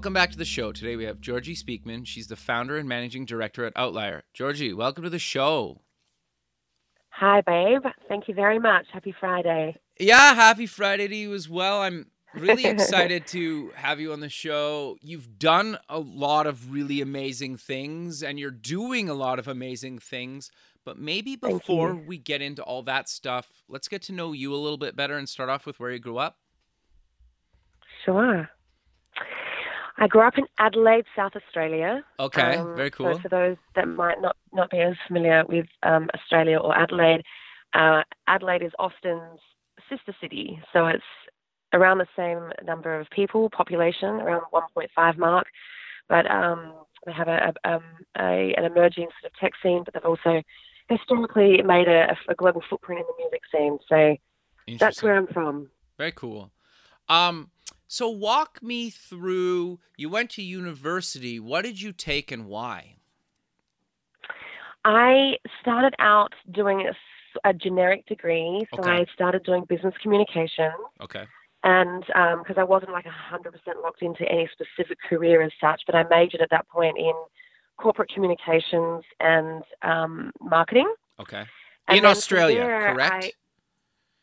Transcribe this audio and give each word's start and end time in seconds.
Welcome 0.00 0.14
back 0.14 0.30
to 0.30 0.38
the 0.38 0.46
show. 0.46 0.72
Today 0.72 0.96
we 0.96 1.04
have 1.04 1.20
Georgie 1.20 1.54
Speakman. 1.54 2.06
She's 2.06 2.26
the 2.26 2.34
founder 2.34 2.78
and 2.78 2.88
managing 2.88 3.26
director 3.26 3.66
at 3.66 3.74
Outlier. 3.76 4.22
Georgie, 4.32 4.72
welcome 4.72 5.04
to 5.04 5.10
the 5.10 5.18
show. 5.18 5.82
Hi, 7.10 7.42
babe. 7.42 7.82
Thank 8.08 8.26
you 8.26 8.32
very 8.32 8.58
much. 8.58 8.86
Happy 8.94 9.14
Friday. 9.20 9.76
Yeah, 9.98 10.34
happy 10.34 10.64
Friday 10.64 11.06
to 11.06 11.14
you 11.14 11.34
as 11.34 11.50
well. 11.50 11.82
I'm 11.82 12.06
really 12.32 12.64
excited 12.64 13.26
to 13.26 13.72
have 13.74 14.00
you 14.00 14.14
on 14.14 14.20
the 14.20 14.30
show. 14.30 14.96
You've 15.02 15.38
done 15.38 15.76
a 15.90 15.98
lot 15.98 16.46
of 16.46 16.72
really 16.72 17.02
amazing 17.02 17.58
things 17.58 18.22
and 18.22 18.40
you're 18.40 18.50
doing 18.50 19.10
a 19.10 19.14
lot 19.14 19.38
of 19.38 19.48
amazing 19.48 19.98
things. 19.98 20.50
But 20.82 20.96
maybe 20.98 21.36
before 21.36 21.94
we 21.94 22.16
get 22.16 22.40
into 22.40 22.62
all 22.62 22.82
that 22.84 23.10
stuff, 23.10 23.52
let's 23.68 23.86
get 23.86 24.00
to 24.04 24.12
know 24.12 24.32
you 24.32 24.54
a 24.54 24.56
little 24.56 24.78
bit 24.78 24.96
better 24.96 25.18
and 25.18 25.28
start 25.28 25.50
off 25.50 25.66
with 25.66 25.78
where 25.78 25.90
you 25.90 25.98
grew 25.98 26.16
up. 26.16 26.38
Sure. 28.06 28.48
I 30.00 30.08
grew 30.08 30.22
up 30.22 30.38
in 30.38 30.46
Adelaide, 30.58 31.04
South 31.14 31.32
Australia. 31.36 32.02
Okay, 32.18 32.56
Um, 32.56 32.74
very 32.74 32.90
cool. 32.90 33.14
So 33.14 33.20
for 33.20 33.28
those 33.28 33.56
that 33.76 33.86
might 33.86 34.20
not, 34.20 34.34
not 34.52 34.70
be 34.70 34.78
as 34.78 34.94
familiar 35.06 35.44
with 35.46 35.66
um, 35.82 36.08
Australia 36.14 36.56
or 36.56 36.74
Adelaide, 36.76 37.22
uh, 37.74 38.02
Adelaide 38.26 38.62
is 38.62 38.72
Austin's 38.78 39.40
sister 39.90 40.14
city. 40.18 40.58
So 40.72 40.86
it's 40.86 41.04
around 41.74 41.98
the 41.98 42.06
same 42.16 42.50
number 42.64 42.98
of 42.98 43.10
people, 43.10 43.50
population, 43.50 44.08
around 44.08 44.42
1.5 44.52 45.18
mark. 45.18 45.46
But 46.08 46.28
um, 46.30 46.72
they 47.04 47.12
have 47.12 47.28
a, 47.28 47.52
a, 47.64 47.70
um, 47.74 47.84
a, 48.18 48.54
an 48.56 48.64
emerging 48.64 49.08
sort 49.20 49.30
of 49.30 49.38
tech 49.38 49.52
scene, 49.62 49.82
but 49.84 49.92
they've 49.92 50.04
also 50.04 50.42
historically 50.88 51.62
made 51.62 51.88
a, 51.88 52.16
a 52.28 52.34
global 52.34 52.62
footprint 52.68 53.00
in 53.00 53.06
the 53.06 53.22
music 53.22 53.42
scene. 53.52 53.78
So 53.86 54.16
that's 54.78 55.02
where 55.02 55.16
I'm 55.16 55.26
from. 55.26 55.70
Very 55.98 56.12
cool. 56.12 56.50
Um, 57.08 57.50
so 57.92 58.08
walk 58.08 58.62
me 58.62 58.88
through. 58.88 59.80
You 59.96 60.08
went 60.08 60.30
to 60.30 60.42
university. 60.42 61.40
What 61.40 61.62
did 61.62 61.82
you 61.82 61.92
take 61.92 62.30
and 62.30 62.46
why? 62.46 62.94
I 64.84 65.34
started 65.60 65.94
out 65.98 66.32
doing 66.52 66.88
a 67.44 67.52
generic 67.52 68.06
degree, 68.06 68.64
so 68.72 68.80
Okay. 68.80 68.90
I 68.90 69.06
started 69.12 69.42
doing 69.42 69.64
business 69.64 69.92
communication, 70.00 70.70
Okay. 71.00 71.26
and 71.64 72.04
because 72.38 72.56
I 72.58 72.62
wasn't 72.62 72.92
like 72.92 73.06
hundred 73.06 73.52
percent 73.54 73.82
locked 73.82 74.02
into 74.02 74.22
any 74.30 74.48
specific 74.52 74.98
career 75.08 75.42
as 75.42 75.50
such, 75.60 75.82
but 75.84 75.96
I 75.96 76.04
majored 76.04 76.42
at 76.42 76.50
that 76.50 76.68
point 76.68 76.96
in 76.96 77.12
corporate 77.76 78.10
communications 78.14 79.02
and 79.18 79.64
um, 79.82 80.30
marketing. 80.40 80.92
Okay. 81.18 81.44
And 81.88 81.98
In 81.98 82.04
Australia, 82.06 82.64
correct? 82.92 83.24
I- 83.24 83.32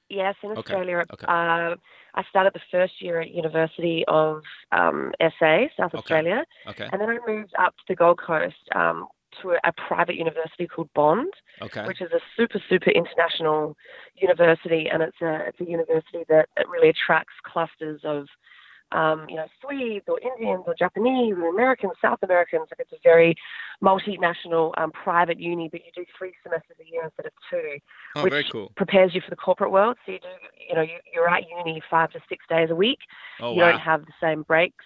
yes, 0.09 0.35
in 0.41 0.51
Okay, 0.51 0.59
Australia. 0.59 1.03
okay. 1.11 1.25
Uh, 1.27 1.75
I 2.17 2.23
started 2.29 2.53
the 2.53 2.61
first 2.71 2.99
year 2.99 3.21
at 3.21 3.29
University 3.29 4.03
of 4.07 4.41
um, 4.71 5.11
SA, 5.21 5.67
South 5.77 5.93
Okay. 5.93 5.97
Australia, 5.99 6.43
Okay. 6.67 6.89
and 6.91 6.99
then 6.99 7.09
I 7.09 7.19
moved 7.27 7.53
up 7.59 7.75
to 7.77 7.83
the 7.87 7.95
Gold 7.95 8.19
Coast 8.19 8.55
um, 8.75 9.07
to 9.41 9.51
a, 9.51 9.59
a 9.65 9.71
private 9.87 10.15
university 10.15 10.67
called 10.67 10.89
Bond 10.95 11.31
Okay. 11.61 11.85
which 11.85 12.01
is 12.01 12.11
a 12.11 12.19
super 12.35 12.59
super 12.69 12.91
international 12.91 13.75
university, 14.15 14.87
and 14.91 15.03
it's 15.03 15.21
a 15.21 15.47
it's 15.47 15.59
a 15.59 15.69
university 15.69 16.23
that, 16.29 16.49
that 16.55 16.67
really 16.67 16.89
attracts 16.89 17.33
clusters 17.43 18.01
of 18.03 18.25
um, 18.91 19.25
you 19.29 19.35
know 19.35 19.45
Swedes 19.61 20.05
or 20.07 20.19
Indians 20.19 20.63
or 20.65 20.75
Japanese 20.77 21.35
or 21.35 21.49
Americans, 21.49 21.93
South 22.01 22.19
Americans. 22.23 22.67
Like 22.71 22.79
it's 22.79 22.91
a 22.93 23.01
very 23.03 23.35
multinational 23.83 24.73
um, 24.77 24.91
private 24.91 25.39
uni, 25.39 25.69
but 25.69 25.81
you 25.85 25.91
do 25.95 26.05
three 26.17 26.33
semesters 26.43 26.77
a 26.81 26.89
year 26.89 27.03
instead 27.03 27.25
of 27.25 27.31
two, 27.49 27.79
Oh, 28.15 28.23
which 28.23 28.31
very 28.31 28.45
cool. 28.51 28.71
prepares 28.75 29.13
you 29.13 29.21
for 29.21 29.29
the 29.29 29.35
corporate 29.35 29.71
world. 29.71 29.97
So 30.05 30.13
you 30.13 30.19
do 30.19 30.27
you 30.69 30.75
know 30.75 30.81
you, 30.81 30.97
you're 31.13 31.29
at 31.29 31.43
uni 31.49 31.81
five 31.89 32.11
to 32.11 32.19
six 32.29 32.45
days 32.49 32.69
a 32.69 32.75
week. 32.75 32.99
Oh, 33.41 33.53
you 33.53 33.61
wow. 33.61 33.71
don't 33.71 33.81
have 33.81 34.05
the 34.05 34.13
same 34.21 34.43
breaks, 34.43 34.85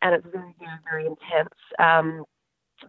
and 0.00 0.14
it's 0.14 0.26
very 0.32 0.54
very, 0.58 0.78
very 0.90 1.06
intense. 1.06 1.54
Um, 1.78 2.24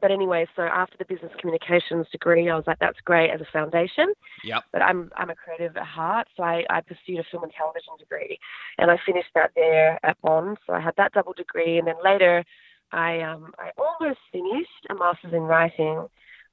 but 0.02 0.12
anyway, 0.12 0.48
so 0.56 0.64
after 0.64 0.98
the 0.98 1.06
business 1.06 1.32
communications 1.40 2.08
degree, 2.12 2.50
I 2.50 2.56
was 2.56 2.66
like, 2.68 2.80
that's 2.80 3.00
great 3.06 3.30
as 3.30 3.42
a 3.42 3.48
foundation 3.52 4.14
Yep. 4.44 4.64
but 4.72 4.82
I'm 4.82 5.12
I'm 5.16 5.30
a 5.30 5.36
creative 5.36 5.78
at 5.78 5.86
heart, 5.86 6.28
so 6.36 6.44
I, 6.44 6.64
I 6.70 6.82
pursued 6.82 7.20
a 7.20 7.24
film 7.32 7.44
and 7.44 7.52
television 7.54 7.94
degree, 7.98 8.38
and 8.78 8.92
I 8.92 8.98
finished 9.06 9.30
that 9.36 9.52
there 9.56 10.00
at 10.04 10.20
Bond. 10.22 10.58
So 10.68 10.74
I 10.74 10.82
had 10.82 10.96
that 10.98 11.14
double 11.14 11.34
degree, 11.34 11.78
and 11.78 11.88
then 11.88 11.96
later, 12.04 12.44
I 12.92 13.22
um 13.22 13.54
I 13.58 13.72
almost 13.78 14.20
finished 14.32 14.86
a 14.90 14.96
master's 14.96 15.34
in 15.34 15.44
writing, 15.44 16.08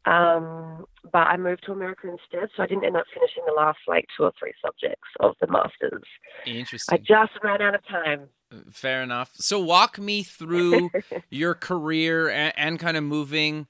um, 0.06 0.84
but 1.12 1.26
I 1.26 1.36
moved 1.36 1.64
to 1.66 1.72
America 1.72 2.08
instead, 2.08 2.48
so 2.56 2.62
I 2.62 2.66
didn't 2.66 2.84
end 2.84 2.96
up 2.96 3.06
finishing 3.12 3.42
the 3.46 3.54
last 3.54 3.78
like 3.88 4.06
two 4.16 4.24
or 4.24 4.32
three 4.38 4.52
subjects 4.64 5.08
of 5.18 5.34
the 5.40 5.48
masters. 5.48 6.04
Interesting. 6.46 6.94
I 6.94 6.98
just 6.98 7.32
ran 7.42 7.60
out 7.60 7.74
of 7.74 7.86
time. 7.86 8.28
Fair 8.70 9.02
enough. 9.02 9.30
So 9.34 9.60
walk 9.60 9.98
me 9.98 10.22
through 10.22 10.90
your 11.30 11.54
career 11.54 12.28
and, 12.28 12.52
and 12.56 12.78
kind 12.78 12.96
of 12.96 13.04
moving 13.04 13.66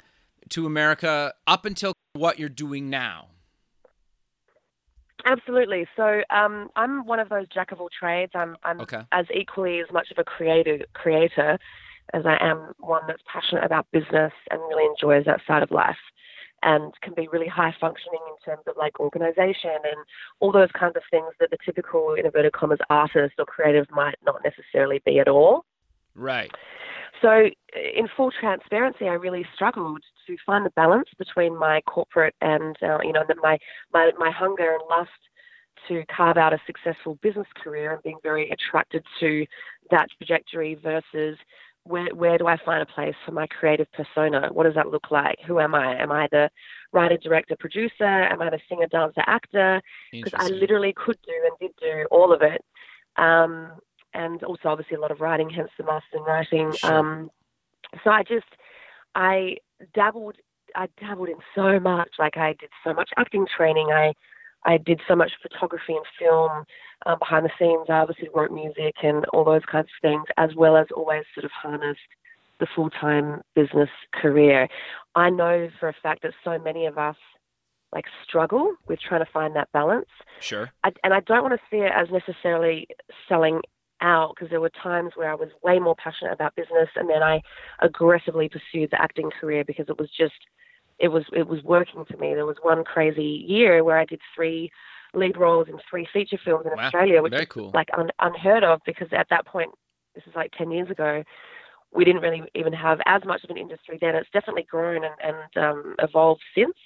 to 0.50 0.66
America 0.66 1.34
up 1.46 1.64
until 1.64 1.92
what 2.14 2.38
you're 2.38 2.48
doing 2.48 2.90
now. 2.90 3.28
Absolutely. 5.26 5.86
So 5.96 6.22
um, 6.30 6.70
I'm 6.76 7.04
one 7.04 7.18
of 7.20 7.28
those 7.28 7.46
jack 7.48 7.72
of 7.72 7.80
all 7.80 7.90
trades. 7.90 8.32
I'm, 8.34 8.56
I'm 8.64 8.80
Okay. 8.80 9.02
as 9.12 9.26
equally 9.34 9.80
as 9.80 9.92
much 9.92 10.10
of 10.10 10.18
a 10.18 10.24
creator 10.24 10.78
creator 10.94 11.58
as 12.12 12.24
I 12.26 12.38
am 12.40 12.72
one 12.78 13.02
that's 13.06 13.22
passionate 13.30 13.64
about 13.64 13.86
business 13.92 14.32
and 14.50 14.60
really 14.68 14.86
enjoys 14.86 15.26
that 15.26 15.40
side 15.46 15.62
of 15.62 15.70
life 15.70 15.98
and 16.62 16.92
can 17.00 17.14
be 17.14 17.28
really 17.28 17.48
high 17.48 17.74
functioning 17.80 18.20
in 18.28 18.36
terms 18.44 18.64
of 18.66 18.76
like 18.76 19.00
organization 19.00 19.70
and 19.84 19.96
all 20.40 20.52
those 20.52 20.70
kinds 20.78 20.96
of 20.96 21.02
things 21.10 21.32
that 21.40 21.50
the 21.50 21.56
typical 21.64 22.14
in 22.14 22.26
inverted 22.26 22.52
commas 22.52 22.78
artist 22.90 23.34
or 23.38 23.46
creative 23.46 23.86
might 23.90 24.16
not 24.24 24.40
necessarily 24.44 25.00
be 25.04 25.18
at 25.18 25.28
all. 25.28 25.64
Right. 26.14 26.50
So, 27.22 27.50
in 27.74 28.08
full 28.16 28.30
transparency, 28.30 29.06
I 29.06 29.12
really 29.12 29.46
struggled 29.54 30.02
to 30.26 30.36
find 30.46 30.64
the 30.64 30.70
balance 30.70 31.08
between 31.18 31.56
my 31.56 31.80
corporate 31.82 32.34
and 32.40 32.76
uh, 32.82 32.98
you 33.02 33.12
know 33.12 33.24
my, 33.42 33.58
my 33.92 34.10
my 34.18 34.30
hunger 34.30 34.72
and 34.72 34.82
lust 34.88 35.10
to 35.88 36.04
carve 36.14 36.36
out 36.36 36.52
a 36.52 36.58
successful 36.66 37.18
business 37.22 37.46
career 37.62 37.92
and 37.92 38.02
being 38.02 38.18
very 38.22 38.50
attracted 38.50 39.02
to 39.18 39.46
that 39.90 40.08
trajectory 40.18 40.74
versus 40.74 41.38
where 41.84 42.14
where 42.14 42.38
do 42.38 42.46
I 42.46 42.56
find 42.64 42.82
a 42.82 42.86
place 42.86 43.14
for 43.24 43.32
my 43.32 43.46
creative 43.46 43.86
persona? 43.92 44.48
What 44.52 44.64
does 44.64 44.74
that 44.74 44.88
look 44.88 45.10
like? 45.10 45.38
Who 45.46 45.60
am 45.60 45.74
I? 45.74 46.00
Am 46.00 46.12
I 46.12 46.28
the 46.30 46.50
writer, 46.92 47.16
director, 47.16 47.56
producer? 47.58 48.04
Am 48.04 48.42
I 48.42 48.50
the 48.50 48.60
singer, 48.68 48.86
dancer, 48.86 49.22
actor? 49.26 49.80
because 50.12 50.32
I 50.36 50.48
literally 50.48 50.92
could 50.96 51.18
do 51.26 51.32
and 51.44 51.58
did 51.60 51.76
do 51.80 52.06
all 52.10 52.32
of 52.32 52.42
it. 52.42 52.62
Um, 53.16 53.72
and 54.14 54.42
also, 54.42 54.68
obviously, 54.68 54.96
a 54.96 55.00
lot 55.00 55.10
of 55.10 55.20
writing, 55.20 55.48
hence 55.50 55.70
the 55.78 55.84
master's 55.84 56.14
in 56.14 56.22
writing. 56.22 56.72
Sure. 56.76 56.98
Um, 56.98 57.30
so 58.04 58.10
I 58.10 58.22
just, 58.22 58.46
I 59.14 59.56
dabbled, 59.94 60.36
I 60.74 60.88
dabbled 60.98 61.28
in 61.28 61.38
so 61.54 61.78
much. 61.78 62.10
Like 62.18 62.36
I 62.36 62.54
did 62.58 62.70
so 62.84 62.92
much 62.92 63.10
acting 63.16 63.46
training. 63.56 63.88
I, 63.92 64.12
I 64.64 64.76
did 64.76 65.00
so 65.08 65.16
much 65.16 65.32
photography 65.42 65.94
and 65.94 66.04
film 66.18 66.64
um, 67.06 67.18
behind 67.18 67.46
the 67.46 67.50
scenes. 67.58 67.86
I 67.88 67.94
obviously 67.94 68.28
wrote 68.34 68.52
music 68.52 68.94
and 69.02 69.24
all 69.26 69.44
those 69.44 69.64
kinds 69.70 69.86
of 69.86 70.02
things, 70.02 70.24
as 70.36 70.54
well 70.54 70.76
as 70.76 70.86
always 70.94 71.24
sort 71.34 71.44
of 71.44 71.50
harnessed 71.50 72.00
the 72.58 72.66
full-time 72.74 73.40
business 73.54 73.88
career. 74.12 74.68
I 75.14 75.30
know 75.30 75.68
for 75.78 75.88
a 75.88 75.94
fact 76.02 76.22
that 76.22 76.32
so 76.44 76.58
many 76.58 76.86
of 76.86 76.98
us 76.98 77.16
like 77.92 78.04
struggle 78.22 78.74
with 78.86 79.00
trying 79.00 79.24
to 79.24 79.30
find 79.32 79.56
that 79.56 79.72
balance. 79.72 80.08
Sure. 80.40 80.70
I, 80.84 80.92
and 81.02 81.12
I 81.12 81.20
don't 81.20 81.42
want 81.42 81.54
to 81.54 81.60
see 81.70 81.82
it 81.82 81.92
as 81.94 82.08
necessarily 82.10 82.86
selling 83.28 83.62
out 84.00 84.34
because 84.34 84.50
there 84.50 84.60
were 84.60 84.70
times 84.70 85.12
where 85.16 85.30
I 85.30 85.34
was 85.34 85.48
way 85.62 85.78
more 85.78 85.96
passionate 85.96 86.32
about 86.32 86.54
business 86.54 86.88
and 86.96 87.08
then 87.08 87.22
I 87.22 87.42
aggressively 87.80 88.48
pursued 88.48 88.90
the 88.90 89.00
acting 89.00 89.30
career 89.30 89.64
because 89.64 89.86
it 89.88 89.98
was 89.98 90.10
just 90.16 90.34
it 91.00 91.08
was 91.08 91.24
it 91.32 91.48
was 91.48 91.62
working 91.64 92.04
for 92.04 92.16
me. 92.16 92.34
There 92.34 92.46
was 92.46 92.56
one 92.62 92.84
crazy 92.84 93.44
year 93.48 93.82
where 93.82 93.98
I 93.98 94.04
did 94.04 94.20
three 94.34 94.70
lead 95.14 95.36
roles 95.36 95.68
in 95.68 95.78
three 95.88 96.06
feature 96.12 96.38
films 96.44 96.66
in 96.66 96.76
Wow. 96.76 96.84
Australia, 96.84 97.22
which 97.22 97.32
Very 97.32 97.42
is 97.44 97.48
cool. 97.48 97.70
like 97.74 97.88
un, 97.96 98.10
unheard 98.20 98.62
of 98.62 98.80
because 98.86 99.08
at 99.12 99.26
that 99.30 99.46
point, 99.46 99.70
this 100.14 100.24
is 100.26 100.34
like 100.36 100.52
10 100.52 100.70
years 100.70 100.90
ago, 100.90 101.24
we 101.92 102.04
didn't 102.04 102.22
really 102.22 102.42
even 102.54 102.72
have 102.72 103.00
as 103.06 103.24
much 103.24 103.42
of 103.42 103.50
an 103.50 103.56
industry 103.56 103.98
then. 104.00 104.14
It's 104.14 104.30
definitely 104.32 104.66
grown 104.70 105.02
and, 105.04 105.14
and 105.22 105.64
um, 105.64 105.94
evolved 105.98 106.42
since. 106.54 106.76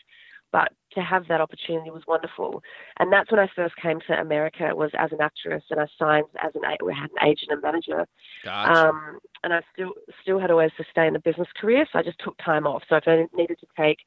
But 0.55 0.71
to 0.93 1.01
have 1.01 1.27
that 1.27 1.41
opportunity 1.41 1.91
was 1.91 2.05
wonderful. 2.07 2.63
And 3.01 3.13
that's 3.13 3.29
when 3.29 3.41
I 3.41 3.49
first 3.57 3.75
came 3.83 3.99
to 4.07 4.13
America 4.21 4.71
was 4.73 4.93
as 4.97 5.11
an 5.11 5.19
actress, 5.21 5.65
and 5.69 5.81
I 5.81 5.87
signed 5.99 6.27
as 6.41 6.53
an 6.55 6.63
we 6.87 6.95
had 6.95 7.11
an 7.11 7.29
agent 7.29 7.51
and 7.51 7.61
manager. 7.61 8.07
Gotcha. 8.45 8.71
Um, 8.71 9.19
and 9.43 9.53
I 9.53 9.63
still 9.73 9.91
still 10.23 10.39
had 10.39 10.53
always 10.53 10.71
way 10.71 10.85
to 10.85 10.91
stay 10.93 11.09
in 11.09 11.15
the 11.15 11.19
business 11.19 11.49
career, 11.61 11.85
so 11.91 11.99
I 11.99 12.05
just 12.05 12.21
took 12.25 12.37
time 12.39 12.69
off. 12.69 12.85
So 12.89 12.95
if 12.95 13.09
I 13.09 13.27
needed 13.35 13.59
to 13.59 13.67
take 13.77 13.99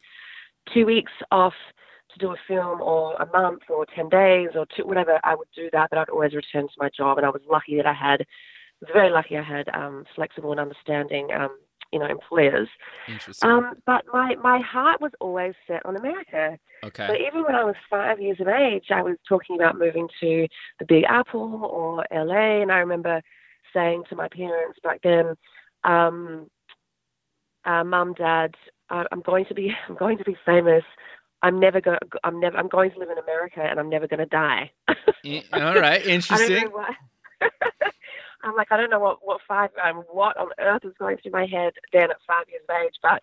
two 0.74 0.86
weeks 0.86 1.12
off 1.34 1.54
to 2.14 2.18
do 2.18 2.32
a 2.32 2.38
film, 2.48 2.80
or 2.82 3.16
a 3.16 3.26
month, 3.26 3.64
or 3.70 3.86
ten 3.94 4.08
days, 4.08 4.52
or 4.56 4.66
two, 4.74 4.88
whatever, 4.88 5.20
I 5.26 5.36
would 5.36 5.50
do 5.54 5.68
that. 5.74 5.90
But 5.90 6.00
I'd 6.00 6.10
always 6.10 6.34
return 6.34 6.64
to 6.64 6.74
my 6.78 6.90
job, 6.96 7.18
and 7.18 7.28
I 7.28 7.30
was 7.30 7.42
lucky 7.52 7.76
that 7.76 7.86
I 7.86 7.94
had, 7.94 8.26
was 8.80 8.90
very 8.94 9.10
lucky 9.10 9.36
I 9.36 9.44
had 9.44 9.68
um, 9.74 10.06
flexible 10.16 10.52
and 10.52 10.62
understanding 10.62 11.28
um, 11.38 11.58
you 11.92 12.00
know 12.00 12.06
employers. 12.06 12.68
Interesting. 13.08 13.50
Um, 13.50 13.74
but 13.86 14.06
my 14.14 14.36
my 14.36 14.60
heart 14.60 15.02
was 15.02 15.12
always 15.20 15.54
set 15.68 15.86
on 15.86 15.96
America. 15.96 16.58
okay. 16.84 17.08
So 17.08 17.14
even 17.16 17.44
when 17.44 17.56
I 17.56 17.64
was 17.64 17.76
five 17.90 18.20
years 18.22 18.40
of 18.40 18.48
age, 18.48 18.86
I 18.92 19.02
was 19.02 19.18
talking 19.28 19.56
about 19.56 19.78
moving 19.78 20.08
to 20.22 20.48
the 20.80 20.86
Big 20.86 21.04
Apple 21.08 21.66
or 21.66 22.06
LA, 22.12 22.62
and 22.62 22.72
I 22.72 22.78
remember 22.78 23.22
saying 23.74 24.04
to 24.10 24.16
my 24.16 24.28
parents 24.30 24.80
back 24.84 25.02
then, 25.04 25.36
um, 25.84 26.50
uh, 27.66 27.84
"Mum, 27.84 28.14
Dad, 28.14 28.56
I, 28.90 29.06
I'm 29.12 29.22
going 29.22 29.46
to 29.46 29.54
be 29.54 29.72
I'm 29.90 29.96
going 29.96 30.18
to 30.18 30.24
be 30.24 30.38
famous." 30.46 30.84
I'm 31.44 31.60
never 31.60 31.80
going. 31.80 32.00
I'm 32.24 32.40
never. 32.40 32.58
I'm 32.58 32.68
going 32.68 32.92
to 32.92 33.00
live 33.00 33.12
in 33.12 33.18
America, 33.20 33.62
and 33.62 33.80
I'm 33.80 33.90
never 33.90 34.08
going 34.08 34.20
to 34.20 34.26
die. 34.26 34.72
All 34.88 34.96
right. 34.96 35.46
I 35.54 36.00
don't 36.00 36.10
Interesting. 36.10 36.64
know 36.64 36.70
why. 36.72 36.96
I'm 38.44 38.56
like, 38.56 38.68
I 38.72 38.78
don't 38.78 38.90
know 38.90 39.00
what 39.00 39.18
what 39.22 39.40
five 39.48 39.70
um, 39.84 40.04
what 40.12 40.38
on 40.38 40.50
earth 40.60 40.84
is 40.86 40.94
going 41.00 41.18
through 41.18 41.32
my 41.32 41.46
head 41.46 41.74
then 41.94 42.12
at 42.12 42.18
five 42.28 42.46
years 42.50 42.64
of 42.70 42.76
age, 42.84 42.94
but 43.02 43.22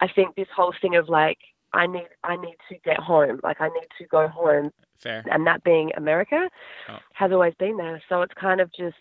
I 0.00 0.08
think 0.08 0.34
this 0.34 0.48
whole 0.54 0.74
thing 0.80 0.96
of 0.96 1.08
like 1.08 1.38
I 1.72 1.86
need 1.86 2.08
I 2.24 2.36
need 2.36 2.56
to 2.70 2.76
get 2.84 2.98
home, 2.98 3.40
like 3.42 3.60
I 3.60 3.68
need 3.68 3.88
to 3.98 4.06
go 4.06 4.28
home, 4.28 4.70
Fair. 5.00 5.24
and 5.30 5.46
that 5.46 5.62
being 5.64 5.90
America 5.96 6.48
Oh. 6.88 6.98
has 7.14 7.32
always 7.32 7.54
been 7.58 7.76
there. 7.76 8.02
So 8.08 8.22
it's 8.22 8.34
kind 8.34 8.60
of 8.60 8.70
just 8.72 8.96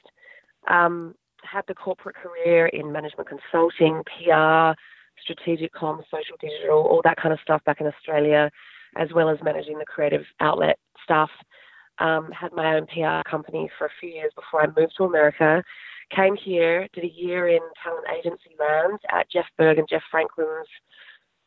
um, 0.69 1.15
had 1.44 1.63
the 1.68 1.75
corporate 1.75 2.15
career 2.15 2.68
in 2.68 2.92
management 2.92 3.30
consulting, 3.30 4.03
PR, 4.06 4.74
strategic 5.21 5.74
comms, 5.74 6.03
social 6.12 6.36
digital, 6.42 6.80
all 6.80 7.01
that 7.03 7.18
kind 7.18 7.33
of 7.33 7.39
stuff 7.42 7.63
back 7.63 7.80
in 7.81 7.88
Australia, 7.88 8.51
as 8.98 9.10
well 9.13 9.30
as 9.30 9.38
managing 9.44 9.77
the 9.80 9.86
creative 9.86 10.25
outlet 10.42 10.77
stuff. 11.03 11.30
Um, 12.00 12.32
had 12.32 12.54
my 12.54 12.76
own 12.76 12.86
PR 12.88 13.28
company 13.30 13.70
for 13.78 13.86
a 13.86 13.92
few 14.00 14.10
years 14.10 14.32
before 14.36 14.62
I 14.62 14.68
moved 14.68 14.94
to 14.98 15.04
America. 15.04 15.64
Came 16.16 16.36
here, 16.36 16.88
did 16.94 17.04
a 17.04 17.08
year 17.08 17.48
in 17.50 17.60
talent 17.84 18.06
agency 18.18 18.56
land 18.60 19.00
at 19.12 19.30
Jeff 19.30 19.46
Berg 19.58 19.78
and 19.78 19.88
Jeff 19.90 20.04
Franklin's 20.10 20.68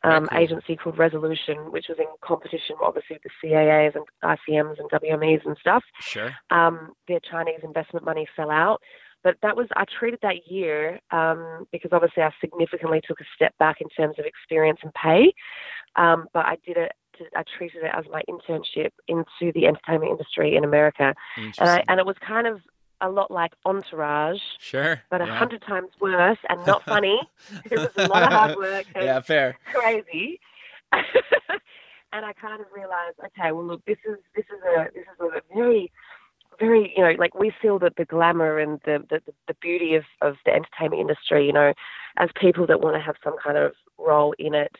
um, 0.03 0.27
cool. 0.27 0.37
agency 0.39 0.75
called 0.75 0.97
Resolution, 0.97 1.71
which 1.71 1.85
was 1.89 1.97
in 1.99 2.05
competition, 2.23 2.75
obviously, 2.81 3.15
with 3.15 3.23
the 3.23 3.47
CAAs 3.47 3.95
and 3.95 4.05
ICMs 4.23 4.79
and 4.79 4.89
WMEs 4.89 5.45
and 5.45 5.57
stuff 5.59 5.83
Sure. 5.99 6.35
um, 6.49 6.93
their 7.07 7.19
Chinese 7.19 7.59
investment 7.63 8.05
money 8.05 8.27
fell 8.35 8.51
out. 8.51 8.81
But 9.23 9.37
that 9.43 9.55
was 9.55 9.67
I 9.75 9.85
treated 9.99 10.19
that 10.23 10.47
year 10.47 10.99
um, 11.11 11.67
because 11.71 11.91
obviously 11.93 12.23
I 12.23 12.31
significantly 12.41 13.01
took 13.05 13.21
a 13.21 13.25
step 13.35 13.55
back 13.59 13.79
in 13.79 13.87
terms 13.89 14.15
of 14.17 14.25
experience 14.25 14.79
and 14.81 14.93
pay. 14.95 15.33
Um, 15.95 16.27
but 16.33 16.45
I 16.45 16.57
did 16.65 16.77
it. 16.77 16.91
I 17.35 17.43
treated 17.57 17.83
it 17.83 17.91
as 17.93 18.05
my 18.11 18.21
internship 18.29 18.91
into 19.07 19.51
the 19.53 19.67
entertainment 19.67 20.11
industry 20.11 20.55
in 20.55 20.63
America, 20.63 21.13
and 21.37 21.53
I, 21.59 21.83
and 21.87 21.99
it 21.99 22.05
was 22.05 22.15
kind 22.25 22.47
of 22.47 22.61
a 23.01 23.09
lot 23.09 23.31
like 23.31 23.53
Entourage, 23.65 24.41
sure. 24.59 25.01
but 25.09 25.21
a 25.21 25.25
yeah. 25.25 25.35
hundred 25.37 25.61
times 25.63 25.89
worse 25.99 26.37
and 26.49 26.65
not 26.65 26.83
funny. 26.85 27.19
it 27.65 27.77
was 27.77 27.89
a 27.97 28.07
lot 28.07 28.23
of 28.23 28.29
hard 28.31 28.57
work. 28.57 28.85
and- 28.95 29.05
yeah. 29.05 29.19
Fair. 29.21 29.57
crazy. 29.73 30.39
and 30.93 32.25
I 32.25 32.33
kind 32.33 32.61
of 32.61 32.67
realized, 32.73 33.17
okay, 33.25 33.51
well, 33.51 33.65
look, 33.65 33.83
this 33.85 33.97
is 34.07 34.17
this 34.35 34.45
is 34.45 34.61
a 34.63 34.87
this 34.93 35.03
is 35.03 35.19
a 35.19 35.55
very 35.55 35.91
very 36.59 36.93
you 36.95 37.03
know 37.03 37.13
like 37.17 37.33
we 37.33 37.51
feel 37.61 37.79
that 37.79 37.95
the 37.97 38.05
glamour 38.05 38.59
and 38.59 38.79
the, 38.85 39.03
the 39.09 39.21
the 39.47 39.53
beauty 39.61 39.95
of 39.95 40.03
of 40.21 40.35
the 40.45 40.51
entertainment 40.51 41.01
industry 41.01 41.45
you 41.45 41.53
know 41.53 41.73
as 42.17 42.29
people 42.39 42.67
that 42.67 42.81
want 42.81 42.95
to 42.95 43.01
have 43.01 43.15
some 43.23 43.35
kind 43.43 43.57
of 43.57 43.71
role 43.97 44.35
in 44.37 44.53
it 44.53 44.75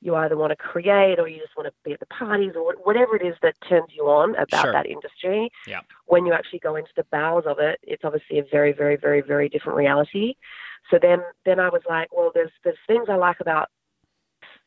you 0.00 0.14
either 0.16 0.36
want 0.36 0.50
to 0.50 0.56
create 0.56 1.18
or 1.18 1.28
you 1.28 1.38
just 1.38 1.56
want 1.56 1.66
to 1.66 1.72
be 1.84 1.92
at 1.92 2.00
the 2.00 2.06
parties 2.06 2.52
or 2.56 2.74
whatever 2.84 3.16
it 3.16 3.22
is 3.22 3.34
that 3.42 3.54
turns 3.68 3.88
you 3.94 4.04
on 4.04 4.34
about 4.36 4.62
Sure. 4.62 4.72
that 4.72 4.86
industry 4.86 5.50
Yeah. 5.66 5.80
when 6.06 6.26
you 6.26 6.32
actually 6.32 6.60
go 6.60 6.76
into 6.76 6.90
the 6.96 7.04
bowels 7.10 7.44
of 7.46 7.58
it 7.58 7.78
it's 7.82 8.04
obviously 8.04 8.38
a 8.38 8.44
very 8.50 8.72
very 8.72 8.96
very 8.96 9.20
very 9.20 9.48
different 9.48 9.76
reality 9.76 10.34
so 10.90 10.98
then 11.00 11.20
then 11.44 11.60
I 11.60 11.68
was 11.68 11.82
like 11.88 12.08
well 12.16 12.30
there's 12.34 12.52
there's 12.64 12.78
things 12.86 13.06
I 13.08 13.16
like 13.16 13.40
about 13.40 13.68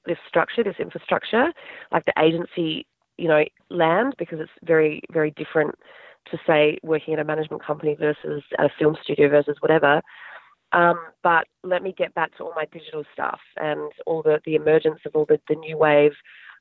this 0.06 0.18
structure, 0.28 0.64
this 0.64 0.76
infrastructure, 0.80 1.54
like 1.92 2.06
the 2.06 2.14
agency, 2.22 2.86
you 3.18 3.28
know, 3.28 3.44
land, 3.70 4.16
because 4.18 4.40
it's 4.40 4.52
very, 4.64 5.02
very 5.12 5.32
different 5.32 5.76
to 6.32 6.38
say 6.48 6.78
working 6.84 7.14
at 7.14 7.20
a 7.20 7.24
management 7.24 7.64
company 7.64 7.96
versus 8.00 8.44
at 8.58 8.66
a 8.66 8.70
film 8.80 8.96
studio 9.04 9.30
versus 9.30 9.58
whatever. 9.60 10.02
Um, 10.74 11.00
but 11.22 11.48
let 11.64 11.84
me 11.84 11.94
get 11.96 12.14
back 12.16 12.36
to 12.38 12.44
all 12.44 12.54
my 12.56 12.66
digital 12.72 13.04
stuff 13.14 13.40
and 13.58 13.92
all 14.06 14.24
the, 14.24 14.42
the 14.46 14.56
emergence 14.56 15.00
of 15.06 15.16
all 15.16 15.26
the, 15.26 15.40
the 15.48 15.56
new 15.56 15.78
wave, 15.78 16.14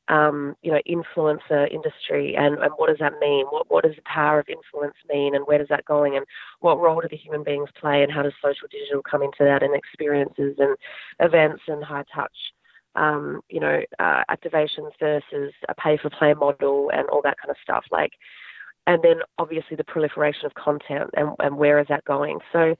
um, 0.08 0.54
you 0.62 0.70
know, 0.70 0.80
influencer 0.86 1.72
industry 1.72 2.36
and, 2.36 2.58
and 2.58 2.72
what 2.76 2.88
does 2.88 2.98
that 2.98 3.18
mean? 3.20 3.46
What, 3.46 3.70
what 3.70 3.84
does 3.84 3.96
the 3.96 4.02
power 4.02 4.38
of 4.38 4.48
influence 4.48 4.96
mean 5.08 5.34
and 5.34 5.46
where 5.46 5.58
does 5.58 5.68
that 5.68 5.86
going 5.86 6.16
and 6.16 6.26
what 6.60 6.78
role 6.78 7.00
do 7.00 7.08
the 7.10 7.16
human 7.16 7.42
beings 7.42 7.70
play 7.80 8.02
and 8.02 8.12
how 8.12 8.22
does 8.22 8.34
social 8.42 8.68
digital 8.70 9.02
come 9.02 9.22
into 9.22 9.44
that 9.44 9.62
and 9.62 9.74
experiences 9.74 10.56
and 10.58 10.76
events 11.20 11.62
and 11.66 11.82
high 11.82 12.04
touch 12.14 12.36
um, 12.94 13.40
you 13.48 13.60
know, 13.60 13.80
uh, 13.98 14.22
activations 14.30 14.90
versus 15.00 15.54
a 15.68 15.74
pay 15.74 15.96
for 15.96 16.10
play 16.10 16.34
model 16.34 16.90
and 16.92 17.08
all 17.08 17.22
that 17.22 17.38
kind 17.38 17.50
of 17.50 17.56
stuff. 17.62 17.84
Like, 17.90 18.12
and 18.86 19.02
then 19.02 19.20
obviously 19.38 19.76
the 19.76 19.84
proliferation 19.84 20.46
of 20.46 20.54
content 20.54 21.10
and, 21.14 21.30
and 21.38 21.56
where 21.56 21.78
is 21.78 21.86
that 21.88 22.04
going? 22.04 22.40
So 22.52 22.74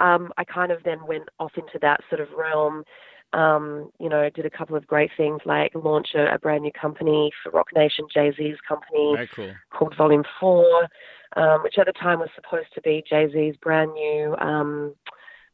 um, 0.00 0.32
I 0.36 0.44
kind 0.44 0.72
of 0.72 0.82
then 0.84 1.06
went 1.06 1.28
off 1.38 1.52
into 1.56 1.78
that 1.80 2.00
sort 2.08 2.20
of 2.20 2.28
realm. 2.36 2.84
Um, 3.32 3.90
you 3.98 4.08
know, 4.08 4.30
did 4.30 4.46
a 4.46 4.50
couple 4.50 4.76
of 4.76 4.86
great 4.86 5.10
things 5.16 5.40
like 5.44 5.72
launch 5.74 6.10
a, 6.14 6.34
a 6.34 6.38
brand 6.38 6.62
new 6.62 6.70
company 6.70 7.32
for 7.42 7.50
Roc 7.50 7.66
Nation, 7.74 8.06
Jay 8.12 8.32
Z's 8.36 8.58
company 8.66 9.16
cool. 9.34 9.52
called 9.72 9.96
Volume 9.96 10.22
Four, 10.38 10.88
um, 11.36 11.62
which 11.64 11.76
at 11.78 11.86
the 11.86 11.92
time 11.92 12.20
was 12.20 12.28
supposed 12.36 12.68
to 12.74 12.80
be 12.80 13.02
Jay 13.08 13.28
Z's 13.32 13.56
brand 13.56 13.92
new 13.92 14.36
um, 14.36 14.94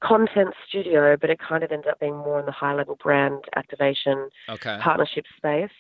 content 0.02 0.54
studio, 0.69 1.16
but 1.19 1.31
it 1.31 1.38
kind 1.38 1.62
of 1.62 1.72
ended 1.72 1.90
up 1.90 2.00
being 2.00 2.16
more 2.16 2.40
in 2.40 2.46
the 2.46 2.52
high 2.52 2.75
level 2.75 2.96
brand 3.02 3.44
activation 3.56 4.28
Okay. 4.48 4.78
partnership 4.81 5.25
space. 5.37 5.70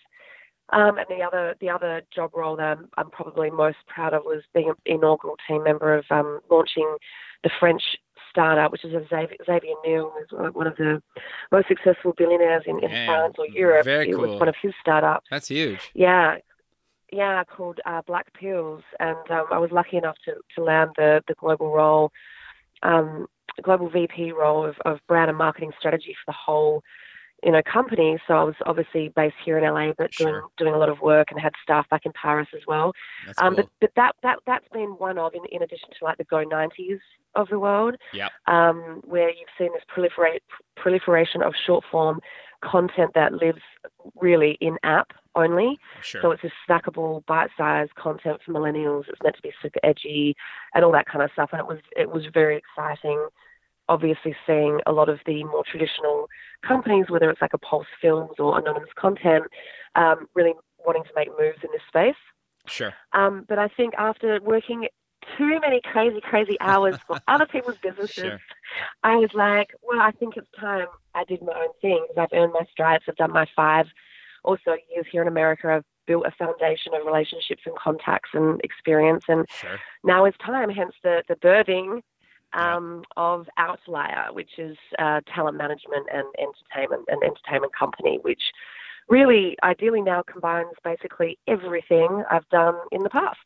Um, 0.72 0.98
and 0.98 1.06
the 1.08 1.24
other 1.24 1.56
the 1.60 1.68
other 1.68 2.02
job 2.14 2.30
role 2.34 2.56
that 2.56 2.78
I'm, 2.78 2.88
I'm 2.96 3.10
probably 3.10 3.50
most 3.50 3.78
proud 3.88 4.14
of 4.14 4.22
was 4.24 4.42
being 4.54 4.68
an 4.68 4.76
inaugural 4.86 5.36
team 5.48 5.64
member 5.64 5.94
of 5.96 6.04
um, 6.10 6.40
launching 6.48 6.96
the 7.42 7.50
French 7.58 7.82
startup, 8.30 8.72
which 8.72 8.84
is 8.84 8.94
a 8.94 9.02
Xavier, 9.08 9.36
Xavier 9.44 9.74
Niel, 9.84 10.12
who's 10.16 10.54
one 10.54 10.66
of 10.66 10.76
the 10.76 11.02
most 11.52 11.68
successful 11.68 12.14
billionaires 12.16 12.62
in, 12.66 12.82
in 12.82 12.90
Yeah, 12.90 13.06
France 13.06 13.34
or 13.38 13.46
Europe. 13.48 13.84
very 13.84 14.08
it 14.10 14.14
cool. 14.14 14.28
was 14.28 14.38
one 14.40 14.48
of 14.48 14.54
his 14.62 14.72
startups. 14.80 15.26
That's 15.30 15.48
huge. 15.48 15.90
Yeah, 15.94 16.36
yeah, 17.12 17.42
called 17.44 17.80
uh, 17.84 18.02
Black 18.06 18.32
Pills, 18.34 18.82
and 19.00 19.30
um, 19.30 19.46
I 19.50 19.58
was 19.58 19.70
lucky 19.72 19.96
enough 19.96 20.16
to, 20.26 20.34
to 20.56 20.62
land 20.64 20.90
the 20.96 21.22
the 21.26 21.34
global 21.34 21.72
role, 21.72 22.12
um, 22.82 23.26
global 23.62 23.90
VP 23.90 24.32
role 24.32 24.64
of, 24.64 24.76
of 24.84 25.00
brand 25.08 25.28
and 25.28 25.36
marketing 25.38 25.72
strategy 25.78 26.14
for 26.24 26.30
the 26.32 26.36
whole, 26.46 26.82
you 27.42 27.52
know, 27.52 27.62
company. 27.62 28.18
So 28.26 28.34
I 28.34 28.42
was 28.44 28.54
obviously 28.66 29.08
based 29.16 29.36
here 29.44 29.58
in 29.58 29.64
LA, 29.64 29.92
but 29.96 30.10
doing 30.12 30.32
Sure. 30.34 30.44
doing 30.58 30.74
a 30.74 30.78
lot 30.78 30.88
of 30.88 31.00
work 31.00 31.30
and 31.30 31.40
had 31.40 31.52
staff 31.62 31.88
back 31.88 32.06
in 32.06 32.12
Paris 32.12 32.48
as 32.54 32.62
well. 32.66 32.92
Um, 33.38 33.54
cool. 33.54 33.64
but 33.64 33.68
but 33.80 33.90
that 33.96 34.14
that 34.22 34.38
that's 34.46 34.68
been 34.72 34.90
one 34.98 35.18
of 35.18 35.34
in, 35.34 35.42
in 35.50 35.62
addition 35.62 35.88
to 35.98 36.04
like 36.04 36.18
the 36.18 36.24
Go 36.24 36.44
90s 36.44 37.00
of 37.34 37.48
the 37.48 37.58
world, 37.58 37.96
Yep. 38.12 38.30
um, 38.46 39.00
where 39.04 39.28
you've 39.30 39.48
seen 39.58 39.70
this 39.72 39.82
proliferate 39.94 40.40
proliferation 40.76 41.42
of 41.42 41.54
short 41.66 41.84
form 41.90 42.20
content 42.62 43.12
that 43.14 43.32
lives 43.32 43.62
really 44.16 44.58
in 44.60 44.76
app 44.82 45.12
only. 45.34 45.78
Sure. 46.02 46.20
So 46.20 46.30
it's 46.32 46.42
this 46.42 46.52
snackable, 46.68 47.24
bite-sized 47.24 47.94
content 47.94 48.40
for 48.44 48.52
millennials. 48.52 49.08
It's 49.08 49.22
meant 49.22 49.36
to 49.36 49.42
be 49.42 49.52
super 49.62 49.80
edgy 49.82 50.36
and 50.74 50.84
all 50.84 50.92
that 50.92 51.06
kind 51.06 51.22
of 51.24 51.30
stuff. 51.32 51.50
And 51.52 51.60
it 51.60 51.66
was 51.66 51.78
it 51.96 52.10
was 52.10 52.24
very 52.34 52.56
exciting. 52.58 53.28
Obviously, 53.90 54.34
seeing 54.46 54.78
a 54.86 54.92
lot 54.92 55.08
of 55.08 55.18
the 55.26 55.42
more 55.44 55.64
traditional 55.68 56.28
companies, 56.66 57.06
whether 57.08 57.28
it's 57.28 57.42
like 57.42 57.54
a 57.54 57.58
Pulse 57.58 57.92
Films 58.00 58.34
or 58.38 58.56
Anonymous 58.56 58.94
Content, 58.96 59.44
um, 59.96 60.26
really 60.34 60.52
wanting 60.86 61.02
to 61.02 61.10
make 61.16 61.28
moves 61.38 61.58
in 61.64 61.70
this 61.72 61.82
space. 61.88 62.20
sure. 62.66 62.94
Um, 63.12 63.44
but 63.48 63.58
I 63.58 63.68
think 63.68 63.94
after 63.98 64.38
working 64.42 64.86
too 65.36 65.58
many 65.60 65.80
crazy, 65.82 66.20
crazy 66.22 66.56
hours 66.60 66.96
for 67.06 67.18
other 67.28 67.46
people's 67.46 67.78
businesses, 67.82 68.14
Sure. 68.24 68.40
I 69.02 69.16
was 69.16 69.30
like, 69.34 69.68
well, 69.82 70.00
I 70.00 70.12
think 70.12 70.36
it's 70.36 70.46
time 70.58 70.86
I 71.14 71.24
did 71.24 71.42
my 71.42 71.52
own 71.52 71.74
thing 71.82 72.06
because 72.08 72.28
I've 72.30 72.38
earned 72.38 72.52
my 72.52 72.64
stripes. 72.70 73.06
I've 73.08 73.16
done 73.16 73.32
my 73.32 73.46
five 73.56 73.86
or 74.44 74.58
so 74.64 74.76
years 74.94 75.06
here 75.10 75.22
in 75.22 75.28
America. 75.28 75.68
I've 75.68 75.84
built 76.06 76.26
a 76.26 76.30
foundation 76.30 76.94
of 76.94 77.04
relationships 77.04 77.62
and 77.66 77.76
contacts 77.76 78.30
and 78.34 78.60
experience, 78.62 79.24
and 79.28 79.44
Sure. 79.50 79.78
now 80.04 80.24
is 80.26 80.34
time. 80.44 80.70
Hence 80.70 80.94
the 81.02 81.22
the 81.28 81.34
birthing. 81.36 82.02
Um, 82.52 83.02
of 83.16 83.46
Outlier, 83.56 84.32
which 84.32 84.58
is 84.58 84.76
uh, 84.98 85.20
talent 85.34 85.56
management 85.56 86.06
and 86.12 86.26
entertainment, 86.38 87.06
and 87.08 87.22
entertainment 87.22 87.72
company, 87.76 88.18
which 88.22 88.42
really 89.08 89.56
ideally 89.62 90.02
now 90.02 90.22
combines 90.22 90.74
basically 90.84 91.38
everything 91.46 92.24
I've 92.30 92.48
done 92.48 92.74
in 92.92 93.02
the 93.02 93.10
past. 93.10 93.38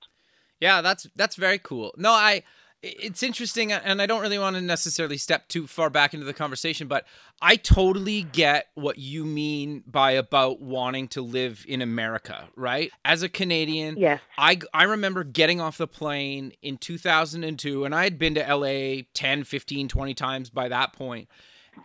Yeah, 0.61 0.81
that's 0.81 1.07
that's 1.17 1.37
very 1.37 1.59
cool. 1.59 1.93
No, 1.97 2.13
I 2.13 2.43
it's 2.85 3.23
interesting 3.23 3.73
and 3.73 4.03
I 4.03 4.07
don't 4.07 4.21
really 4.21 4.39
want 4.39 4.57
to 4.57 4.63
necessarily 4.63 5.17
step 5.17 5.49
too 5.49 5.67
far 5.67 5.89
back 5.89 6.13
into 6.13 6.27
the 6.27 6.35
conversation, 6.35 6.87
but 6.87 7.07
I 7.41 7.57
totally 7.57 8.23
get 8.23 8.69
what 8.75 8.99
you 8.99 9.25
mean 9.25 9.83
by 9.87 10.13
about 10.13 10.61
wanting 10.61 11.09
to 11.09 11.23
live 11.23 11.65
in 11.67 11.81
America, 11.81 12.49
right? 12.57 12.91
As 13.05 13.23
a 13.23 13.29
Canadian, 13.29 13.97
yes. 13.97 14.21
I 14.37 14.61
I 14.75 14.85
remember 14.85 15.25
getting 15.25 15.61
off 15.61 15.79
the 15.79 15.87
plane 15.87 16.53
in 16.63 16.77
2002 16.77 17.85
and 17.85 17.95
I 17.95 18.05
had 18.05 18.19
been 18.19 18.35
to 18.35 18.55
LA 18.55 19.03
10, 19.15 19.45
15, 19.45 19.89
20 19.89 20.15
times 20.15 20.51
by 20.51 20.69
that 20.69 20.93
point. 20.93 21.29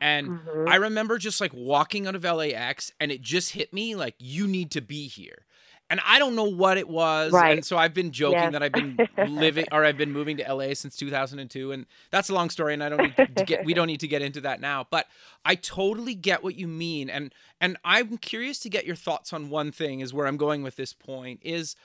And 0.02 0.30
mm-hmm. 0.30 0.68
I 0.68 0.76
remember 0.76 1.18
just 1.18 1.42
like 1.42 1.54
walking 1.54 2.08
out 2.08 2.16
of 2.16 2.24
LAX 2.24 2.92
and 3.00 3.12
it 3.12 3.22
just 3.22 3.54
hit 3.54 3.74
me 3.74 3.96
like 3.96 4.16
you 4.20 4.48
need 4.48 4.70
to 4.72 4.82
be 4.82 5.08
here 5.08 5.46
and 5.90 6.00
I 6.06 6.20
don't 6.20 6.36
know 6.36 6.44
what 6.44 6.78
it 6.78 6.88
was. 6.88 7.32
Right. 7.32 7.58
And 7.58 7.66
so 7.66 7.78
I've 7.78 7.94
been 7.94 8.12
joking 8.12 8.40
yes. 8.40 8.52
that 8.52 8.62
I've 8.62 8.72
been 8.72 8.98
living 9.18 9.66
or 9.72 9.84
I've 9.84 9.98
been 9.98 10.12
moving 10.12 10.38
to 10.38 10.54
LA 10.54 10.74
since 10.74 10.96
2002 10.96 11.72
and 11.72 11.86
that's 12.12 12.30
a 12.30 12.34
long 12.34 12.50
story 12.50 12.74
and 12.74 12.84
I 12.84 12.90
don't 12.90 13.02
need 13.02 13.16
to 13.36 13.44
get 13.44 13.66
we 13.66 13.74
don't 13.76 13.88
need 13.88 14.00
to 14.02 14.08
get 14.08 14.22
into 14.22 14.42
that 14.42 14.62
now, 14.62 14.86
but 14.90 15.08
I 15.44 15.56
totally 15.56 16.16
get 16.16 16.44
what 16.44 16.56
you 16.56 16.68
mean 16.68 17.10
and 17.10 17.34
and 17.60 17.78
I'm 17.84 18.18
curious 18.18 18.60
to 18.60 18.70
get 18.70 18.86
your 18.86 18.96
thoughts 18.96 19.34
on 19.34 19.50
one 19.50 19.72
thing 19.72 20.00
is 20.00 20.14
where 20.14 20.28
I'm 20.28 20.38
going 20.38 20.62
with 20.64 20.76
this 20.76 20.94
point 20.94 21.40
is 21.44 21.76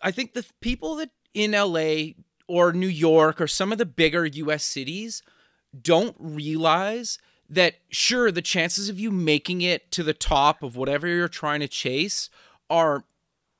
I 0.00 0.10
think 0.10 0.32
the 0.32 0.46
people 0.60 0.96
that 0.96 1.10
in 1.34 1.52
LA 1.52 2.14
or 2.46 2.72
New 2.72 2.88
York 2.88 3.40
or 3.40 3.46
some 3.46 3.72
of 3.72 3.78
the 3.78 3.86
bigger 3.86 4.24
US 4.26 4.64
cities 4.64 5.22
don't 5.82 6.16
realize 6.18 7.18
that 7.50 7.74
sure 7.90 8.30
the 8.30 8.42
chances 8.42 8.88
of 8.88 8.98
you 8.98 9.10
making 9.10 9.60
it 9.60 9.90
to 9.90 10.02
the 10.02 10.14
top 10.14 10.62
of 10.62 10.76
whatever 10.76 11.06
you're 11.06 11.28
trying 11.28 11.60
to 11.60 11.68
chase 11.68 12.30
are 12.70 13.04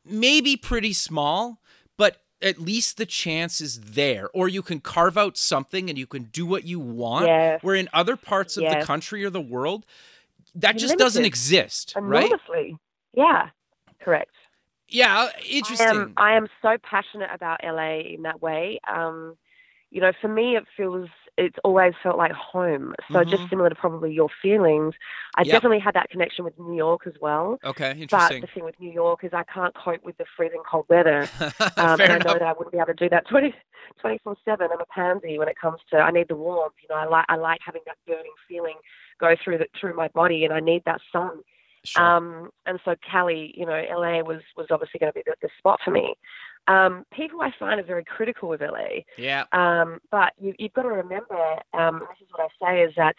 maybe 0.05 0.57
pretty 0.57 0.93
small, 0.93 1.61
but 1.97 2.23
at 2.43 2.59
least 2.59 2.97
the 2.97 3.07
chance 3.07 3.61
is 3.61 3.81
there. 3.81 4.29
Or 4.35 4.49
you 4.49 4.63
can 4.63 4.81
carve 4.81 5.17
out 5.17 5.37
something 5.37 5.89
and 5.89 5.99
you 5.99 6.07
can 6.07 6.25
do 6.25 6.47
what 6.47 6.65
you 6.65 6.79
want. 6.79 7.27
Yes. 7.27 7.63
Where 7.63 7.75
in 7.75 7.89
other 7.93 8.17
parts 8.17 8.57
of 8.57 8.65
yes. 8.65 8.75
the 8.75 8.87
country 8.87 9.25
or 9.25 9.31
the 9.31 9.41
world, 9.41 9.87
that 10.55 10.77
just 10.77 10.99
doesn't 10.99 11.25
exist, 11.25 11.95
Enormously. 11.97 12.39
right? 12.49 12.75
Yeah, 13.13 13.49
correct. 14.01 14.31
Yeah, 14.89 15.29
interesting. 15.49 15.87
I 15.89 15.91
am, 15.91 16.15
I 16.17 16.37
am 16.37 16.47
so 16.63 16.77
passionate 16.83 17.31
about 17.33 17.61
LA 17.65 18.01
in 18.01 18.23
that 18.23 18.41
way. 18.41 18.79
Um, 18.93 19.37
you 19.91 20.01
know, 20.01 20.13
for 20.21 20.29
me, 20.29 20.57
it 20.57 20.65
feels 20.77 21.09
it's 21.37 21.57
always 21.65 21.95
felt 22.03 22.17
like 22.17 22.33
home. 22.33 22.95
So 23.11 23.19
mm-hmm. 23.19 23.31
just 23.31 23.49
similar 23.51 23.69
to 23.69 23.75
probably 23.75 24.13
your 24.13 24.29
feelings, 24.41 24.95
I 25.37 25.43
yep. 25.43 25.53
definitely 25.53 25.81
had 25.81 25.95
that 25.95 26.11
connection 26.11 26.45
with 26.45 26.59
New 26.59 26.77
York 26.77 27.07
as 27.07 27.15
well. 27.21 27.59
Okay, 27.65 27.91
interesting. 27.99 28.41
But 28.41 28.49
the 28.49 28.55
thing 28.55 28.65
with 28.65 28.79
New 28.79 28.93
York 28.93 29.25
is 29.25 29.33
I 29.33 29.43
can't 29.45 29.75
cope 29.75 30.05
with 30.05 30.17
the 30.19 30.25
freezing 30.37 30.63
cold 30.69 30.87
weather. 30.89 31.29
um, 31.77 32.01
and 32.01 32.13
I 32.13 32.19
know 32.19 32.35
that 32.35 32.43
I 32.43 32.53
wouldn't 32.53 32.73
be 32.73 32.79
able 32.79 32.87
to 32.87 32.95
do 32.95 33.09
that 33.09 33.27
20, 33.29 33.55
24 34.01 34.37
7. 34.45 34.69
I'm 34.73 34.81
a 34.81 34.87
pansy 34.87 35.39
when 35.39 35.49
it 35.49 35.57
comes 35.61 35.81
to 35.91 35.97
I 35.97 36.11
need 36.11 36.29
the 36.29 36.37
warmth. 36.37 36.75
You 36.83 36.95
know, 36.95 37.01
I 37.01 37.07
like 37.07 37.27
I 37.29 37.37
like 37.37 37.61
having 37.65 37.83
that 37.87 37.97
burning 38.07 38.33
feeling 38.49 38.77
go 39.21 39.35
through 39.43 39.59
the, 39.59 39.67
through 39.79 39.95
my 39.95 40.09
body, 40.09 40.45
and 40.45 40.53
I 40.53 40.61
need 40.61 40.83
that 40.87 41.01
sun. 41.13 41.41
Sure. 41.85 42.03
Um, 42.03 42.51
and 42.67 42.81
so 42.85 42.95
Cali, 43.11 43.55
you 43.57 43.67
know, 43.67 43.83
LA 43.91 44.21
was 44.21 44.41
was 44.57 44.67
obviously 44.71 44.99
going 44.99 45.13
to 45.13 45.15
be 45.15 45.23
the, 45.27 45.35
the 45.43 45.49
spot 45.59 45.81
for 45.85 45.91
me. 45.91 46.15
Um, 46.67 47.05
people 47.13 47.41
I 47.43 47.53
find 47.59 47.79
are 47.79 47.85
very 47.85 48.05
critical 48.05 48.53
of 48.53 48.61
LA. 48.61 49.03
Yeah. 49.19 49.45
Um, 49.53 49.99
but 50.11 50.33
you, 50.39 50.55
have 50.59 50.73
got 50.73 50.83
to 50.83 50.89
remember, 50.89 51.59
um, 51.75 52.01
this 52.01 52.23
is 52.23 52.29
what 52.35 52.51
I 52.51 52.67
say, 52.67 52.83
is 52.83 52.95
that 52.97 53.15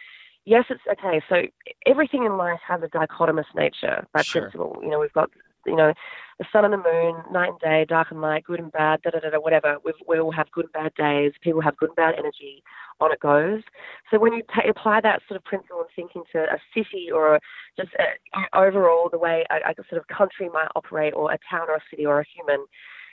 yes, 0.46 0.66
it's 0.70 0.82
okay. 0.92 1.22
So 1.30 1.44
everything 1.86 2.26
in 2.26 2.38
life 2.38 2.60
has 2.68 2.82
a 2.82 2.88
dichotomous 2.88 3.46
nature 3.56 4.06
by 4.14 4.22
sure. 4.22 4.44
principle. 4.44 4.80
You 4.82 4.90
know, 4.90 5.00
we've 5.00 5.14
got 5.14 5.30
you 5.66 5.76
know 5.76 5.94
the 6.38 6.46
sun 6.52 6.66
and 6.66 6.74
the 6.74 6.78
moon, 6.78 7.24
night 7.32 7.50
and 7.50 7.60
day, 7.60 7.86
dark 7.88 8.12
and 8.12 8.20
light, 8.20 8.44
good 8.44 8.60
and 8.60 8.72
bad, 8.72 9.02
da 9.02 9.12
da 9.12 9.20
da, 9.20 9.30
da 9.30 9.38
whatever. 9.38 9.78
We've, 9.86 9.96
we 10.08 10.20
all 10.20 10.32
have 10.32 10.52
good 10.52 10.66
and 10.66 10.74
bad 10.74 10.94
days. 10.96 11.32
People 11.42 11.62
have 11.62 11.78
good 11.78 11.90
and 11.90 11.96
bad 11.96 12.16
energy. 12.18 12.64
On 13.02 13.12
it 13.12 13.20
goes. 13.20 13.62
So 14.10 14.20
when 14.20 14.32
you 14.32 14.42
t- 14.42 14.70
apply 14.70 15.02
that 15.02 15.22
sort 15.28 15.38
of 15.38 15.44
principle 15.44 15.82
and 15.82 15.90
thinking 15.94 16.24
to 16.32 16.44
a 16.44 16.58
city 16.74 17.12
or 17.14 17.42
just 17.76 17.90
a, 18.00 18.40
uh, 18.40 18.46
overall 18.58 19.10
the 19.12 19.18
way 19.18 19.44
a, 19.50 19.56
a 19.70 19.74
sort 19.90 20.00
of 20.02 20.08
country 20.08 20.48
might 20.48 20.70
operate, 20.78 21.14
or 21.14 21.30
a 21.34 21.38
town 21.50 21.68
or 21.68 21.76
a 21.76 21.84
city 21.92 22.06
or 22.06 22.22
a 22.22 22.26
human, 22.34 22.66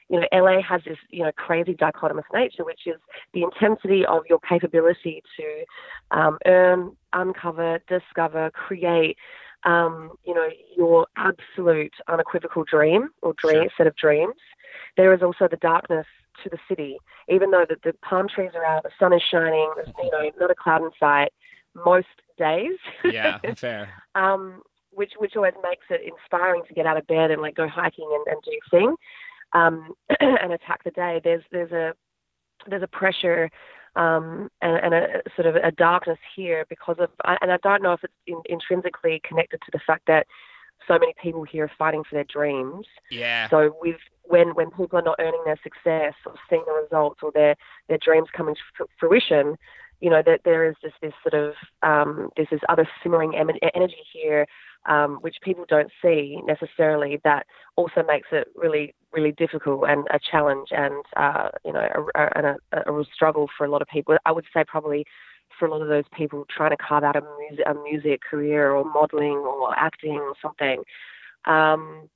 you 0.08 0.20
know, 0.20 0.26
LA 0.32 0.62
has 0.62 0.82
this, 0.84 0.98
you 1.10 1.24
know, 1.24 1.32
crazy 1.32 1.74
dichotomous 1.74 2.22
nature, 2.32 2.64
which 2.64 2.82
is 2.86 3.00
the 3.34 3.42
intensity 3.42 4.04
of 4.06 4.22
your 4.28 4.38
capability 4.40 5.22
to 5.36 6.16
um, 6.16 6.38
earn, 6.46 6.96
uncover, 7.12 7.80
discover, 7.88 8.50
create, 8.50 9.16
um, 9.64 10.12
you 10.24 10.34
know, 10.34 10.48
your 10.76 11.06
absolute 11.16 11.94
unequivocal 12.08 12.64
dream 12.64 13.08
or 13.22 13.34
dream 13.34 13.62
sure. 13.62 13.70
set 13.76 13.86
of 13.86 13.96
dreams. 13.96 14.34
There 14.96 15.14
is 15.14 15.22
also 15.22 15.48
the 15.48 15.56
darkness 15.56 16.06
to 16.42 16.50
the 16.50 16.58
city, 16.68 16.98
even 17.28 17.50
though 17.50 17.64
the, 17.68 17.76
the 17.84 17.92
palm 17.98 18.26
trees 18.28 18.50
are 18.54 18.64
out, 18.64 18.82
the 18.82 18.90
sun 18.98 19.12
is 19.12 19.22
shining, 19.30 19.70
there's, 19.76 19.88
you 20.02 20.10
know, 20.10 20.30
not 20.40 20.50
a 20.50 20.54
cloud 20.54 20.82
in 20.82 20.90
sight 20.98 21.32
most 21.74 22.06
days. 22.38 22.78
Yeah, 23.04 23.38
fair. 23.56 23.88
um, 24.14 24.62
which 24.90 25.12
which 25.18 25.36
always 25.36 25.54
makes 25.62 25.86
it 25.90 26.02
inspiring 26.06 26.62
to 26.68 26.74
get 26.74 26.86
out 26.86 26.96
of 26.96 27.06
bed 27.06 27.30
and 27.30 27.40
like 27.40 27.54
go 27.54 27.68
hiking 27.68 28.08
and, 28.12 28.34
and 28.34 28.42
do 28.42 28.50
your 28.50 28.60
thing 28.70 28.96
um, 29.52 29.94
and 30.20 30.52
attack 30.52 30.84
the 30.84 30.90
day. 30.90 31.20
There's 31.22 31.44
there's 31.50 31.72
a 31.72 31.94
there's 32.68 32.82
a 32.82 32.88
pressure 32.88 33.50
um, 33.96 34.50
and, 34.62 34.76
and, 34.76 34.94
a 34.94 35.22
sort 35.36 35.46
of 35.46 35.56
a 35.56 35.70
darkness 35.70 36.18
here 36.34 36.64
because 36.68 36.96
of, 36.98 37.10
and 37.24 37.52
I 37.52 37.58
don't 37.62 37.82
know 37.82 37.92
if 37.92 38.02
it's 38.02 38.12
in, 38.26 38.40
intrinsically 38.46 39.20
connected 39.26 39.60
to 39.62 39.70
the 39.72 39.80
fact 39.86 40.06
that 40.06 40.26
so 40.88 40.98
many 40.98 41.14
people 41.22 41.44
here 41.44 41.64
are 41.64 41.72
fighting 41.78 42.02
for 42.08 42.14
their 42.14 42.24
dreams. 42.24 42.86
Yeah. 43.10 43.48
So 43.50 43.76
with 43.80 43.96
when 44.24 44.54
when 44.54 44.70
people 44.70 44.98
are 44.98 45.02
not 45.02 45.16
earning 45.18 45.42
their 45.44 45.58
success 45.62 46.14
or 46.26 46.34
seeing 46.48 46.64
the 46.66 46.72
results 46.72 47.20
or 47.22 47.32
their 47.32 47.56
their 47.88 47.98
dreams 47.98 48.28
coming 48.34 48.54
to 48.54 48.86
fruition, 48.98 49.56
you 50.02 50.10
know 50.10 50.22
that 50.26 50.40
there 50.44 50.68
is 50.68 50.74
just 50.82 50.96
this 51.00 51.14
sort 51.22 51.34
of 51.34 51.54
um, 51.82 52.28
there's 52.36 52.48
this 52.50 52.60
other 52.68 52.86
simmering 53.02 53.34
energy 53.36 54.04
here 54.12 54.46
um, 54.86 55.18
which 55.20 55.36
people 55.42 55.64
don't 55.68 55.90
see 56.02 56.40
necessarily, 56.46 57.20
that 57.24 57.46
also 57.76 58.02
makes 58.06 58.28
it 58.32 58.48
really, 58.56 58.94
really 59.12 59.32
difficult 59.32 59.84
and 59.88 60.06
a 60.12 60.18
challenge 60.18 60.68
and, 60.72 61.04
uh, 61.16 61.50
you 61.64 61.72
know, 61.72 61.86
a, 62.14 62.20
a, 62.20 62.56
a, 62.72 62.92
a, 62.92 63.04
struggle 63.14 63.48
for 63.56 63.64
a 63.64 63.70
lot 63.70 63.82
of 63.82 63.88
people. 63.88 64.16
I 64.26 64.32
would 64.32 64.46
say 64.54 64.64
probably 64.66 65.04
for 65.58 65.66
a 65.66 65.70
lot 65.70 65.82
of 65.82 65.88
those 65.88 66.04
people 66.16 66.46
trying 66.54 66.70
to 66.70 66.76
carve 66.76 67.04
out 67.04 67.16
a 67.16 67.22
music, 67.38 67.66
a 67.66 67.74
music 67.74 68.20
career 68.28 68.72
or 68.72 68.84
modeling 68.84 69.36
or 69.36 69.78
acting 69.78 70.14
or 70.18 70.34
something. 70.42 70.82
Um, 71.44 72.08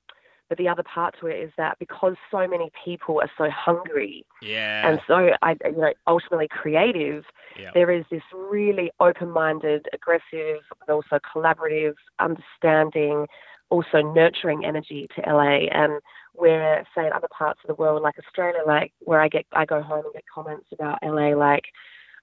but 0.49 0.59
the 0.59 0.69
other 0.69 0.83
part 0.83 1.15
to 1.21 1.27
it 1.27 1.39
is 1.39 1.51
that 1.57 1.79
because 1.79 2.15
so 2.31 2.47
many 2.47 2.71
people 2.85 3.21
are 3.21 3.31
so 3.37 3.51
hungry 3.51 4.25
yeah. 4.43 4.89
and 4.89 5.01
so 5.07 5.31
I, 5.43 5.57
you 5.65 5.77
know, 5.77 5.93
ultimately 6.07 6.49
creative, 6.49 7.25
yeah. 7.59 7.71
there 7.75 7.91
is 7.91 8.05
this 8.11 8.23
really 8.35 8.91
open-minded, 9.01 9.89
aggressive, 9.93 10.61
but 10.79 10.93
also 10.93 11.19
collaborative, 11.35 11.95
understanding, 12.19 13.27
also 13.71 14.03
nurturing 14.03 14.65
energy 14.65 15.09
to 15.17 15.23
LA. 15.33 15.67
And 15.73 16.01
where, 16.35 16.87
say, 16.95 17.07
in 17.07 17.13
other 17.13 17.29
parts 17.37 17.61
of 17.65 17.69
the 17.69 17.81
world, 17.81 18.03
like 18.03 18.17
Australia, 18.19 18.61
like 18.67 18.93
where 19.01 19.21
I 19.21 19.29
get, 19.29 19.47
I 19.53 19.65
go 19.65 19.83
home 19.83 20.05
and 20.05 20.15
get 20.15 20.25
comments 20.33 20.67
about 20.73 20.99
LA, 21.03 21.35
like, 21.35 21.65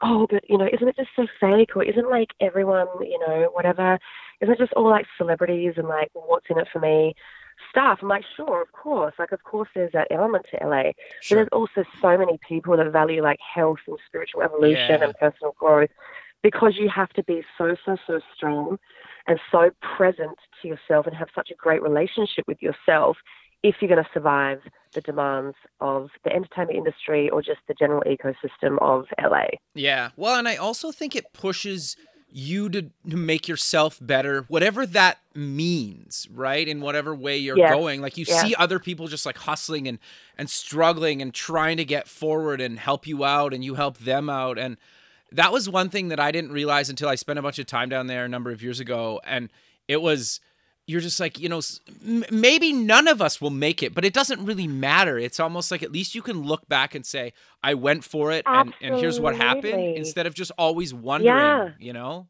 oh, 0.01 0.27
but 0.29 0.43
you 0.49 0.57
know, 0.57 0.67
isn't 0.71 0.87
it 0.87 0.95
just 0.95 1.09
so 1.15 1.25
fake? 1.39 1.75
Or 1.75 1.83
isn't 1.83 2.09
like 2.09 2.29
everyone, 2.39 2.87
you 3.01 3.19
know, 3.19 3.49
whatever? 3.53 3.97
Isn't 4.41 4.53
it 4.53 4.59
just 4.59 4.73
all 4.73 4.89
like 4.89 5.05
celebrities 5.17 5.73
and 5.77 5.87
like 5.87 6.09
what's 6.13 6.45
in 6.49 6.59
it 6.59 6.67
for 6.71 6.79
me? 6.79 7.15
Stuff. 7.69 7.99
I'm 8.01 8.07
like, 8.07 8.23
sure, 8.35 8.61
of 8.61 8.71
course. 8.71 9.13
Like, 9.17 9.31
of 9.31 9.43
course, 9.43 9.69
there's 9.73 9.91
that 9.93 10.07
element 10.11 10.45
to 10.51 10.65
LA. 10.65 10.91
Sure. 11.21 11.29
But 11.29 11.35
there's 11.35 11.47
also 11.51 11.83
so 12.01 12.17
many 12.17 12.39
people 12.47 12.77
that 12.77 12.91
value 12.91 13.21
like 13.21 13.39
health 13.39 13.79
and 13.87 13.97
spiritual 14.05 14.41
evolution 14.43 14.99
yeah. 14.99 15.03
and 15.05 15.13
personal 15.15 15.55
growth 15.57 15.89
because 16.41 16.75
you 16.77 16.89
have 16.89 17.09
to 17.09 17.23
be 17.23 17.43
so, 17.57 17.75
so, 17.85 17.97
so 18.05 18.19
strong 18.35 18.77
and 19.27 19.39
so 19.51 19.71
present 19.95 20.37
to 20.61 20.67
yourself 20.67 21.07
and 21.07 21.15
have 21.15 21.29
such 21.33 21.49
a 21.49 21.55
great 21.55 21.81
relationship 21.81 22.45
with 22.47 22.61
yourself 22.61 23.17
if 23.63 23.75
you're 23.79 23.89
going 23.89 24.03
to 24.03 24.09
survive 24.13 24.59
the 24.93 25.01
demands 25.01 25.55
of 25.79 26.09
the 26.25 26.33
entertainment 26.33 26.77
industry 26.77 27.29
or 27.29 27.41
just 27.41 27.61
the 27.67 27.73
general 27.73 28.03
ecosystem 28.03 28.77
of 28.81 29.05
LA. 29.21 29.45
Yeah. 29.73 30.09
Well, 30.17 30.37
and 30.37 30.47
I 30.47 30.57
also 30.57 30.91
think 30.91 31.15
it 31.15 31.25
pushes 31.33 31.95
you 32.35 32.67
to, 32.69 32.81
to 32.81 33.15
make 33.15 33.47
yourself 33.47 33.99
better, 34.01 34.45
whatever 34.47 34.85
that 34.87 35.19
means, 35.35 36.27
right? 36.33 36.67
In 36.67 36.81
whatever 36.81 37.13
way 37.13 37.37
you're 37.37 37.57
yeah. 37.57 37.71
going. 37.71 38.01
Like 38.01 38.17
you 38.17 38.25
yeah. 38.27 38.41
see 38.41 38.55
other 38.55 38.79
people 38.79 39.07
just 39.07 39.25
like 39.25 39.37
hustling 39.37 39.87
and 39.87 39.99
and 40.37 40.49
struggling 40.49 41.21
and 41.21 41.33
trying 41.33 41.77
to 41.77 41.85
get 41.85 42.07
forward 42.07 42.59
and 42.59 42.79
help 42.79 43.05
you 43.05 43.23
out 43.23 43.53
and 43.53 43.63
you 43.63 43.75
help 43.75 43.99
them 43.99 44.29
out. 44.29 44.57
And 44.57 44.77
that 45.31 45.51
was 45.51 45.69
one 45.69 45.89
thing 45.89 46.07
that 46.07 46.19
I 46.19 46.31
didn't 46.31 46.51
realize 46.51 46.89
until 46.89 47.07
I 47.07 47.15
spent 47.15 47.37
a 47.37 47.41
bunch 47.41 47.59
of 47.59 47.67
time 47.67 47.89
down 47.89 48.07
there 48.07 48.25
a 48.25 48.29
number 48.29 48.49
of 48.49 48.63
years 48.63 48.79
ago. 48.79 49.21
And 49.23 49.49
it 49.87 50.01
was 50.01 50.39
you're 50.85 51.01
just 51.01 51.19
like 51.19 51.39
you 51.39 51.47
know 51.47 51.61
maybe 52.29 52.73
none 52.73 53.07
of 53.07 53.21
us 53.21 53.39
will 53.39 53.49
make 53.49 53.81
it 53.81 53.93
but 53.95 54.03
it 54.03 54.13
doesn't 54.13 54.43
really 54.45 54.67
matter 54.67 55.17
it's 55.17 55.39
almost 55.39 55.71
like 55.71 55.81
at 55.81 55.91
least 55.91 56.13
you 56.13 56.21
can 56.21 56.43
look 56.43 56.67
back 56.67 56.93
and 56.93 57.05
say 57.05 57.31
i 57.63 57.73
went 57.73 58.03
for 58.03 58.31
it 58.31 58.43
and, 58.45 58.73
and 58.81 58.95
here's 58.95 59.19
what 59.19 59.35
happened 59.35 59.97
instead 59.97 60.25
of 60.25 60.33
just 60.33 60.51
always 60.57 60.93
wondering 60.93 61.35
yeah. 61.35 61.69
you 61.79 61.93
know 61.93 62.27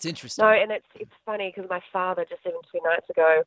It's 0.00 0.06
interesting. 0.06 0.42
No, 0.44 0.50
and 0.50 0.72
it's 0.72 0.88
it's 0.94 1.12
funny 1.26 1.52
because 1.54 1.68
my 1.68 1.82
father 1.92 2.24
just 2.26 2.40
even 2.46 2.60
two 2.72 2.80
nights 2.82 3.10
ago, 3.10 3.42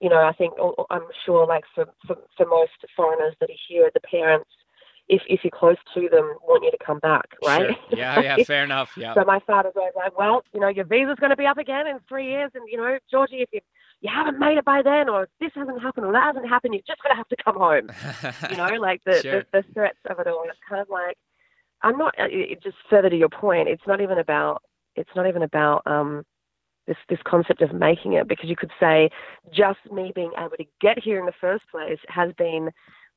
you 0.00 0.08
know, 0.08 0.22
I 0.22 0.32
think 0.32 0.54
oh, 0.60 0.74
oh, 0.78 0.86
I'm 0.90 1.02
sure 1.26 1.44
like 1.44 1.64
for 1.74 1.86
for, 2.06 2.16
for 2.36 2.46
most 2.46 2.78
foreigners 2.94 3.34
that 3.40 3.50
are 3.50 3.62
here, 3.68 3.90
the 3.92 4.00
parents 4.00 4.48
if 5.08 5.22
if 5.26 5.40
you're 5.42 5.50
close 5.50 5.76
to 5.94 6.08
them, 6.10 6.34
want 6.46 6.64
you 6.64 6.70
to 6.70 6.84
come 6.84 6.98
back, 6.98 7.36
right? 7.44 7.68
Sure. 7.68 7.76
Yeah, 7.98 8.20
yeah, 8.20 8.44
fair 8.44 8.64
enough. 8.64 8.90
Yeah. 8.96 9.14
so 9.14 9.24
my 9.24 9.40
father's 9.46 9.72
always 9.74 9.94
like, 9.96 10.16
well, 10.18 10.42
you 10.52 10.60
know, 10.60 10.68
your 10.68 10.84
visa's 10.84 11.16
going 11.18 11.30
to 11.30 11.36
be 11.36 11.46
up 11.46 11.58
again 11.58 11.86
in 11.86 11.98
three 12.08 12.28
years, 12.28 12.50
and 12.54 12.64
you 12.68 12.76
know, 12.76 12.98
Georgie, 13.10 13.42
if 13.42 13.48
you 13.52 13.60
you 14.00 14.10
haven't 14.14 14.38
made 14.38 14.58
it 14.58 14.64
by 14.64 14.82
then, 14.82 15.08
or 15.08 15.28
this 15.40 15.50
hasn't 15.54 15.82
happened, 15.82 16.06
or 16.06 16.12
that 16.12 16.24
hasn't 16.24 16.48
happened, 16.48 16.74
you're 16.74 16.82
just 16.86 17.02
going 17.02 17.12
to 17.12 17.16
have 17.16 17.28
to 17.28 17.36
come 17.42 17.56
home. 17.56 17.90
you 18.50 18.56
know, 18.56 18.80
like 18.80 19.02
the, 19.04 19.20
sure. 19.20 19.46
the 19.52 19.62
the 19.62 19.72
threats 19.72 19.98
of 20.08 20.18
it 20.20 20.26
all. 20.26 20.44
It's 20.48 20.58
kind 20.68 20.80
of 20.80 20.88
like 20.90 21.16
I'm 21.82 21.96
not. 21.96 22.14
Uh, 22.18 22.28
it, 22.28 22.62
just 22.62 22.76
further 22.90 23.10
to 23.10 23.16
your 23.16 23.28
point, 23.28 23.68
it's 23.68 23.86
not 23.86 24.00
even 24.00 24.18
about. 24.18 24.62
It's 24.94 25.10
not 25.16 25.26
even 25.26 25.42
about 25.42 25.82
um, 25.86 26.24
this 26.86 26.96
this 27.08 27.20
concept 27.24 27.62
of 27.62 27.72
making 27.72 28.14
it, 28.14 28.28
because 28.28 28.48
you 28.48 28.56
could 28.56 28.72
say 28.78 29.10
just 29.52 29.78
me 29.90 30.12
being 30.14 30.32
able 30.38 30.56
to 30.56 30.64
get 30.80 30.98
here 31.02 31.18
in 31.18 31.26
the 31.26 31.32
first 31.40 31.64
place 31.70 31.98
has 32.08 32.32
been 32.36 32.70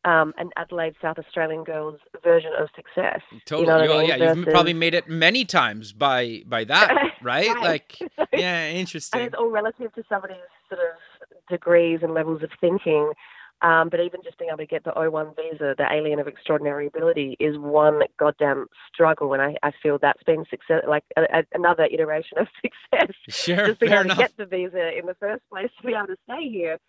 um, 0.05 0.33
an 0.37 0.49
Adelaide 0.57 0.95
South 1.01 1.17
Australian 1.19 1.63
girls 1.63 1.99
version 2.23 2.51
of 2.59 2.69
success. 2.75 3.21
Totally. 3.45 3.61
You 3.61 3.67
know 3.67 3.77
well, 3.77 3.97
I 3.97 4.01
mean? 4.01 4.09
yeah, 4.09 4.17
Versus... 4.17 4.37
you've 4.37 4.47
probably 4.47 4.73
made 4.73 4.93
it 4.93 5.07
many 5.07 5.45
times 5.45 5.93
by 5.93 6.43
by 6.47 6.63
that, 6.65 6.91
right? 7.21 7.47
right. 7.47 7.57
Like, 7.71 7.99
yeah, 8.33 8.69
interesting. 8.69 9.21
And 9.21 9.27
it's 9.27 9.35
all 9.37 9.49
relative 9.49 9.93
to 9.93 10.03
somebody's 10.09 10.37
sort 10.67 10.81
of 10.81 11.47
degrees 11.47 11.99
and 12.01 12.13
levels 12.13 12.43
of 12.43 12.49
thinking. 12.59 13.13
Um, 13.61 13.89
but 13.89 13.99
even 13.99 14.21
just 14.23 14.39
being 14.39 14.49
able 14.49 14.57
to 14.57 14.65
get 14.65 14.83
the 14.83 14.91
O1 14.91 15.35
visa, 15.35 15.75
the 15.77 15.85
alien 15.91 16.19
of 16.19 16.27
extraordinary 16.27 16.87
ability, 16.87 17.37
is 17.39 17.57
one 17.57 18.01
goddamn 18.17 18.65
struggle. 18.91 19.33
And 19.33 19.41
I, 19.41 19.55
I 19.61 19.71
feel 19.83 19.99
that's 20.01 20.23
been 20.23 20.45
success, 20.49 20.83
like 20.87 21.03
a, 21.15 21.21
a, 21.21 21.43
another 21.53 21.87
iteration 21.91 22.39
of 22.39 22.47
success. 22.61 23.15
Sure, 23.29 23.67
just 23.67 23.79
being 23.79 23.91
fair 23.91 23.99
able 23.99 24.11
enough. 24.11 24.17
to 24.17 24.23
get 24.23 24.37
the 24.37 24.45
visa 24.47 24.97
in 24.97 25.05
the 25.05 25.15
first 25.19 25.43
place 25.51 25.69
to 25.79 25.87
be 25.87 25.93
able 25.93 26.07
to 26.07 26.17
stay 26.27 26.49
here 26.49 26.79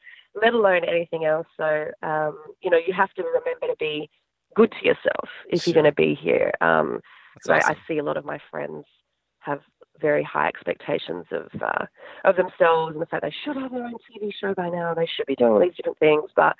let 0.40 0.54
alone 0.54 0.82
anything 0.84 1.24
else. 1.24 1.46
So, 1.56 1.86
um, 2.02 2.38
you 2.62 2.70
know, 2.70 2.78
you 2.78 2.92
have 2.94 3.12
to 3.14 3.22
remember 3.22 3.66
to 3.68 3.76
be 3.78 4.08
good 4.54 4.72
to 4.80 4.86
yourself 4.86 5.28
if 5.48 5.62
Sure. 5.62 5.72
you're 5.74 5.82
going 5.82 5.92
to 5.92 5.96
be 5.96 6.14
here. 6.14 6.52
Um, 6.60 7.00
so 7.42 7.52
I- 7.52 7.58
awesome. 7.58 7.76
I 7.76 7.86
see 7.88 7.98
a 7.98 8.02
lot 8.02 8.16
of 8.16 8.24
my 8.24 8.38
friends 8.50 8.84
have 9.40 9.60
very 10.00 10.22
high 10.22 10.48
expectations 10.48 11.26
of 11.32 11.50
uh, 11.60 11.86
of 12.24 12.36
themselves 12.36 12.92
and 12.92 13.02
the 13.02 13.06
fact 13.06 13.22
they 13.22 13.34
should 13.44 13.56
have 13.56 13.70
their 13.72 13.84
own 13.84 13.94
TV 14.10 14.32
show 14.32 14.54
by 14.54 14.68
now. 14.68 14.94
They 14.94 15.06
should 15.06 15.26
be 15.26 15.34
doing 15.36 15.52
all 15.52 15.60
these 15.60 15.74
different 15.76 15.98
things, 15.98 16.30
but 16.36 16.56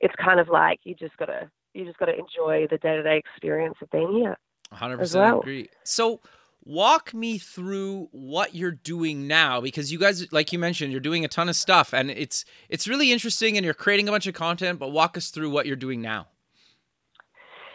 it's 0.00 0.14
kind 0.16 0.40
of 0.40 0.48
like 0.48 0.80
you 0.84 0.94
just 0.94 1.16
gotta 1.16 1.50
you 1.74 1.84
just 1.84 1.98
gotta 1.98 2.14
enjoy 2.18 2.66
the 2.70 2.78
day 2.78 2.96
to 2.96 3.02
day 3.02 3.16
experience 3.18 3.76
of 3.80 3.90
being 3.90 4.12
here. 4.12 4.36
100% 4.72 5.14
well. 5.14 5.40
agree. 5.40 5.68
So, 5.84 6.20
walk 6.66 7.14
me 7.14 7.38
through 7.38 8.08
what 8.10 8.52
you're 8.56 8.72
doing 8.72 9.28
now 9.28 9.60
because 9.60 9.92
you 9.92 10.00
guys 10.00 10.30
like 10.32 10.52
you 10.52 10.58
mentioned 10.58 10.90
you're 10.90 11.00
doing 11.00 11.24
a 11.24 11.28
ton 11.28 11.48
of 11.48 11.54
stuff 11.54 11.94
and 11.94 12.10
it's 12.10 12.44
it's 12.68 12.88
really 12.88 13.12
interesting 13.12 13.56
and 13.56 13.64
you're 13.64 13.72
creating 13.72 14.08
a 14.08 14.10
bunch 14.10 14.26
of 14.26 14.34
content, 14.34 14.78
but 14.80 14.88
walk 14.88 15.16
us 15.16 15.30
through 15.30 15.48
what 15.48 15.66
you're 15.66 15.76
doing 15.76 16.02
now. 16.02 16.26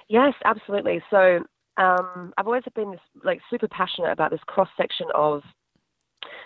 Yes, 0.10 0.34
absolutely. 0.44 1.02
So 1.10 1.40
um, 1.78 2.34
I've 2.38 2.46
always 2.46 2.64
been 2.76 2.92
this, 2.92 3.00
like 3.24 3.40
super 3.50 3.70
passionate 3.70 4.12
about 4.12 4.30
this 4.30 4.42
cross 4.46 4.68
section 4.76 5.08
of 5.16 5.42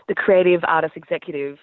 the 0.08 0.14
creative 0.14 0.62
artist 0.68 0.94
executive 0.96 1.58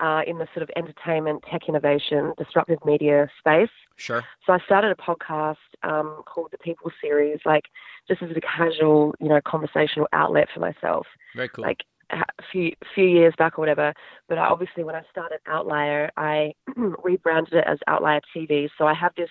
uh, 0.00 0.22
in 0.26 0.38
the 0.38 0.46
sort 0.54 0.62
of 0.62 0.70
entertainment, 0.76 1.44
tech 1.50 1.62
innovation, 1.68 2.32
disruptive 2.36 2.78
media 2.84 3.28
space. 3.38 3.70
Sure. 3.96 4.22
So 4.46 4.52
I 4.52 4.58
started 4.66 4.90
a 4.90 4.94
podcast 4.96 5.56
um, 5.82 6.22
called 6.26 6.48
the 6.50 6.58
People 6.58 6.90
Series, 7.00 7.40
like 7.44 7.64
just 8.08 8.22
as 8.22 8.30
a 8.30 8.40
casual, 8.40 9.14
you 9.20 9.28
know, 9.28 9.40
conversational 9.44 10.08
outlet 10.12 10.48
for 10.52 10.60
myself 10.60 11.06
Very 11.34 11.48
cool. 11.48 11.64
like 11.64 11.78
a 12.10 12.24
few 12.50 12.72
few 12.94 13.04
years 13.04 13.34
back 13.38 13.58
or 13.58 13.62
whatever. 13.62 13.92
But 14.28 14.38
I, 14.38 14.46
obviously, 14.46 14.84
when 14.84 14.94
I 14.94 15.02
started 15.10 15.38
Outlier, 15.46 16.10
I 16.16 16.52
rebranded 16.76 17.54
it 17.54 17.64
as 17.66 17.78
Outlier 17.86 18.20
TV. 18.36 18.68
So 18.76 18.86
I 18.86 18.94
have 18.94 19.12
this, 19.16 19.30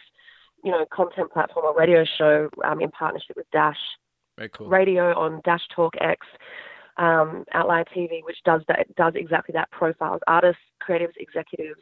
you 0.63 0.71
know, 0.71 0.85
content 0.91 1.31
platform, 1.31 1.65
a 1.65 1.77
radio 1.77 2.05
show 2.17 2.49
um, 2.63 2.81
in 2.81 2.89
partnership 2.91 3.35
with 3.35 3.49
Dash 3.51 3.77
Very 4.37 4.49
cool. 4.49 4.67
Radio 4.69 5.17
on 5.17 5.41
Dash 5.43 5.67
Talk 5.75 5.93
X, 5.99 6.25
um, 6.97 7.45
Outlier 7.53 7.85
TV, 7.95 8.23
which 8.23 8.37
does 8.45 8.61
that 8.67 8.93
does 8.95 9.13
exactly 9.15 9.53
that. 9.53 9.71
Profiles 9.71 10.21
artists, 10.27 10.61
creatives, 10.87 11.13
executives 11.17 11.81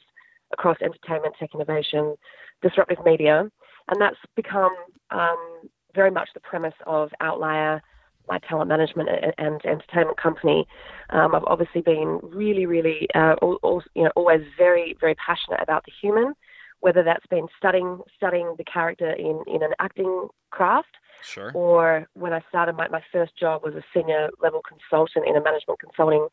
across 0.53 0.77
entertainment, 0.81 1.35
tech 1.39 1.49
innovation, 1.53 2.15
disruptive 2.61 3.03
media, 3.05 3.49
and 3.89 4.01
that's 4.01 4.17
become 4.35 4.75
um, 5.11 5.61
very 5.95 6.11
much 6.11 6.29
the 6.33 6.39
premise 6.39 6.73
of 6.85 7.09
Outlier 7.21 7.81
my 8.27 8.39
talent 8.47 8.69
management 8.69 9.09
and, 9.37 9.61
entertainment 9.65 10.17
company. 10.17 10.65
Um, 11.09 11.35
I've 11.35 11.43
obviously 11.45 11.81
been 11.81 12.19
really, 12.23 12.65
really, 12.65 13.07
uh, 13.15 13.35
all, 13.41 13.57
all, 13.61 13.83
you 13.95 14.03
know, 14.03 14.11
always 14.15 14.41
very, 14.57 14.95
very 14.99 15.15
passionate 15.15 15.59
about 15.61 15.83
the 15.85 15.91
human, 16.01 16.33
whether 16.79 17.03
that's 17.03 17.25
been 17.27 17.47
studying 17.57 17.99
studying 18.15 18.55
the 18.57 18.63
character 18.63 19.11
in, 19.11 19.43
in 19.47 19.63
an 19.63 19.73
acting 19.79 20.27
craft, 20.51 20.95
Sure. 21.23 21.51
or 21.53 22.07
when 22.13 22.33
I 22.33 22.41
started 22.49 22.75
my, 22.75 22.87
my 22.87 23.01
first 23.11 23.37
job 23.37 23.61
was 23.63 23.75
a 23.75 23.83
senior 23.93 24.29
level 24.41 24.61
consultant 24.67 25.27
in 25.27 25.35
a 25.35 25.41
management 25.41 25.79
consulting 25.79 26.27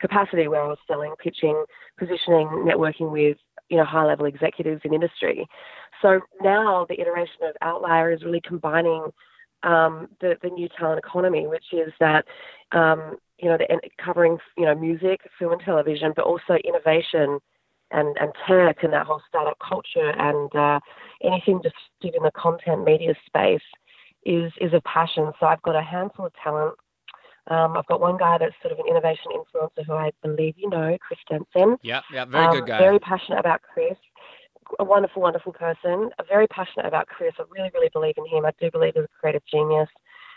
capacity 0.00 0.48
where 0.48 0.62
I 0.62 0.68
was 0.68 0.78
selling, 0.86 1.14
pitching, 1.18 1.64
positioning, 1.98 2.48
networking 2.66 3.10
with 3.10 3.38
you 3.68 3.76
know 3.76 3.84
high 3.84 4.04
level 4.04 4.26
executives 4.26 4.82
in 4.84 4.92
industry. 4.92 5.46
So 6.02 6.20
now 6.42 6.86
the 6.88 7.00
iteration 7.00 7.44
of 7.44 7.54
Outlier 7.62 8.12
is 8.12 8.24
really 8.24 8.40
combining 8.40 9.06
um, 9.62 10.08
the, 10.20 10.36
the 10.42 10.50
new 10.50 10.68
talent 10.76 10.98
economy, 10.98 11.46
which 11.46 11.66
is 11.72 11.92
that 12.00 12.24
um, 12.72 13.16
you 13.38 13.48
know 13.48 13.56
the, 13.56 13.66
covering 14.04 14.38
you 14.58 14.66
know 14.66 14.74
music, 14.74 15.20
film 15.38 15.52
and 15.52 15.62
television, 15.62 16.12
but 16.14 16.24
also 16.24 16.54
innovation 16.64 17.38
and, 17.92 18.16
and 18.20 18.32
tech 18.46 18.82
and 18.82 18.92
that 18.92 19.06
whole 19.06 19.22
startup 19.28 19.58
culture 19.58 20.12
and 20.18 20.54
uh, 20.56 20.80
anything 21.22 21.60
just 21.62 21.76
in 22.02 22.22
the 22.22 22.30
content 22.34 22.84
media 22.84 23.14
space 23.26 23.62
is 24.24 24.52
is 24.60 24.72
a 24.72 24.80
passion. 24.82 25.32
So 25.40 25.46
I've 25.46 25.62
got 25.62 25.76
a 25.76 25.82
handful 25.82 26.26
of 26.26 26.32
talent. 26.42 26.74
Um, 27.48 27.76
I've 27.76 27.86
got 27.86 28.00
one 28.00 28.16
guy 28.18 28.38
that's 28.38 28.54
sort 28.62 28.72
of 28.72 28.78
an 28.78 28.86
innovation 28.88 29.32
influencer 29.34 29.84
who 29.84 29.94
I 29.94 30.12
believe 30.22 30.54
you 30.56 30.70
know, 30.70 30.96
Chris 31.00 31.18
Denson. 31.28 31.76
Yeah, 31.82 32.02
yeah, 32.12 32.24
very 32.24 32.46
Um, 32.46 32.54
good 32.54 32.66
guy. 32.66 32.78
Very 32.78 33.00
passionate 33.00 33.40
about 33.40 33.62
Chris. 33.62 33.96
A 34.78 34.84
wonderful, 34.84 35.22
wonderful 35.22 35.52
person. 35.52 36.10
A 36.20 36.24
very 36.28 36.46
passionate 36.46 36.86
about 36.86 37.08
Chris. 37.08 37.34
I 37.38 37.42
really, 37.50 37.70
really 37.74 37.90
believe 37.92 38.14
in 38.16 38.26
him. 38.26 38.46
I 38.46 38.52
do 38.60 38.70
believe 38.70 38.92
he's 38.94 39.04
a 39.04 39.08
creative 39.20 39.42
genius. 39.44 39.88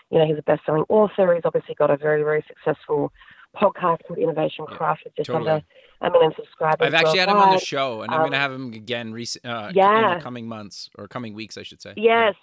You 0.09 0.17
know, 0.19 0.25
he's 0.25 0.37
a 0.37 0.41
best-selling 0.43 0.83
author. 0.89 1.33
He's 1.35 1.43
obviously 1.45 1.75
got 1.75 1.89
a 1.91 1.97
very, 1.97 2.23
very 2.23 2.43
successful 2.47 3.11
podcast 3.55 3.99
called 4.07 4.19
Innovation 4.19 4.65
Yeah, 4.69 4.75
Crush 4.77 4.99
with 5.05 5.15
just 5.15 5.27
totally. 5.27 5.49
under 5.51 5.65
a 6.01 6.09
million 6.11 6.33
subscribers. 6.35 6.85
I've 6.87 6.93
actually 6.93 7.19
had 7.19 7.29
him 7.29 7.37
on 7.37 7.51
the 7.51 7.59
show, 7.59 8.01
and 8.01 8.11
I'm 8.11 8.17
Um, 8.21 8.21
going 8.23 8.31
to 8.33 8.37
have 8.39 8.51
him 8.51 8.73
again 8.73 9.13
rec- 9.13 9.45
uh, 9.45 9.69
in 9.69 9.75
the 9.75 10.19
coming 10.21 10.47
months 10.47 10.89
or 10.97 11.07
coming 11.07 11.33
weeks, 11.33 11.57
I 11.57 11.63
should 11.63 11.81
say. 11.81 11.93
Yes, 11.95 12.35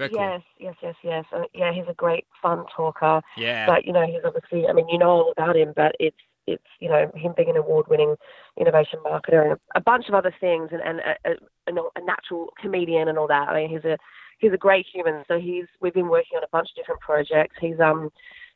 Very 0.00 0.10
cool. 0.12 0.20
yes, 0.20 0.42
yes, 0.58 0.74
yes, 0.82 0.94
yes. 1.04 1.24
Uh, 1.30 1.42
yeah, 1.52 1.74
he's 1.74 1.84
a 1.86 1.92
great, 1.92 2.24
fun 2.40 2.64
talker. 2.74 3.20
Yeah. 3.36 3.66
But 3.66 3.84
you 3.84 3.92
know, 3.92 4.06
he's 4.06 4.24
obviously. 4.24 4.66
I 4.66 4.72
mean, 4.72 4.88
you 4.88 4.98
know 4.98 5.10
all 5.10 5.32
about 5.32 5.56
him, 5.56 5.74
but 5.76 5.94
it's 6.00 6.16
it's 6.46 6.64
you 6.80 6.88
know 6.88 7.10
him 7.14 7.34
being 7.36 7.50
an 7.50 7.58
award-winning 7.58 8.16
innovation 8.58 8.98
marketer 9.04 9.50
and 9.50 9.60
a 9.74 9.80
bunch 9.80 10.08
of 10.08 10.14
other 10.14 10.34
things, 10.40 10.70
and 10.72 10.80
and 10.80 11.00
a, 11.00 11.30
a, 11.30 11.32
a, 11.70 11.88
a 11.96 12.04
natural 12.06 12.48
comedian 12.58 13.08
and 13.08 13.18
all 13.18 13.28
that. 13.28 13.50
I 13.50 13.60
mean, 13.60 13.68
he's 13.68 13.84
a 13.84 13.98
he's 14.38 14.54
a 14.54 14.56
great 14.56 14.86
human. 14.90 15.22
So 15.28 15.38
he's 15.38 15.66
we've 15.82 15.92
been 15.92 16.08
working 16.08 16.38
on 16.38 16.44
a 16.44 16.50
bunch 16.50 16.70
of 16.70 16.76
different 16.76 17.02
projects. 17.02 17.56
He's 17.60 17.78
um 17.78 18.08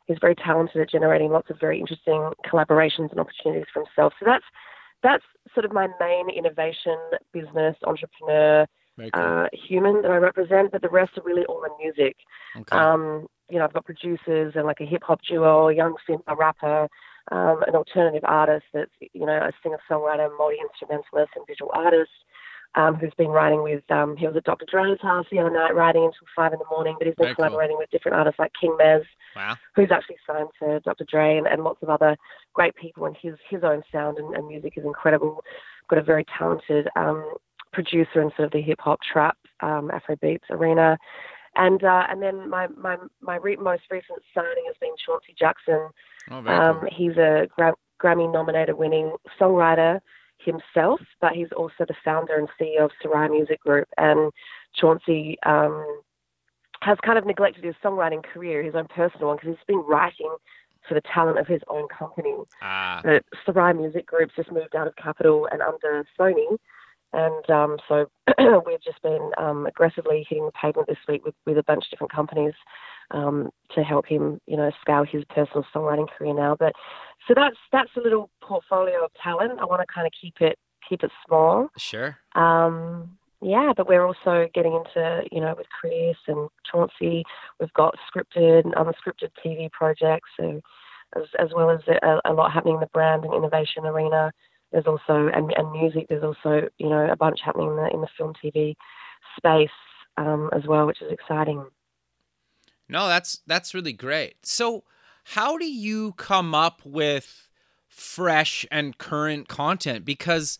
he's 0.06 0.16
very 0.22 0.34
talented 0.34 0.80
at 0.80 0.90
generating 0.90 1.30
lots 1.30 1.50
of 1.50 1.60
very 1.60 1.78
interesting 1.78 2.30
collaborations 2.50 3.10
and 3.10 3.20
opportunities 3.20 3.66
for 3.70 3.84
himself. 3.84 4.14
So 4.18 4.24
that's 4.24 4.46
that's 5.02 5.24
sort 5.52 5.66
of 5.66 5.72
my 5.72 5.88
main 6.00 6.30
innovation 6.30 6.96
business 7.34 7.76
entrepreneur 7.84 8.66
cool. 8.98 9.10
uh, 9.14 9.46
human 9.52 10.02
that 10.02 10.10
I 10.10 10.16
represent, 10.16 10.72
but 10.72 10.82
the 10.82 10.88
rest 10.88 11.12
are 11.16 11.22
really 11.22 11.44
all 11.46 11.64
in 11.64 11.70
music. 11.82 12.16
okay. 12.56 12.76
Um, 12.76 13.26
you 13.50 13.58
know, 13.58 13.64
I've 13.64 13.72
got 13.72 13.84
producers 13.84 14.54
and 14.56 14.64
like 14.66 14.80
a 14.80 14.86
hip 14.86 15.02
hop 15.04 15.20
duo, 15.28 15.68
a 15.68 15.74
young 15.74 15.94
singer, 16.06 16.22
a 16.28 16.34
rapper, 16.34 16.88
um, 17.30 17.62
an 17.66 17.74
alternative 17.74 18.22
artist 18.24 18.64
that's, 18.72 18.90
you 19.12 19.26
know, 19.26 19.36
a 19.36 19.52
singer 19.62 19.78
songwriter, 19.90 20.28
multi 20.38 20.56
instrumentalist, 20.60 21.32
and 21.36 21.46
visual 21.46 21.70
artist. 21.74 22.10
Um, 22.76 22.96
who's 22.96 23.14
been 23.16 23.28
writing 23.28 23.62
with, 23.62 23.88
um, 23.92 24.16
he 24.16 24.26
was 24.26 24.34
at 24.34 24.42
Dr. 24.42 24.66
Dre's 24.68 25.00
house 25.00 25.26
the 25.30 25.38
other 25.38 25.48
night 25.48 25.76
writing 25.76 26.02
until 26.02 26.26
five 26.34 26.52
in 26.52 26.58
the 26.58 26.64
morning, 26.68 26.96
but 26.98 27.06
he's 27.06 27.14
been 27.14 27.26
Very 27.26 27.34
cool. 27.36 27.44
collaborating 27.44 27.76
with 27.78 27.88
different 27.90 28.16
artists 28.16 28.40
like 28.40 28.50
King 28.60 28.76
Mez, 28.80 29.04
wow. 29.36 29.54
who's 29.76 29.92
actually 29.92 30.16
signed 30.26 30.48
to 30.58 30.80
Dr. 30.80 31.04
Dre 31.04 31.38
and, 31.38 31.46
and 31.46 31.62
lots 31.62 31.80
of 31.84 31.88
other 31.88 32.16
great 32.52 32.74
people. 32.74 33.06
And 33.06 33.16
his 33.22 33.34
his 33.48 33.62
own 33.62 33.84
sound 33.92 34.18
and, 34.18 34.34
and 34.34 34.48
music 34.48 34.72
is 34.76 34.84
incredible. 34.84 35.44
Got 35.88 36.00
a 36.00 36.02
very 36.02 36.24
talented 36.36 36.88
um, 36.96 37.34
producer 37.74 38.22
in 38.22 38.30
sort 38.36 38.46
of 38.46 38.52
the 38.52 38.62
hip 38.62 38.80
hop 38.80 39.00
trap 39.02 39.36
um, 39.60 39.90
Afrobeats 39.92 40.48
arena. 40.50 40.96
And 41.56 41.84
uh, 41.84 42.04
and 42.08 42.20
then 42.22 42.48
my 42.50 42.66
my 42.68 42.96
my 43.20 43.36
re- 43.36 43.56
most 43.56 43.82
recent 43.90 44.20
signing 44.34 44.64
has 44.66 44.76
been 44.80 44.94
Chauncey 45.04 45.34
Jackson. 45.38 45.88
Oh, 46.30 46.38
Um, 46.38 46.80
cool. 46.80 46.88
he's 46.90 47.16
a 47.16 47.48
Gra- 47.56 47.74
Grammy 48.02 48.32
nominated 48.32 48.76
winning 48.76 49.12
songwriter 49.40 50.00
himself, 50.38 51.00
but 51.20 51.32
he's 51.32 51.52
also 51.56 51.84
the 51.86 51.94
founder 52.04 52.34
and 52.36 52.48
CEO 52.60 52.84
of 52.86 52.90
Sarai 53.00 53.28
Music 53.28 53.60
Group. 53.60 53.86
And 53.98 54.32
Chauncey 54.74 55.36
um, 55.46 56.00
has 56.82 56.98
kind 57.04 57.18
of 57.18 57.24
neglected 57.26 57.62
his 57.64 57.76
songwriting 57.84 58.22
career, 58.24 58.62
his 58.62 58.74
own 58.74 58.88
personal 58.88 59.28
one, 59.28 59.36
because 59.36 59.50
he's 59.56 59.66
been 59.68 59.84
writing 59.86 60.34
for 60.88 60.94
the 60.94 61.02
talent 61.02 61.38
of 61.38 61.46
his 61.46 61.62
own 61.68 61.86
company. 61.88 62.34
Ah. 62.62 63.00
The 63.04 63.22
Sarai 63.46 63.72
Music 63.74 64.06
Group's 64.06 64.34
just 64.34 64.50
moved 64.50 64.74
out 64.74 64.86
of 64.88 64.96
Capitol 64.96 65.48
and 65.52 65.62
under 65.62 66.04
Sony. 66.18 66.58
And 67.14 67.50
um, 67.50 67.76
so 67.88 68.06
we've 68.66 68.82
just 68.82 69.00
been 69.02 69.30
um, 69.38 69.66
aggressively 69.66 70.26
hitting 70.28 70.46
the 70.46 70.52
pavement 70.52 70.88
this 70.88 70.98
week 71.08 71.24
with, 71.24 71.34
with 71.46 71.58
a 71.58 71.62
bunch 71.62 71.84
of 71.84 71.90
different 71.90 72.12
companies 72.12 72.54
um, 73.12 73.50
to 73.74 73.82
help 73.82 74.06
him, 74.06 74.40
you 74.46 74.56
know, 74.56 74.70
scale 74.80 75.04
his 75.04 75.24
personal 75.24 75.64
songwriting 75.74 76.08
career 76.10 76.34
now. 76.34 76.56
But 76.58 76.72
so 77.28 77.34
that's 77.34 77.56
that's 77.72 77.90
a 77.96 78.00
little 78.00 78.30
portfolio 78.42 79.04
of 79.04 79.10
talent. 79.22 79.60
I 79.60 79.64
want 79.64 79.80
to 79.80 79.94
kind 79.94 80.06
of 80.06 80.12
keep 80.20 80.40
it 80.40 80.58
keep 80.88 81.02
it 81.02 81.10
small. 81.26 81.68
Sure. 81.78 82.18
Um, 82.34 83.16
yeah, 83.40 83.72
but 83.76 83.86
we're 83.86 84.06
also 84.06 84.48
getting 84.54 84.74
into, 84.74 85.22
you 85.30 85.40
know, 85.40 85.54
with 85.56 85.66
Chris 85.68 86.16
and 86.26 86.48
Chauncey, 86.70 87.24
we've 87.60 87.72
got 87.74 87.94
scripted 88.08 88.64
and 88.64 88.74
unscripted 88.74 89.30
TV 89.44 89.70
projects, 89.70 90.30
so 90.38 90.62
as, 91.14 91.24
as 91.38 91.50
well 91.54 91.70
as 91.70 91.80
a, 91.86 92.20
a, 92.24 92.32
lot 92.32 92.52
happening 92.52 92.74
in 92.74 92.80
the 92.80 92.86
brand 92.86 93.24
and 93.24 93.34
innovation 93.34 93.84
arena. 93.84 94.32
There's 94.74 94.86
also 94.88 95.30
and, 95.32 95.54
and 95.56 95.70
music. 95.70 96.06
There's 96.08 96.24
also, 96.24 96.68
you 96.78 96.88
know, 96.88 97.08
a 97.08 97.14
bunch 97.14 97.38
happening 97.44 97.68
in 97.68 97.76
the 97.76 97.90
in 97.94 98.00
the 98.00 98.08
film 98.18 98.32
TV 98.44 98.74
space 99.36 99.68
um, 100.16 100.50
as 100.52 100.66
well, 100.66 100.84
which 100.84 101.00
is 101.00 101.12
exciting. 101.12 101.64
No, 102.88 103.06
that's 103.06 103.40
that's 103.46 103.72
really 103.72 103.92
great. 103.92 104.44
So, 104.44 104.82
how 105.22 105.56
do 105.58 105.64
you 105.64 106.12
come 106.14 106.56
up 106.56 106.82
with 106.84 107.48
fresh 107.86 108.66
and 108.72 108.98
current 108.98 109.46
content? 109.46 110.04
Because 110.04 110.58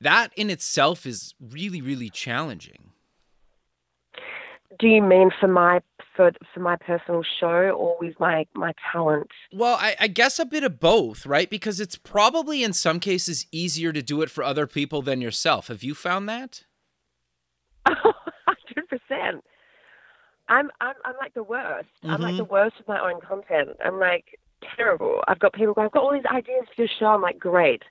that 0.00 0.32
in 0.36 0.48
itself 0.48 1.04
is 1.04 1.34
really 1.40 1.82
really 1.82 2.08
challenging 2.08 2.85
do 4.78 4.88
you 4.88 5.02
mean 5.02 5.30
for 5.38 5.48
my 5.48 5.80
for 6.14 6.32
for 6.52 6.60
my 6.60 6.76
personal 6.76 7.22
show 7.38 7.70
or 7.70 7.96
with 8.00 8.18
my 8.18 8.46
my 8.54 8.72
talent 8.92 9.30
well 9.52 9.76
I, 9.80 9.96
I 10.00 10.08
guess 10.08 10.38
a 10.38 10.44
bit 10.44 10.64
of 10.64 10.80
both 10.80 11.26
right 11.26 11.48
because 11.48 11.80
it's 11.80 11.96
probably 11.96 12.62
in 12.62 12.72
some 12.72 13.00
cases 13.00 13.46
easier 13.52 13.92
to 13.92 14.02
do 14.02 14.22
it 14.22 14.30
for 14.30 14.42
other 14.42 14.66
people 14.66 15.02
than 15.02 15.20
yourself 15.20 15.68
have 15.68 15.82
you 15.82 15.94
found 15.94 16.28
that 16.28 16.64
hundred 17.86 18.88
percent 18.88 19.44
I'm, 20.48 20.70
I'm 20.80 20.94
I'm 21.04 21.14
like 21.18 21.34
the 21.34 21.42
worst. 21.42 21.88
Mm-hmm. 22.04 22.10
I'm 22.14 22.20
like 22.20 22.36
the 22.36 22.44
mm-hmm. 22.44 22.52
worst 22.52 22.76
with 22.78 22.86
my 22.86 23.00
own 23.00 23.20
content. 23.20 23.70
I'm 23.84 23.98
like 23.98 24.38
terrible. 24.76 25.24
I've 25.26 25.40
got 25.40 25.52
people 25.54 25.74
going, 25.74 25.86
I've 25.86 25.92
got 25.92 26.04
all 26.04 26.12
these 26.12 26.24
ideas 26.24 26.66
for 26.72 26.82
your 26.82 26.88
show. 27.00 27.06
I'm 27.06 27.20
like, 27.20 27.40
great 27.40 27.82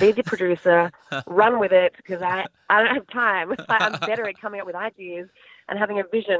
be 0.00 0.12
the 0.12 0.22
producer, 0.22 0.90
run 1.26 1.58
with 1.58 1.72
it 1.72 1.94
because 1.96 2.22
I, 2.22 2.46
I 2.70 2.82
don't 2.82 2.94
have 2.94 3.06
time. 3.08 3.54
I'm 3.68 3.98
better 4.00 4.26
at 4.26 4.40
coming 4.40 4.60
up 4.60 4.66
with 4.66 4.76
ideas 4.76 5.28
and 5.68 5.78
having 5.78 6.00
a 6.00 6.04
vision 6.10 6.38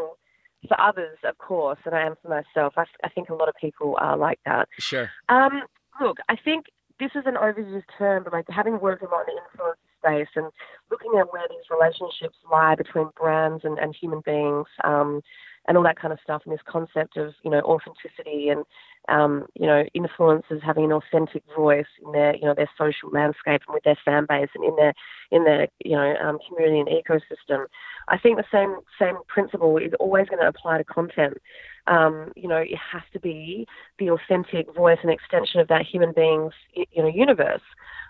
for 0.69 0.81
others, 0.81 1.19
of 1.25 1.39
course, 1.39 1.79
and 1.85 1.95
I 1.95 2.07
am 2.07 2.15
for 2.23 2.29
myself. 2.29 2.75
I, 2.77 2.85
I 3.05 3.09
think 3.09 3.29
a 3.29 3.35
lot 3.35 3.49
of 3.49 3.55
people 3.61 3.97
are 4.01 4.17
like 4.17 4.41
that. 4.47 4.69
Sure. 4.79 5.11
Um, 5.29 5.63
look, 6.01 6.19
I 6.29 6.37
think 6.37 6.67
this 6.99 7.11
is 7.15 7.25
an 7.27 7.35
overused 7.35 7.85
term, 7.99 8.25
but 8.25 8.33
like 8.33 8.47
having 8.49 8.81
worked 8.81 9.03
a 9.03 9.09
lot 9.09 9.29
in 9.29 9.35
the 9.37 9.63
influencer 9.63 9.75
space 9.99 10.29
and 10.35 10.51
looking 10.91 11.13
at 11.19 11.33
where 11.33 11.47
these 11.49 11.71
relationships 11.71 12.37
lie 12.51 12.75
between 12.75 13.11
brands 13.17 13.65
and, 13.65 13.79
and 13.79 13.95
human 13.95 14.23
beings, 14.25 14.67
um, 14.85 15.21
and 15.69 15.77
all 15.77 15.83
that 15.83 15.99
kind 15.99 16.13
of 16.13 16.19
stuff, 16.23 16.43
and 16.45 16.53
this 16.53 16.61
concept 16.67 17.17
of 17.17 17.35
you 17.43 17.51
know 17.51 17.61
authenticity 17.61 18.49
and 18.49 18.65
um, 19.09 19.47
you 19.55 19.67
know 19.67 19.85
influencers 19.97 20.63
having 20.63 20.85
an 20.85 20.93
authentic 20.93 21.43
voice 21.57 21.87
in 22.05 22.13
their 22.13 22.35
you 22.37 22.43
know 22.43 22.55
their 22.55 22.71
social 22.79 23.11
landscape 23.11 23.63
and 23.67 23.75
with 23.75 23.85
their 23.85 23.99
fan 24.05 24.27
base 24.29 24.49
and 24.55 24.65
in 24.65 24.77
their 24.77 24.95
in 25.31 25.45
their 25.45 25.69
you 25.85 25.97
know 25.97 26.15
um, 26.23 26.39
community 26.49 26.81
and 26.81 26.89
ecosystem. 26.89 27.67
I 28.09 28.19
think 28.19 28.37
the 28.37 28.45
same 28.53 28.77
same 28.99 29.17
principle 29.29 29.79
is 29.79 29.93
always 29.99 30.29
going 30.29 30.41
to 30.41 30.49
apply 30.49 30.79
to 30.79 30.85
content. 30.85 31.39
Um, 31.89 32.33
you 32.35 32.49
know, 32.49 32.57
it 32.57 32.79
has 32.93 33.03
to 33.13 33.21
be 33.21 33.67
the 33.99 34.11
authentic 34.11 34.75
voice 34.75 34.99
and 35.03 35.13
extension 35.13 35.61
of 35.61 35.69
that 35.69 35.83
human 35.83 36.13
being's 36.15 36.53
you 36.75 37.03
know 37.03 37.09
universe. 37.09 37.63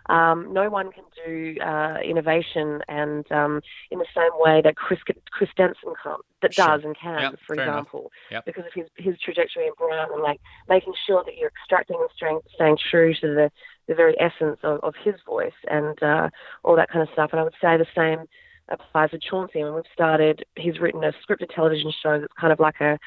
Um, 0.09 0.53
no 0.53 0.69
one 0.71 0.90
can 0.92 1.05
do 1.25 1.57
uh, 1.61 1.99
innovation 2.05 2.81
and 2.88 3.31
um, 3.33 3.61
in 3.90 3.99
the 3.99 4.07
same 4.14 4.31
way 4.35 4.62
that 4.62 4.77
Chris 4.77 5.01
Chris 5.31 5.51
Denson 5.57 5.95
can, 6.03 6.16
that 6.42 6.55
sure. 6.55 6.66
does 6.66 6.85
and 6.85 6.97
can, 6.97 7.21
yep, 7.21 7.38
for 7.47 7.55
example, 7.55 8.12
yep. 8.31 8.45
because 8.45 8.64
of 8.64 8.73
his 8.75 8.87
his 8.97 9.19
trajectory 9.21 9.66
in 9.66 9.73
Brown 9.79 10.09
and 10.12 10.23
like 10.23 10.40
making 10.69 10.95
sure 11.07 11.23
that 11.25 11.37
you're 11.37 11.51
extracting 11.51 11.97
and 11.99 12.11
staying, 12.16 12.40
staying 12.55 12.79
true 12.90 13.14
to 13.14 13.27
the 13.27 13.51
the 13.88 13.95
very 13.95 14.14
essence 14.21 14.59
of, 14.62 14.81
of 14.81 14.95
his 15.03 15.14
voice 15.27 15.53
and 15.71 16.03
uh, 16.03 16.29
all 16.64 16.77
that 16.77 16.90
kind 16.90 17.03
of 17.03 17.12
stuff. 17.12 17.31
And 17.33 17.40
I 17.40 17.45
would 17.45 17.55
say 17.61 17.77
the 17.77 17.87
same 17.95 18.27
applies 18.69 19.11
to 19.11 19.19
Chauncey. 19.19 19.62
When 19.62 19.75
we've 19.75 19.85
started, 19.92 20.45
he's 20.57 20.81
written 20.81 21.05
a 21.05 21.12
scripted 21.12 21.55
television 21.55 21.92
show 22.03 22.21
that's 22.21 22.33
kind 22.38 22.53
of 22.53 22.61
like 22.61 22.81
a 22.81 22.99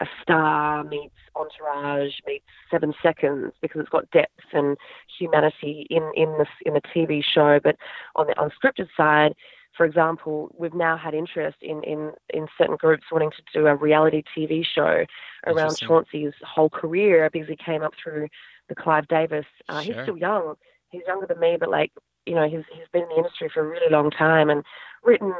a 0.00 0.06
star 0.22 0.84
meets 0.84 1.14
entourage 1.36 2.12
meets 2.26 2.44
seven 2.70 2.94
seconds 3.02 3.52
because 3.60 3.80
it's 3.80 3.90
got 3.90 4.10
depth 4.10 4.32
and 4.52 4.76
humanity 5.18 5.86
in 5.90 6.10
in 6.14 6.36
the 6.38 6.46
in 6.64 6.74
the 6.74 6.80
TV 6.80 7.22
show. 7.24 7.60
But 7.62 7.76
on 8.16 8.26
the 8.26 8.34
unscripted 8.34 8.88
side, 8.96 9.34
for 9.76 9.86
example, 9.86 10.54
we've 10.58 10.74
now 10.74 10.96
had 10.96 11.14
interest 11.14 11.58
in 11.60 11.82
in 11.84 12.12
in 12.32 12.46
certain 12.58 12.76
groups 12.76 13.04
wanting 13.10 13.30
to 13.30 13.42
do 13.52 13.66
a 13.66 13.74
reality 13.74 14.22
TV 14.36 14.64
show 14.64 15.04
around 15.46 15.76
Chauncey's 15.76 16.34
whole 16.42 16.70
career 16.70 17.28
because 17.32 17.48
he 17.48 17.56
came 17.56 17.82
up 17.82 17.92
through 18.02 18.28
the 18.68 18.74
Clive 18.74 19.08
Davis. 19.08 19.46
Uh, 19.68 19.82
sure. 19.82 19.94
He's 19.94 20.02
still 20.02 20.18
young. 20.18 20.54
He's 20.90 21.02
younger 21.06 21.26
than 21.26 21.40
me, 21.40 21.56
but 21.58 21.70
like 21.70 21.92
you 22.26 22.34
know, 22.34 22.48
he's 22.48 22.64
he's 22.72 22.88
been 22.92 23.02
in 23.02 23.08
the 23.08 23.16
industry 23.16 23.50
for 23.52 23.60
a 23.60 23.68
really 23.68 23.90
long 23.90 24.10
time 24.10 24.50
and 24.50 24.64
written 25.02 25.32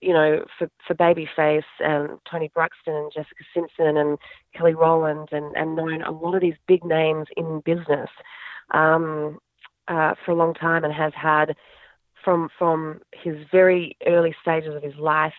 you 0.00 0.12
know, 0.12 0.44
for, 0.58 0.70
for 0.86 0.94
Babyface 0.94 1.62
and 1.80 2.18
Toni 2.30 2.50
Braxton 2.54 2.94
and 2.94 3.12
Jessica 3.12 3.44
Simpson 3.52 3.96
and 3.96 4.18
Kelly 4.54 4.74
Rowland 4.74 5.28
and, 5.32 5.56
and 5.56 5.74
known 5.74 6.02
a 6.02 6.12
lot 6.12 6.34
of 6.34 6.40
these 6.40 6.54
big 6.66 6.84
names 6.84 7.26
in 7.36 7.62
business 7.64 8.10
um, 8.70 9.38
uh, 9.88 10.14
for 10.24 10.32
a 10.32 10.36
long 10.36 10.54
time 10.54 10.84
and 10.84 10.92
has 10.92 11.12
had 11.14 11.56
from 12.24 12.48
from 12.58 13.00
his 13.12 13.36
very 13.50 13.96
early 14.06 14.34
stages 14.42 14.74
of 14.74 14.82
his 14.82 14.96
life 14.96 15.34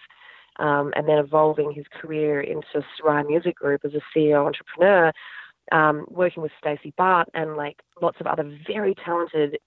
um, 0.59 0.91
and 0.95 1.07
then 1.07 1.17
evolving 1.17 1.71
his 1.71 1.85
career 2.01 2.41
into 2.41 2.83
Sarai 2.97 3.23
Music 3.23 3.55
Group 3.55 3.81
as 3.85 3.93
a 3.93 4.01
CEO 4.17 4.45
entrepreneur 4.45 5.11
um, 5.71 6.05
working 6.09 6.43
with 6.43 6.51
Stacy 6.59 6.93
Barthe 6.97 7.25
and 7.33 7.55
like 7.55 7.77
lots 8.01 8.17
of 8.19 8.27
other 8.27 8.57
very 8.67 8.95
talented 8.95 9.57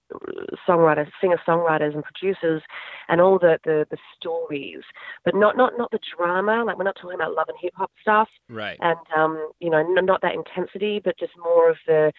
songwriters, 0.67 1.09
singer-songwriters, 1.21 1.93
and 1.93 2.03
producers, 2.03 2.61
and 3.09 3.21
all 3.21 3.37
the, 3.39 3.59
the, 3.63 3.85
the 3.89 3.97
stories, 4.15 4.81
but 5.25 5.35
not 5.35 5.57
not 5.57 5.73
not 5.77 5.91
the 5.91 5.99
drama. 6.15 6.63
Like 6.65 6.77
we're 6.77 6.83
not 6.83 6.97
talking 6.99 7.15
about 7.15 7.33
love 7.35 7.49
and 7.49 7.57
hip 7.61 7.73
hop 7.75 7.91
stuff, 8.01 8.29
right? 8.49 8.77
And 8.81 8.97
um, 9.15 9.49
you 9.59 9.69
know, 9.69 9.83
not 9.83 10.21
that 10.21 10.35
intensity, 10.35 11.01
but 11.03 11.17
just 11.17 11.33
more 11.37 11.69
of 11.69 11.77
the 11.87 12.11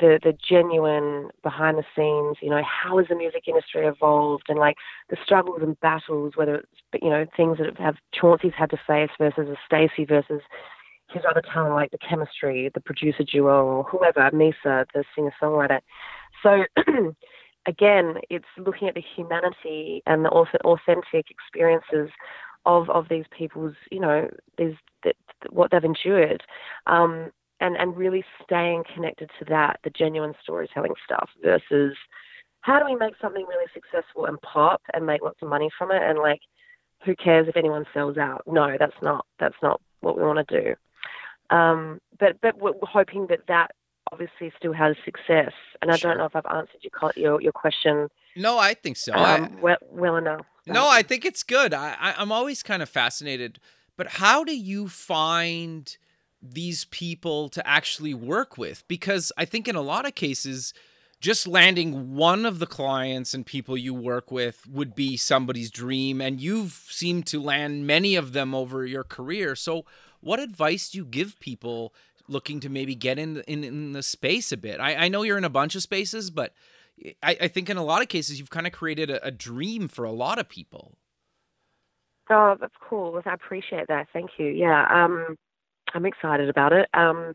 the 0.00 0.18
the 0.22 0.36
genuine 0.48 1.30
behind 1.42 1.78
the 1.78 1.84
scenes. 1.96 2.38
You 2.40 2.50
know, 2.50 2.62
how 2.62 2.98
has 2.98 3.08
the 3.08 3.14
music 3.14 3.44
industry 3.46 3.86
evolved, 3.86 4.44
and 4.48 4.58
like 4.58 4.76
the 5.10 5.16
struggles 5.24 5.60
and 5.62 5.78
battles, 5.80 6.32
whether 6.36 6.56
it's 6.56 7.02
you 7.02 7.10
know 7.10 7.26
things 7.36 7.58
that 7.58 7.78
have 7.78 7.96
Chauncey's 8.12 8.52
had 8.56 8.70
to 8.70 8.80
face 8.86 9.10
versus 9.18 9.48
a 9.48 9.56
Stacey 9.66 10.04
versus 10.04 10.42
his 11.12 11.22
other 11.28 11.42
talent, 11.52 11.74
like 11.74 11.90
the 11.90 11.98
chemistry, 11.98 12.70
the 12.74 12.80
producer 12.80 13.24
duo, 13.24 13.64
or 13.64 13.84
whoever, 13.84 14.30
Misa, 14.30 14.86
the 14.94 15.04
singer 15.14 15.32
songwriter. 15.40 15.80
So, 16.42 16.64
again, 17.66 18.14
it's 18.30 18.44
looking 18.58 18.88
at 18.88 18.94
the 18.94 19.04
humanity 19.16 20.02
and 20.06 20.24
the 20.24 20.30
authentic 20.30 21.26
experiences 21.30 22.10
of 22.64 22.88
of 22.90 23.08
these 23.08 23.24
people's, 23.36 23.74
you 23.90 24.00
know, 24.00 24.28
these 24.58 24.74
what 25.50 25.70
they've 25.70 25.84
endured, 25.84 26.42
um, 26.86 27.30
and 27.60 27.76
and 27.76 27.96
really 27.96 28.24
staying 28.44 28.84
connected 28.94 29.30
to 29.38 29.44
that, 29.46 29.80
the 29.84 29.90
genuine 29.90 30.34
storytelling 30.42 30.94
stuff, 31.04 31.28
versus 31.42 31.96
how 32.60 32.78
do 32.78 32.84
we 32.84 32.94
make 32.94 33.14
something 33.20 33.44
really 33.48 33.66
successful 33.74 34.26
and 34.26 34.40
pop 34.42 34.80
and 34.94 35.04
make 35.04 35.22
lots 35.22 35.38
of 35.42 35.48
money 35.48 35.68
from 35.76 35.90
it, 35.90 36.02
and 36.02 36.18
like, 36.18 36.40
who 37.04 37.16
cares 37.16 37.48
if 37.48 37.56
anyone 37.56 37.84
sells 37.92 38.16
out? 38.16 38.42
No, 38.46 38.76
that's 38.78 39.00
not 39.02 39.26
that's 39.38 39.60
not 39.62 39.80
what 40.00 40.16
we 40.16 40.22
want 40.22 40.46
to 40.46 40.62
do. 40.62 40.74
Um, 41.52 42.00
but 42.18 42.40
but 42.40 42.58
we're 42.58 42.72
hoping 42.82 43.26
that 43.28 43.40
that 43.48 43.72
obviously 44.10 44.52
still 44.56 44.72
has 44.72 44.96
success. 45.04 45.52
And 45.80 45.90
I 45.90 45.96
sure. 45.96 46.10
don't 46.10 46.18
know 46.18 46.26
if 46.26 46.34
I've 46.36 46.56
answered 46.56 46.80
your 46.82 47.12
your, 47.16 47.40
your 47.40 47.52
question. 47.52 48.08
No, 48.36 48.58
I 48.58 48.74
think 48.74 48.96
so. 48.96 49.12
Um, 49.12 49.20
I, 49.20 49.50
well, 49.60 49.76
well 49.90 50.16
enough. 50.16 50.46
No, 50.66 50.88
I 50.88 51.02
think 51.02 51.24
it's 51.24 51.42
good. 51.42 51.74
I, 51.74 51.96
I 52.00 52.14
I'm 52.16 52.32
always 52.32 52.62
kind 52.62 52.82
of 52.82 52.88
fascinated. 52.88 53.58
But 53.96 54.08
how 54.08 54.42
do 54.42 54.56
you 54.56 54.88
find 54.88 55.96
these 56.42 56.86
people 56.86 57.48
to 57.50 57.66
actually 57.66 58.14
work 58.14 58.56
with? 58.56 58.86
Because 58.88 59.30
I 59.36 59.44
think 59.44 59.68
in 59.68 59.76
a 59.76 59.82
lot 59.82 60.06
of 60.06 60.14
cases 60.14 60.72
just 61.20 61.46
landing 61.46 62.16
one 62.16 62.44
of 62.44 62.58
the 62.58 62.66
clients 62.66 63.32
and 63.32 63.46
people 63.46 63.76
you 63.76 63.94
work 63.94 64.32
with 64.32 64.66
would 64.66 64.92
be 64.94 65.16
somebody's 65.16 65.70
dream 65.70 66.20
and 66.20 66.40
you've 66.40 66.84
seemed 66.90 67.26
to 67.26 67.40
land 67.40 67.86
many 67.86 68.16
of 68.16 68.32
them 68.32 68.52
over 68.52 68.84
your 68.84 69.04
career 69.04 69.54
so 69.54 69.84
what 70.22 70.40
advice 70.40 70.90
do 70.90 70.98
you 70.98 71.04
give 71.04 71.38
people 71.40 71.94
looking 72.28 72.60
to 72.60 72.68
maybe 72.68 72.94
get 72.94 73.18
in 73.18 73.42
in, 73.46 73.64
in 73.64 73.92
the 73.92 74.02
space 74.02 74.52
a 74.52 74.56
bit? 74.56 74.80
I, 74.80 74.94
I 74.94 75.08
know 75.08 75.22
you're 75.22 75.38
in 75.38 75.44
a 75.44 75.50
bunch 75.50 75.74
of 75.74 75.82
spaces, 75.82 76.30
but 76.30 76.54
I, 77.22 77.36
I 77.42 77.48
think 77.48 77.68
in 77.68 77.76
a 77.76 77.84
lot 77.84 78.02
of 78.02 78.08
cases 78.08 78.38
you've 78.38 78.50
kind 78.50 78.66
of 78.66 78.72
created 78.72 79.10
a, 79.10 79.24
a 79.26 79.30
dream 79.30 79.88
for 79.88 80.04
a 80.04 80.12
lot 80.12 80.38
of 80.38 80.48
people. 80.48 80.96
Oh, 82.30 82.56
that's 82.60 82.74
cool. 82.80 83.20
I 83.26 83.34
appreciate 83.34 83.88
that. 83.88 84.06
Thank 84.12 84.30
you. 84.38 84.46
Yeah, 84.46 84.86
um, 84.90 85.36
I'm 85.94 86.06
excited 86.06 86.48
about 86.48 86.72
it. 86.72 86.88
Um, 86.94 87.34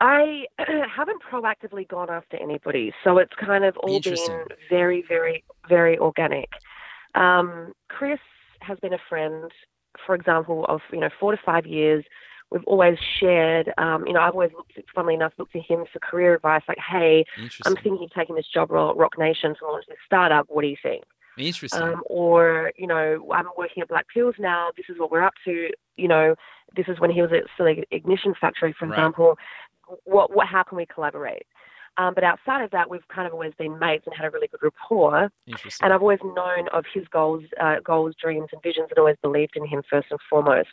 I 0.00 0.44
haven't 0.58 1.22
proactively 1.30 1.86
gone 1.86 2.10
after 2.10 2.36
anybody, 2.40 2.92
so 3.04 3.18
it's 3.18 3.32
kind 3.34 3.64
of 3.64 3.76
all 3.78 4.00
been 4.00 4.44
very, 4.70 5.04
very, 5.06 5.44
very 5.68 5.98
organic. 5.98 6.48
Um, 7.14 7.72
Chris 7.88 8.20
has 8.60 8.78
been 8.80 8.94
a 8.94 8.98
friend, 9.08 9.50
for 10.06 10.14
example, 10.14 10.64
of 10.66 10.80
you 10.92 11.00
know 11.00 11.10
four 11.20 11.32
to 11.32 11.38
five 11.44 11.66
years. 11.66 12.04
We've 12.50 12.64
always 12.64 12.96
shared. 13.20 13.72
Um, 13.76 14.06
you 14.06 14.14
know, 14.14 14.20
I've 14.20 14.32
always, 14.32 14.52
looked, 14.56 14.72
funnily 14.94 15.12
enough, 15.12 15.34
looked 15.36 15.52
to 15.52 15.60
him 15.60 15.84
for 15.92 15.98
career 15.98 16.34
advice. 16.34 16.62
Like, 16.66 16.78
hey, 16.78 17.26
I'm 17.66 17.74
thinking 17.74 18.04
of 18.04 18.10
taking 18.14 18.36
this 18.36 18.46
job 18.46 18.70
role 18.70 18.88
at 18.90 18.96
Roc 18.96 19.18
Nation 19.18 19.54
to 19.58 19.66
launch 19.66 19.84
this 19.86 19.98
startup. 20.06 20.46
What 20.48 20.62
do 20.62 20.68
you 20.68 20.76
think? 20.82 21.04
Interesting. 21.36 21.80
um, 21.82 22.02
or 22.06 22.72
you 22.76 22.86
know 22.86 23.28
I'm 23.34 23.46
working 23.56 23.82
at 23.82 23.88
Black 23.88 24.06
Pills 24.12 24.34
now. 24.38 24.70
This 24.76 24.86
is 24.88 24.98
what 24.98 25.10
we're 25.10 25.22
up 25.22 25.34
to. 25.44 25.68
You 25.96 26.08
know, 26.08 26.34
this 26.74 26.86
is 26.88 26.98
when 27.00 27.10
he 27.10 27.20
was 27.20 27.30
at 27.32 27.44
Scion 27.56 27.84
Ignition 27.90 28.34
Factory, 28.40 28.72
for 28.78 28.86
Right. 28.86 28.94
example. 28.98 29.36
What, 30.04 30.34
what, 30.36 30.46
how 30.46 30.62
can 30.64 30.76
we 30.76 30.84
collaborate? 30.86 31.46
Um, 31.98 32.14
but 32.14 32.22
outside 32.22 32.62
of 32.62 32.70
that, 32.70 32.88
we've 32.88 33.06
kind 33.08 33.26
of 33.26 33.32
always 33.32 33.52
been 33.58 33.78
mates 33.78 34.04
and 34.06 34.14
had 34.14 34.24
a 34.24 34.30
really 34.30 34.46
good 34.46 34.62
rapport. 34.62 35.30
And 35.82 35.92
I've 35.92 36.00
always 36.00 36.20
known 36.22 36.68
of 36.72 36.84
his 36.94 37.06
goals, 37.08 37.42
uh, 37.60 37.76
goals, 37.84 38.14
dreams, 38.22 38.48
and 38.52 38.62
visions, 38.62 38.86
and 38.90 38.98
always 38.98 39.16
believed 39.20 39.56
in 39.56 39.66
him 39.66 39.82
first 39.90 40.06
and 40.10 40.20
foremost. 40.30 40.68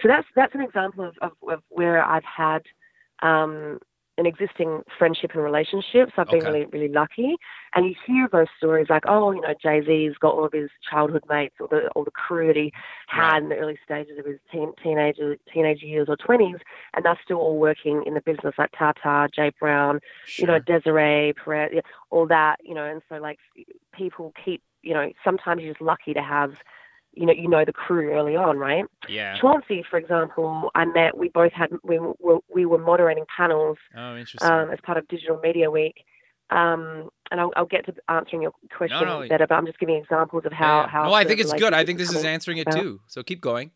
So 0.00 0.08
that's 0.08 0.26
that's 0.36 0.54
an 0.54 0.62
example 0.62 1.04
of, 1.04 1.14
of, 1.20 1.32
of 1.50 1.62
where 1.68 2.02
I've 2.02 2.24
had 2.24 2.62
um, 3.22 3.80
an 4.18 4.26
existing 4.26 4.82
friendship 4.98 5.30
and 5.34 5.42
relationship. 5.42 6.10
So 6.14 6.22
I've 6.22 6.30
been 6.30 6.40
Okay. 6.40 6.50
really, 6.50 6.66
really 6.66 6.88
lucky. 6.92 7.36
And 7.74 7.86
you 7.86 7.94
hear 8.06 8.28
those 8.30 8.48
stories 8.58 8.88
like, 8.90 9.04
oh, 9.08 9.30
you 9.30 9.40
know, 9.40 9.54
Jay 9.62 9.80
Z's 9.86 10.16
got 10.20 10.34
all 10.34 10.44
of 10.44 10.52
his 10.52 10.70
childhood 10.90 11.22
mates 11.28 11.54
or 11.60 11.68
the 11.68 11.88
or 11.94 12.04
the 12.04 12.10
crew 12.10 12.48
that 12.48 12.56
he 12.56 12.72
had 13.06 13.34
Right. 13.34 13.42
in 13.44 13.48
the 13.48 13.56
early 13.56 13.78
stages 13.84 14.18
of 14.18 14.26
his 14.26 14.38
teen, 14.52 14.72
teenage 14.82 15.18
teenage 15.52 15.82
years 15.82 16.08
or 16.08 16.16
twenties, 16.16 16.56
and 16.94 17.04
they're 17.04 17.18
still 17.24 17.38
all 17.38 17.58
working 17.58 18.02
in 18.06 18.14
the 18.14 18.20
business 18.20 18.54
like 18.58 18.70
Ty 18.76 18.92
Ty, 19.02 19.28
Jay 19.34 19.52
Brown, 19.58 20.00
sure. 20.26 20.46
you 20.46 20.52
know, 20.52 20.58
Desiree, 20.58 21.32
Perez, 21.34 21.80
all 22.10 22.26
that, 22.26 22.56
you 22.62 22.74
know, 22.74 22.84
and 22.84 23.00
so 23.08 23.16
like 23.16 23.38
people 23.94 24.32
keep, 24.44 24.62
you 24.82 24.94
know, 24.94 25.10
sometimes 25.24 25.62
you're 25.62 25.72
just 25.74 25.80
lucky 25.82 26.12
to 26.12 26.22
have, 26.22 26.52
you 27.18 27.26
know, 27.26 27.32
you 27.32 27.48
know 27.48 27.64
the 27.64 27.72
crew 27.72 28.12
early 28.12 28.36
on, 28.36 28.58
right? 28.58 28.84
yeah. 29.08 29.36
Chauncey, 29.40 29.84
for 29.88 29.98
example, 29.98 30.70
I 30.74 30.84
met. 30.84 31.18
We 31.18 31.28
both 31.28 31.52
had 31.52 31.70
we 31.82 31.98
were 31.98 32.38
we 32.52 32.64
were 32.64 32.78
moderating 32.78 33.24
panels 33.34 33.78
Oh, 33.96 34.16
interesting. 34.16 34.48
um, 34.48 34.70
as 34.70 34.78
part 34.82 34.98
of 34.98 35.08
Digital 35.08 35.38
Media 35.42 35.70
Week. 35.70 36.04
Um, 36.50 37.10
and 37.30 37.40
I'll, 37.40 37.52
I'll 37.56 37.66
get 37.66 37.84
to 37.86 37.94
answering 38.08 38.42
your 38.42 38.52
question 38.74 39.06
no. 39.06 39.28
better, 39.28 39.46
but 39.46 39.54
I'm 39.56 39.66
just 39.66 39.78
giving 39.78 39.96
examples 39.96 40.44
of 40.46 40.52
how. 40.52 40.82
Yeah. 40.82 40.88
how 40.88 41.04
no, 41.04 41.12
I 41.12 41.24
think 41.24 41.40
it's 41.40 41.52
good. 41.52 41.74
I 41.74 41.84
think 41.84 41.98
this 41.98 42.12
is 42.12 42.24
answering 42.24 42.58
it 42.58 42.68
about. 42.68 42.80
too. 42.80 43.00
So 43.06 43.22
keep 43.22 43.40
going. 43.40 43.70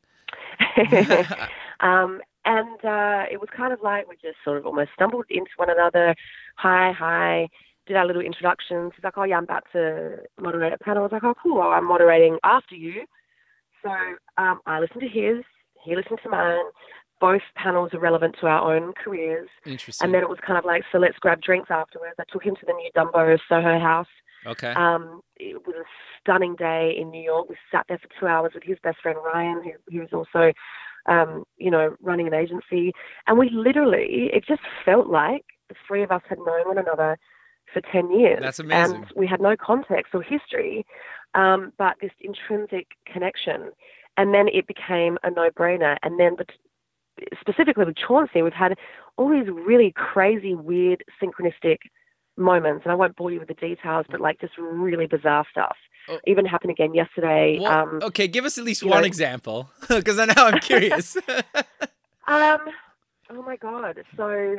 um, 1.81 2.21
and 2.45 2.85
uh, 2.85 3.25
it 3.31 3.41
was 3.41 3.49
kind 3.55 3.73
of 3.73 3.81
like 3.83 4.09
we 4.09 4.15
just 4.17 4.37
sort 4.45 4.57
of 4.59 4.67
almost 4.67 4.91
stumbled 4.95 5.27
into 5.29 5.51
one 5.57 5.71
another. 5.71 6.15
Hi, 6.57 6.93
hi. 6.97 7.49
Did 7.87 7.97
our 7.97 8.07
little 8.07 8.23
introductions. 8.23 8.93
He's 8.95 9.05
like, 9.05 9.19
oh 9.19 9.25
yeah, 9.25 9.37
I'm 9.37 9.45
about 9.45 9.65
to 9.73 10.19
moderate 10.41 10.73
a 10.73 10.79
panel. 10.79 11.03
I 11.03 11.07
was 11.07 11.13
like, 11.13 11.25
oh 11.25 11.35
cool, 11.43 11.61
I'm 11.61 11.87
moderating 11.87 12.39
after 12.45 12.75
you. 12.75 13.03
So 13.83 13.91
um, 14.39 14.61
I 14.67 14.81
listened 14.81 15.01
to 15.03 15.09
his, 15.09 15.45
he 15.85 15.97
listened 15.97 16.21
to 16.23 16.29
mine. 16.31 16.65
Both 17.21 17.43
panels 17.57 17.91
are 17.95 18.01
relevant 18.01 18.37
to 18.41 18.47
our 18.47 18.75
own 18.75 18.93
careers. 18.95 19.49
Interesting. 19.65 20.05
And 20.05 20.15
then 20.15 20.23
it 20.23 20.29
was 20.29 20.39
kind 20.45 20.59
of 20.59 20.65
like, 20.65 20.83
so 20.91 20.99
let's 20.99 21.19
grab 21.19 21.41
drinks 21.41 21.71
afterwards. 21.71 22.15
I 22.19 22.25
took 22.33 22.43
him 22.43 22.57
to 22.57 22.67
the 22.67 22.73
new 22.73 22.91
Dumbo 22.97 23.39
Soho 23.49 23.79
House. 23.79 24.09
okay. 24.47 24.73
Um, 24.73 25.21
it 25.37 25.65
was 25.67 25.77
a 25.77 25.85
stunning 26.21 26.57
day 26.57 26.97
in 26.99 27.11
New 27.11 27.23
York. 27.23 27.49
We 27.49 27.57
sat 27.71 27.87
there 27.89 27.99
for 27.99 28.09
two 28.19 28.27
hours 28.27 28.53
with 28.55 28.65
his 28.65 28.79
best 28.83 28.99
friend 29.01 29.19
Ryan, 29.25 29.63
who, 29.63 29.71
who 29.93 30.01
was 30.01 30.13
also, 30.13 30.53
um, 31.07 31.45
you 31.59 31.71
know, 31.71 31.95
running 32.01 32.27
an 32.27 32.35
agency. 32.35 32.93
And 33.29 33.39
we 33.39 33.51
literally, 33.51 34.31
it 34.33 34.45
just 34.47 34.63
felt 34.85 35.07
like 35.07 35.45
the 35.69 35.77
three 35.87 36.03
of 36.03 36.11
us 36.11 36.23
had 36.29 36.39
known 36.39 36.67
one 36.67 36.79
another 36.79 37.19
for 37.73 37.81
10 37.93 38.11
years. 38.19 38.41
That's 38.43 38.59
amazing. 38.59 38.97
And 38.97 39.07
we 39.17 39.27
had 39.27 39.41
no 39.41 39.57
context 39.57 40.15
or 40.15 40.23
history, 40.23 40.85
um, 41.35 41.73
but 41.79 41.97
this 42.01 42.13
intrinsic 42.21 42.89
connection. 43.07 43.71
And 44.17 44.35
then 44.35 44.49
it 44.49 44.67
became 44.67 45.19
a 45.23 45.31
no 45.31 45.51
brainer. 45.51 45.97
And 46.03 46.21
then, 46.21 46.37
but 46.37 46.51
specifically 47.41 47.85
with 47.85 47.97
Chauncey, 47.97 48.43
we've 48.43 48.53
had 48.53 48.77
all 49.17 49.31
these 49.31 49.49
really 49.49 49.93
crazy, 49.97 50.55
weird, 50.55 51.05
synchronistic 51.23 51.79
moments. 52.37 52.85
And 52.85 52.93
I 52.93 52.95
won't 52.95 53.17
bore 53.17 53.31
you 53.31 53.39
with 53.39 53.49
the 53.49 53.55
details, 53.55 54.07
but 54.11 54.21
like 54.21 54.41
just 54.41 54.55
really 54.59 55.07
bizarre 55.07 55.47
stuff. 55.51 55.77
Oh. 56.09 56.19
Even 56.27 56.45
happened 56.45 56.73
again 56.73 56.95
yesterday. 56.95 57.59
Well, 57.61 57.73
um, 57.73 58.01
okay, 58.03 58.27
give 58.27 58.45
us 58.45 58.59
at 58.59 58.65
least 58.65 58.83
one 58.83 59.01
know- 59.03 59.07
example, 59.07 59.71
because 59.89 60.19
I 60.19 60.27
know 60.27 60.35
I'm 60.37 60.59
curious. 60.61 61.17
Um, 62.29 62.61
oh 63.31 63.43
my 63.43 63.57
God! 63.57 63.99
So 64.17 64.57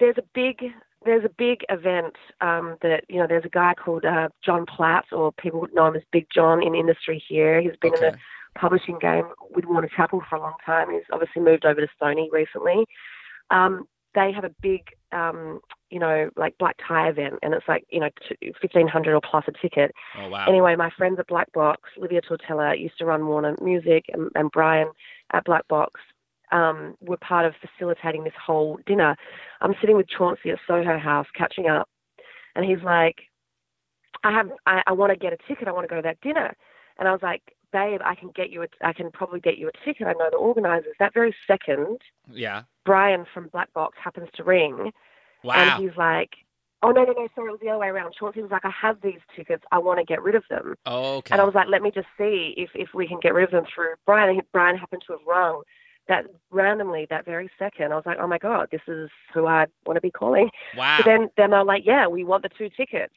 there's 0.00 0.18
a 0.18 0.24
big 0.34 0.72
there's 1.06 1.24
a 1.24 1.30
big 1.38 1.60
event 1.70 2.14
um, 2.40 2.76
that 2.82 3.04
you 3.08 3.18
know 3.18 3.26
there's 3.26 3.44
a 3.44 3.50
guy 3.50 3.74
called 3.74 4.04
uh, 4.04 4.28
Jon 4.44 4.66
Platt, 4.66 5.06
or 5.12 5.32
people 5.32 5.66
know 5.72 5.86
him 5.86 5.96
as 5.96 6.02
Big 6.12 6.26
Jon 6.34 6.62
in 6.62 6.74
industry 6.74 7.22
here. 7.26 7.60
He's 7.60 7.76
been 7.80 7.94
in 7.94 8.00
the 8.00 8.18
publishing 8.58 8.98
game 8.98 9.24
with 9.54 9.64
Warner 9.64 9.88
Chappell 9.94 10.22
for 10.28 10.36
a 10.36 10.40
long 10.40 10.54
time. 10.64 10.90
He's 10.90 11.02
obviously 11.12 11.42
moved 11.42 11.64
over 11.64 11.80
to 11.80 11.88
Sony 12.02 12.30
recently. 12.30 12.84
Um, 13.50 13.86
they 14.14 14.32
have 14.32 14.44
a 14.44 14.50
big, 14.62 14.80
um, 15.12 15.60
you 15.90 15.98
know, 15.98 16.30
like 16.36 16.56
black 16.58 16.76
tie 16.86 17.08
event, 17.08 17.34
and 17.42 17.54
it's 17.54 17.68
like 17.68 17.84
you 17.90 18.00
know 18.00 18.10
fifteen 18.60 18.88
hundred 18.88 19.14
or 19.14 19.20
plus 19.20 19.44
a 19.46 19.52
ticket. 19.52 19.92
Oh 20.18 20.28
wow. 20.28 20.46
Anyway, 20.48 20.74
my 20.76 20.90
friends 20.96 21.18
at 21.18 21.28
Black 21.28 21.52
Box, 21.52 21.82
Livia 21.96 22.20
Tortella 22.22 22.78
used 22.78 22.98
to 22.98 23.04
run 23.04 23.26
Warner 23.26 23.56
Music, 23.62 24.06
and, 24.12 24.30
and 24.34 24.50
Brian 24.50 24.88
at 25.32 25.44
Black 25.44 25.68
Box 25.68 26.00
um, 26.52 26.96
were 27.00 27.16
part 27.16 27.46
of 27.46 27.54
facilitating 27.60 28.24
this 28.24 28.32
whole 28.44 28.78
dinner. 28.86 29.16
I'm 29.60 29.74
sitting 29.80 29.96
with 29.96 30.08
Chauncey 30.08 30.50
at 30.50 30.58
Soho 30.66 30.98
House 30.98 31.26
catching 31.34 31.68
up, 31.68 31.88
and 32.54 32.64
he's 32.64 32.82
like, 32.84 33.16
"I 34.24 34.32
have, 34.32 34.50
I, 34.66 34.82
I 34.86 34.92
want 34.92 35.10
to 35.12 35.18
get 35.18 35.32
a 35.32 35.38
ticket. 35.48 35.68
I 35.68 35.72
want 35.72 35.84
to 35.84 35.88
go 35.88 35.96
to 35.96 36.02
that 36.02 36.20
dinner." 36.20 36.54
And 36.98 37.08
I 37.08 37.12
was 37.12 37.22
like, 37.22 37.42
"Babe, 37.72 38.00
I 38.04 38.14
can 38.14 38.30
get 38.34 38.50
you. 38.50 38.62
A, 38.62 38.66
I 38.82 38.92
can 38.92 39.10
probably 39.10 39.40
get 39.40 39.58
you 39.58 39.68
a 39.68 39.84
ticket. 39.84 40.06
I 40.06 40.12
know 40.12 40.28
the 40.30 40.36
organisers." 40.36 40.94
That 40.98 41.14
very 41.14 41.34
second, 41.46 41.98
yeah. 42.30 42.62
Brian 42.84 43.26
from 43.32 43.48
Black 43.48 43.72
Box 43.72 43.98
happens 44.02 44.28
to 44.34 44.44
ring, 44.44 44.92
Wow. 45.42 45.54
and 45.54 45.82
he's 45.82 45.96
like. 45.96 46.30
Oh 46.82 46.90
no 46.90 47.04
no 47.04 47.12
no! 47.12 47.26
Sorry, 47.34 47.48
it 47.48 47.52
was 47.52 47.60
the 47.62 47.70
other 47.70 47.78
way 47.78 47.88
around. 47.88 48.12
Chauncey 48.14 48.42
was 48.42 48.50
like, 48.50 48.64
"I 48.66 48.70
have 48.70 49.00
these 49.00 49.18
tickets. 49.34 49.64
I 49.72 49.78
want 49.78 49.98
to 49.98 50.04
get 50.04 50.22
rid 50.22 50.34
of 50.34 50.44
them." 50.50 50.74
oh, 50.84 51.16
okay. 51.16 51.32
And 51.32 51.40
I 51.40 51.44
was 51.44 51.54
like, 51.54 51.68
let 51.68 51.80
me 51.80 51.90
just 51.90 52.06
see 52.18 52.52
if, 52.58 52.68
if 52.74 52.90
we 52.92 53.08
can 53.08 53.18
get 53.18 53.32
rid 53.32 53.44
of 53.44 53.50
them 53.50 53.64
through 53.74 53.94
Brian. 54.04 54.28
And 54.28 54.42
Brian 54.52 54.76
happened 54.76 55.02
to 55.06 55.14
have 55.14 55.22
rung 55.26 55.62
that 56.08 56.24
randomly 56.50 57.06
that 57.10 57.24
very 57.24 57.50
second. 57.58 57.92
I 57.92 57.96
was 57.96 58.06
like, 58.06 58.18
oh 58.20 58.26
my 58.26 58.38
God, 58.38 58.68
this 58.70 58.82
is 58.86 59.10
who 59.34 59.46
I 59.46 59.66
want 59.84 59.96
to 59.96 60.00
be 60.00 60.10
calling. 60.10 60.50
wow. 60.76 60.98
So 60.98 61.04
then, 61.04 61.28
then 61.36 61.50
they're 61.50 61.64
like, 61.64 61.84
yeah, 61.84 62.06
we 62.06 62.24
want 62.24 62.42
the 62.42 62.50
two 62.56 62.70
tickets. 62.76 63.14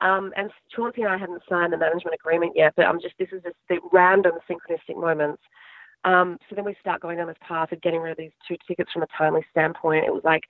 Um, 0.00 0.32
and 0.36 0.50
Chauncey 0.74 1.02
and 1.02 1.10
I 1.10 1.16
hadn't 1.16 1.42
signed 1.48 1.72
the 1.72 1.78
management 1.78 2.14
agreement 2.14 2.52
yet, 2.56 2.74
but 2.76 2.86
I'm 2.86 3.00
just, 3.00 3.14
this 3.18 3.28
is 3.32 3.42
just 3.42 3.56
the 3.68 3.78
random 3.92 4.34
synchronistic 4.50 5.00
moments. 5.00 5.42
Um, 6.04 6.38
so 6.48 6.56
then 6.56 6.64
we 6.64 6.76
start 6.80 7.00
going 7.00 7.18
down 7.18 7.28
this 7.28 7.36
path 7.40 7.72
of 7.72 7.80
getting 7.80 8.00
rid 8.00 8.12
of 8.12 8.18
these 8.18 8.32
two 8.46 8.56
tickets 8.66 8.90
from 8.92 9.02
a 9.02 9.06
timely 9.16 9.44
standpoint. 9.50 10.04
It 10.04 10.12
was 10.12 10.24
like 10.24 10.42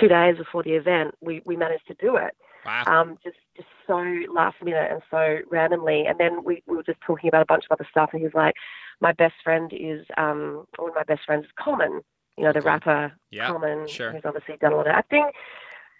two 0.00 0.08
days 0.08 0.36
before 0.36 0.62
the 0.62 0.72
event, 0.72 1.14
we, 1.20 1.42
we 1.44 1.56
managed 1.56 1.86
to 1.88 1.94
do 1.94 2.16
it 2.16 2.34
wow. 2.66 2.84
um, 2.86 3.18
just 3.24 3.36
just 3.56 3.68
so 3.86 3.96
last 4.34 4.56
minute 4.62 4.90
and 4.90 5.00
so 5.10 5.38
randomly. 5.50 6.04
And 6.06 6.18
then 6.18 6.44
we, 6.44 6.62
we 6.66 6.76
were 6.76 6.82
just 6.82 7.00
talking 7.06 7.28
about 7.28 7.42
a 7.42 7.46
bunch 7.46 7.64
of 7.64 7.72
other 7.72 7.86
stuff, 7.90 8.10
and 8.12 8.20
he 8.20 8.24
was 8.26 8.34
like, 8.34 8.54
"My 9.00 9.12
best 9.12 9.34
friend 9.42 9.70
is 9.72 10.04
um, 10.16 10.66
one 10.76 10.90
of 10.90 10.94
my 10.94 11.04
best 11.04 11.22
friends 11.24 11.44
is 11.46 11.50
Common, 11.58 12.02
you 12.36 12.44
know, 12.44 12.52
the 12.52 12.58
Okay. 12.58 12.68
rapper 12.68 13.12
Yeah, 13.30 13.48
Common, 13.48 13.86
sure. 13.88 14.12
who's 14.12 14.22
obviously 14.24 14.56
done 14.58 14.72
a 14.72 14.76
lot 14.76 14.86
of 14.88 14.92
acting." 14.94 15.30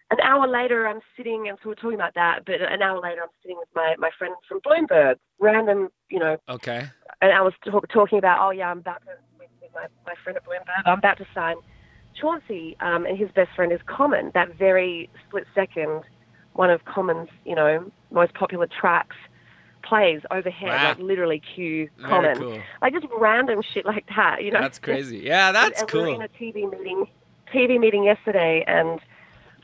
An 0.09 0.19
hour 0.23 0.47
later, 0.47 0.87
I'm 0.87 1.01
sitting, 1.17 1.49
and 1.49 1.59
so 1.61 1.69
we're 1.69 1.75
talking 1.75 1.97
about 1.97 2.15
that. 2.15 2.45
But 2.47 2.61
an 2.63 2.81
hour 2.81 3.01
later, 3.01 3.23
I'm 3.23 3.29
sitting 3.43 3.57
with 3.59 3.69
my, 3.75 3.97
my 3.99 4.11
friend 4.17 4.35
from 4.49 4.61
Bloomberg, 4.61 5.17
random, 5.41 5.89
you 6.11 6.21
know, 6.21 6.37
okay. 6.49 6.87
and 7.21 7.33
I 7.33 7.41
was 7.43 7.55
talk, 7.65 7.89
talking 7.89 8.19
about, 8.19 8.39
oh 8.41 8.51
yeah, 8.51 8.71
I'm 8.71 8.79
about 8.79 9.03
to 9.03 9.09
with, 9.37 9.49
with 9.61 9.71
my, 9.75 9.87
my 10.07 10.15
friend 10.23 10.37
at 10.37 10.45
Bloomberg, 10.45 10.83
I'm 10.85 10.99
about 10.99 11.19
to 11.19 11.27
sign 11.35 11.57
Chauncey, 12.15 12.77
um, 12.79 13.05
and 13.05 13.19
his 13.19 13.31
best 13.33 13.51
friend 13.57 13.73
is 13.73 13.81
Common. 13.87 14.31
That 14.33 14.55
very 14.57 15.11
split 15.27 15.45
second, 15.57 16.05
one 16.57 16.71
of 16.71 16.85
Common's, 16.85 17.29
you 17.45 17.55
know, 17.55 17.91
most 18.11 18.35
popular 18.35 18.67
tracks 18.67 19.17
plays 19.83 20.21
overhead, 20.31 20.69
Wow. 20.71 20.89
like 20.89 20.99
literally 20.99 21.41
cue 21.55 21.89
Common, 22.03 22.37
cool. 22.39 22.61
like 22.83 22.93
just 22.93 23.07
random 23.19 23.63
shit 23.63 23.87
like 23.87 24.05
that, 24.17 24.43
you 24.43 24.51
know. 24.51 24.61
That's 24.61 24.79
crazy. 24.81 25.19
Yeah, 25.19 25.49
And- 25.49 25.57
that's 25.57 25.83
and 25.83 25.91
We 25.93 26.01
were 26.01 26.07
cool. 26.07 26.15
in 26.17 26.23
a 26.23 26.29
TV 26.29 26.67
meeting, 26.71 27.07
TV 27.53 27.79
meeting 27.79 28.03
yesterday, 28.05 28.65
and 28.67 28.99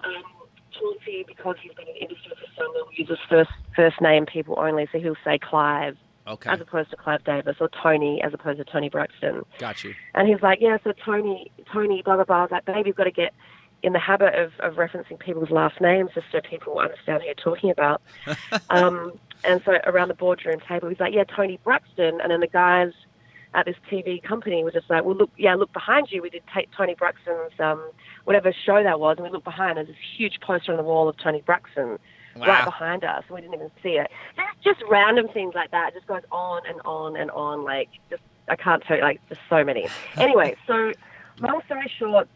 um, 0.04 0.22
Chauncey, 0.70 1.24
because 1.26 1.56
he's 1.60 1.72
been 1.74 1.88
in 1.88 1.94
the 1.94 2.00
industry 2.02 2.32
for 2.38 2.46
so 2.56 2.62
long, 2.72 2.88
uses 2.92 3.18
first 3.28 3.50
first 3.74 4.00
name 4.00 4.26
people 4.26 4.54
only, 4.58 4.86
so 4.92 4.98
he'll 5.00 5.16
say 5.24 5.38
Clive 5.38 5.96
Okay. 6.28 6.50
as 6.50 6.60
opposed 6.60 6.90
to 6.90 6.96
Clive 6.96 7.24
Davis, 7.24 7.56
or 7.60 7.68
Toni 7.82 8.22
as 8.22 8.32
opposed 8.32 8.58
to 8.58 8.64
Toni 8.64 8.88
Braxton. 8.88 9.42
Got 9.58 9.82
you. 9.82 9.94
And 10.14 10.28
he's 10.28 10.40
like, 10.40 10.58
yeah, 10.60 10.78
so 10.84 10.92
Toni, 11.04 11.50
Toni, 11.72 12.02
blah 12.02 12.14
blah 12.14 12.24
blah. 12.24 12.36
I 12.36 12.42
was 12.42 12.50
like, 12.52 12.64
babe, 12.64 12.86
you've 12.86 12.94
got 12.96 13.04
to 13.04 13.10
get 13.10 13.34
in 13.82 13.92
the 13.92 13.98
habit 13.98 14.34
of, 14.34 14.52
of 14.60 14.74
referencing 14.74 15.18
people's 15.18 15.50
last 15.50 15.80
names 15.80 16.10
just 16.14 16.26
so 16.30 16.40
people 16.40 16.78
understand 16.78 17.20
who 17.22 17.26
you're 17.26 17.34
talking 17.34 17.70
about. 17.70 18.00
um, 18.70 19.12
and 19.44 19.60
so 19.64 19.72
around 19.84 20.08
the 20.08 20.14
boardroom 20.14 20.60
table, 20.68 20.88
he's 20.88 21.00
like, 21.00 21.12
yeah, 21.14 21.24
Toni 21.24 21.58
Braxton, 21.64 22.20
and 22.20 22.30
then 22.30 22.40
the 22.40 22.46
guys 22.46 22.92
at 23.54 23.66
this 23.66 23.76
TV 23.90 24.22
company 24.22 24.62
were 24.64 24.70
just 24.70 24.88
like, 24.88 25.04
well, 25.04 25.16
look, 25.16 25.30
yeah, 25.36 25.54
look 25.54 25.72
behind 25.72 26.08
you. 26.10 26.22
We 26.22 26.30
did 26.30 26.42
take 26.54 26.70
Toni 26.76 26.94
Braxton's 26.94 27.58
um, 27.58 27.90
whatever 28.24 28.52
show 28.64 28.82
that 28.82 28.98
was, 29.00 29.16
and 29.18 29.26
we 29.26 29.30
looked 29.32 29.44
behind. 29.44 29.76
There's 29.76 29.88
this 29.88 29.96
huge 30.16 30.38
poster 30.40 30.70
on 30.72 30.78
the 30.78 30.84
wall 30.84 31.08
of 31.08 31.16
Toni 31.18 31.42
Braxton 31.44 31.98
Wow. 32.36 32.46
right 32.46 32.64
behind 32.64 33.04
us. 33.04 33.24
and 33.28 33.34
We 33.34 33.42
didn't 33.42 33.54
even 33.56 33.70
see 33.82 33.98
it. 33.98 34.10
Just, 34.36 34.78
just 34.78 34.90
random 34.90 35.28
things 35.28 35.54
like 35.54 35.70
that. 35.72 35.88
It 35.88 35.94
just 35.96 36.06
goes 36.06 36.22
on 36.30 36.62
and 36.66 36.80
on 36.86 37.14
and 37.16 37.30
on. 37.32 37.62
Like, 37.62 37.90
just 38.08 38.22
I 38.48 38.56
can't 38.56 38.82
tell 38.84 38.96
you. 38.96 39.02
Like, 39.02 39.20
just 39.28 39.40
so 39.50 39.62
many. 39.62 39.86
Anyway, 40.16 40.56
so 40.66 40.92
long 41.40 41.60
story 41.66 41.92
short, 41.98 42.28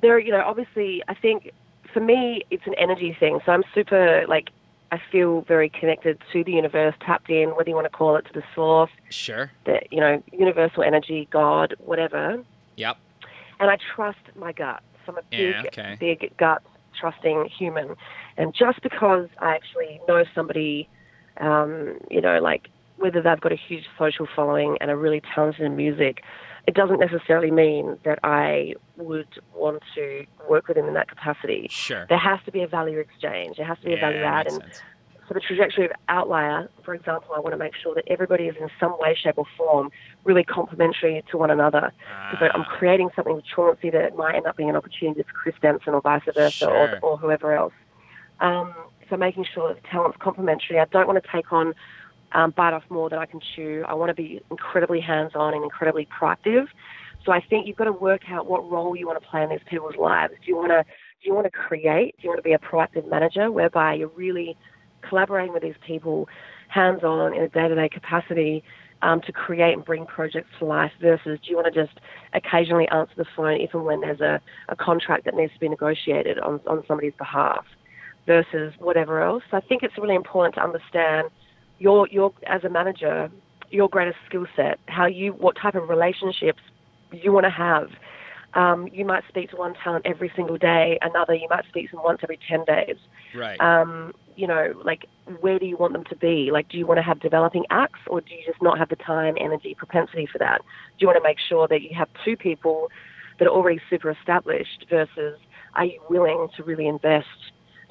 there. 0.00 0.14
are, 0.14 0.18
You 0.18 0.32
know, 0.32 0.42
obviously, 0.44 1.02
I 1.08 1.14
think 1.14 1.50
for 1.92 2.00
me, 2.00 2.42
it's 2.50 2.66
an 2.66 2.74
energy 2.78 3.16
thing. 3.18 3.40
So 3.44 3.52
I'm 3.52 3.64
super 3.74 4.24
like. 4.28 4.50
I 4.90 4.98
feel 5.12 5.42
very 5.42 5.68
connected 5.68 6.18
to 6.32 6.42
the 6.42 6.52
universe, 6.52 6.94
tapped 7.04 7.28
in, 7.28 7.50
whether 7.54 7.68
you 7.68 7.74
want 7.74 7.84
to 7.84 7.90
call 7.90 8.16
it 8.16 8.24
to 8.24 8.32
the 8.32 8.42
source, 8.54 8.90
Sure. 9.10 9.50
the 9.66 9.80
you 9.90 10.00
know 10.00 10.22
universal 10.32 10.82
energy, 10.82 11.28
God, 11.30 11.74
whatever. 11.78 12.42
Yep. 12.76 12.96
And 13.60 13.70
I 13.70 13.76
trust 13.94 14.20
my 14.34 14.52
gut. 14.52 14.82
So 15.04 15.12
I'm 15.12 15.18
a 15.18 15.22
big, 15.30 15.40
Yeah, 15.40 15.62
okay. 15.66 15.96
big 16.00 16.34
gut 16.38 16.62
trusting 16.98 17.50
human. 17.50 17.96
And 18.38 18.54
just 18.54 18.80
because 18.82 19.28
I 19.40 19.54
actually 19.54 20.00
know 20.08 20.24
somebody, 20.34 20.88
um, 21.38 21.98
you 22.10 22.22
know, 22.22 22.38
like 22.40 22.68
whether 22.96 23.20
they've 23.20 23.40
got 23.42 23.52
a 23.52 23.56
huge 23.56 23.84
social 23.98 24.26
following 24.34 24.78
and 24.80 24.90
are 24.90 24.96
really 24.96 25.20
talented 25.34 25.66
in 25.66 25.76
music, 25.76 26.22
it 26.68 26.74
doesn't 26.74 27.00
necessarily 27.00 27.50
mean 27.50 27.84
that 28.04 28.18
I 28.22 28.74
would 28.96 29.26
want 29.54 29.82
to 29.96 30.26
work 30.52 30.68
with 30.68 30.76
him 30.76 30.86
in 30.90 30.94
that 30.94 31.08
capacity. 31.08 31.66
Sure. 31.70 32.04
There 32.08 32.18
has 32.30 32.40
to 32.44 32.52
be 32.52 32.62
a 32.62 32.68
value 32.68 32.98
exchange. 32.98 33.56
There 33.56 33.66
has 33.72 33.78
to 33.78 33.86
be 33.86 33.94
a 33.94 34.00
value 34.06 34.18
yeah, 34.20 34.38
add. 34.40 34.46
And 34.48 34.56
sense. 34.62 34.82
for 35.26 35.32
the 35.34 35.40
trajectory 35.40 35.86
of 35.86 35.92
Outlier, 36.08 36.68
for 36.84 36.92
example, 36.94 37.30
I 37.34 37.40
want 37.40 37.54
to 37.54 37.58
make 37.66 37.74
sure 37.82 37.94
that 37.94 38.04
everybody 38.08 38.44
is 38.52 38.56
in 38.60 38.68
some 38.78 38.94
way, 39.00 39.14
shape, 39.22 39.38
or 39.38 39.46
form 39.56 39.90
really 40.24 40.44
complementary 40.44 41.24
to 41.30 41.38
one 41.38 41.50
another. 41.50 41.90
Because 42.30 42.50
I'm 42.54 42.62
Ah, 42.68 42.76
creating 42.78 43.08
something 43.16 43.34
with 43.34 43.46
Chauncey 43.46 43.88
that 43.90 44.14
might 44.16 44.34
end 44.34 44.46
up 44.46 44.56
being 44.58 44.68
an 44.68 44.76
opportunity 44.76 45.22
for 45.22 45.32
Chris 45.32 45.54
Denson 45.62 45.94
or 45.94 46.00
vice 46.02 46.22
versa, 46.26 46.50
Sure. 46.50 46.70
or, 46.70 46.98
or 47.02 47.16
whoever 47.16 47.52
else. 47.54 47.72
Um, 48.40 48.74
so 49.08 49.16
making 49.16 49.44
sure 49.54 49.68
that 49.72 49.82
the 49.82 49.88
talent's 49.88 50.18
complementary. 50.20 50.78
I 50.78 50.84
don't 50.84 51.06
want 51.06 51.18
to 51.22 51.28
take 51.32 51.50
on 51.50 51.74
um, 52.32 52.52
bite 52.56 52.72
off 52.72 52.84
more 52.90 53.08
than 53.08 53.18
I 53.18 53.26
can 53.26 53.40
chew. 53.54 53.84
I 53.86 53.94
want 53.94 54.10
to 54.10 54.14
be 54.14 54.40
incredibly 54.50 55.00
hands-on 55.00 55.54
and 55.54 55.64
incredibly 55.64 56.06
proactive. 56.06 56.66
So 57.24 57.32
I 57.32 57.40
think 57.40 57.66
you've 57.66 57.76
got 57.76 57.84
to 57.84 57.92
work 57.92 58.22
out 58.28 58.46
what 58.46 58.70
role 58.70 58.96
you 58.96 59.06
want 59.06 59.22
to 59.22 59.28
play 59.28 59.42
in 59.42 59.50
these 59.50 59.60
people's 59.68 59.96
lives. 59.96 60.34
Do 60.44 60.48
you 60.48 60.56
want 60.56 60.70
to 60.70 60.84
do 60.84 61.28
you 61.28 61.34
want 61.34 61.46
to 61.46 61.50
create? 61.50 62.14
Do 62.16 62.24
you 62.24 62.28
want 62.30 62.38
to 62.38 62.42
be 62.42 62.52
a 62.52 62.58
proactive 62.58 63.08
manager 63.08 63.50
whereby 63.50 63.94
you're 63.94 64.08
really 64.08 64.56
collaborating 65.02 65.52
with 65.52 65.62
these 65.62 65.74
people 65.84 66.28
hands-on 66.68 67.34
in 67.34 67.42
a 67.42 67.48
day-to-day 67.48 67.88
capacity 67.88 68.62
um, 69.02 69.20
to 69.22 69.32
create 69.32 69.72
and 69.74 69.84
bring 69.84 70.06
projects 70.06 70.50
to 70.58 70.64
life 70.64 70.92
versus 71.00 71.38
do 71.42 71.50
you 71.50 71.56
want 71.56 71.72
to 71.72 71.84
just 71.84 71.98
occasionally 72.34 72.88
answer 72.88 73.12
the 73.16 73.24
phone 73.36 73.60
if 73.60 73.74
and 73.74 73.84
when 73.84 74.00
there's 74.00 74.20
a, 74.20 74.40
a 74.68 74.76
contract 74.76 75.24
that 75.24 75.34
needs 75.34 75.52
to 75.52 75.60
be 75.60 75.68
negotiated 75.68 76.38
on, 76.40 76.60
on 76.66 76.82
somebody's 76.86 77.14
behalf 77.18 77.64
versus 78.26 78.74
whatever 78.78 79.22
else. 79.22 79.42
So 79.50 79.56
I 79.56 79.60
think 79.60 79.82
it's 79.82 79.96
really 79.98 80.14
important 80.14 80.54
to 80.56 80.62
understand 80.62 81.28
your, 81.78 82.08
your 82.08 82.32
as 82.46 82.64
a 82.64 82.68
manager, 82.68 83.30
your 83.70 83.88
greatest 83.88 84.18
skill 84.26 84.46
set, 84.56 84.78
how 84.86 85.06
you, 85.06 85.32
what 85.32 85.56
type 85.56 85.74
of 85.74 85.88
relationships 85.88 86.60
you 87.12 87.32
want 87.32 87.44
to 87.44 87.50
have. 87.50 87.90
Um, 88.54 88.88
you 88.88 89.04
might 89.04 89.24
speak 89.28 89.50
to 89.50 89.56
one 89.56 89.74
talent 89.74 90.06
every 90.06 90.32
single 90.34 90.56
day, 90.56 90.98
another 91.02 91.34
you 91.34 91.48
might 91.50 91.66
speak 91.68 91.90
to 91.90 91.96
them 91.96 92.04
once 92.04 92.20
every 92.22 92.38
10 92.48 92.64
days 92.64 92.96
right. 93.34 93.60
um, 93.60 94.12
you 94.36 94.46
know, 94.46 94.72
like 94.84 95.06
where 95.40 95.58
do 95.58 95.66
you 95.66 95.76
want 95.76 95.92
them 95.92 96.04
to 96.04 96.16
be? 96.16 96.50
Like, 96.52 96.68
do 96.68 96.78
you 96.78 96.86
want 96.86 96.98
to 96.98 97.02
have 97.02 97.20
developing 97.20 97.64
acts, 97.70 98.00
or 98.06 98.20
do 98.20 98.34
you 98.34 98.40
just 98.46 98.62
not 98.62 98.78
have 98.78 98.88
the 98.88 98.96
time, 98.96 99.34
energy, 99.38 99.74
propensity 99.74 100.26
for 100.30 100.38
that? 100.38 100.60
Do 100.60 100.96
you 101.00 101.06
want 101.08 101.16
to 101.16 101.28
make 101.28 101.38
sure 101.48 101.66
that 101.68 101.82
you 101.82 101.90
have 101.96 102.08
two 102.24 102.36
people 102.36 102.90
that 103.38 103.46
are 103.46 103.50
already 103.50 103.80
super 103.90 104.10
established 104.10 104.86
versus 104.88 105.38
are 105.74 105.84
you 105.84 106.00
willing 106.08 106.48
to 106.56 106.62
really 106.62 106.86
invest 106.86 107.26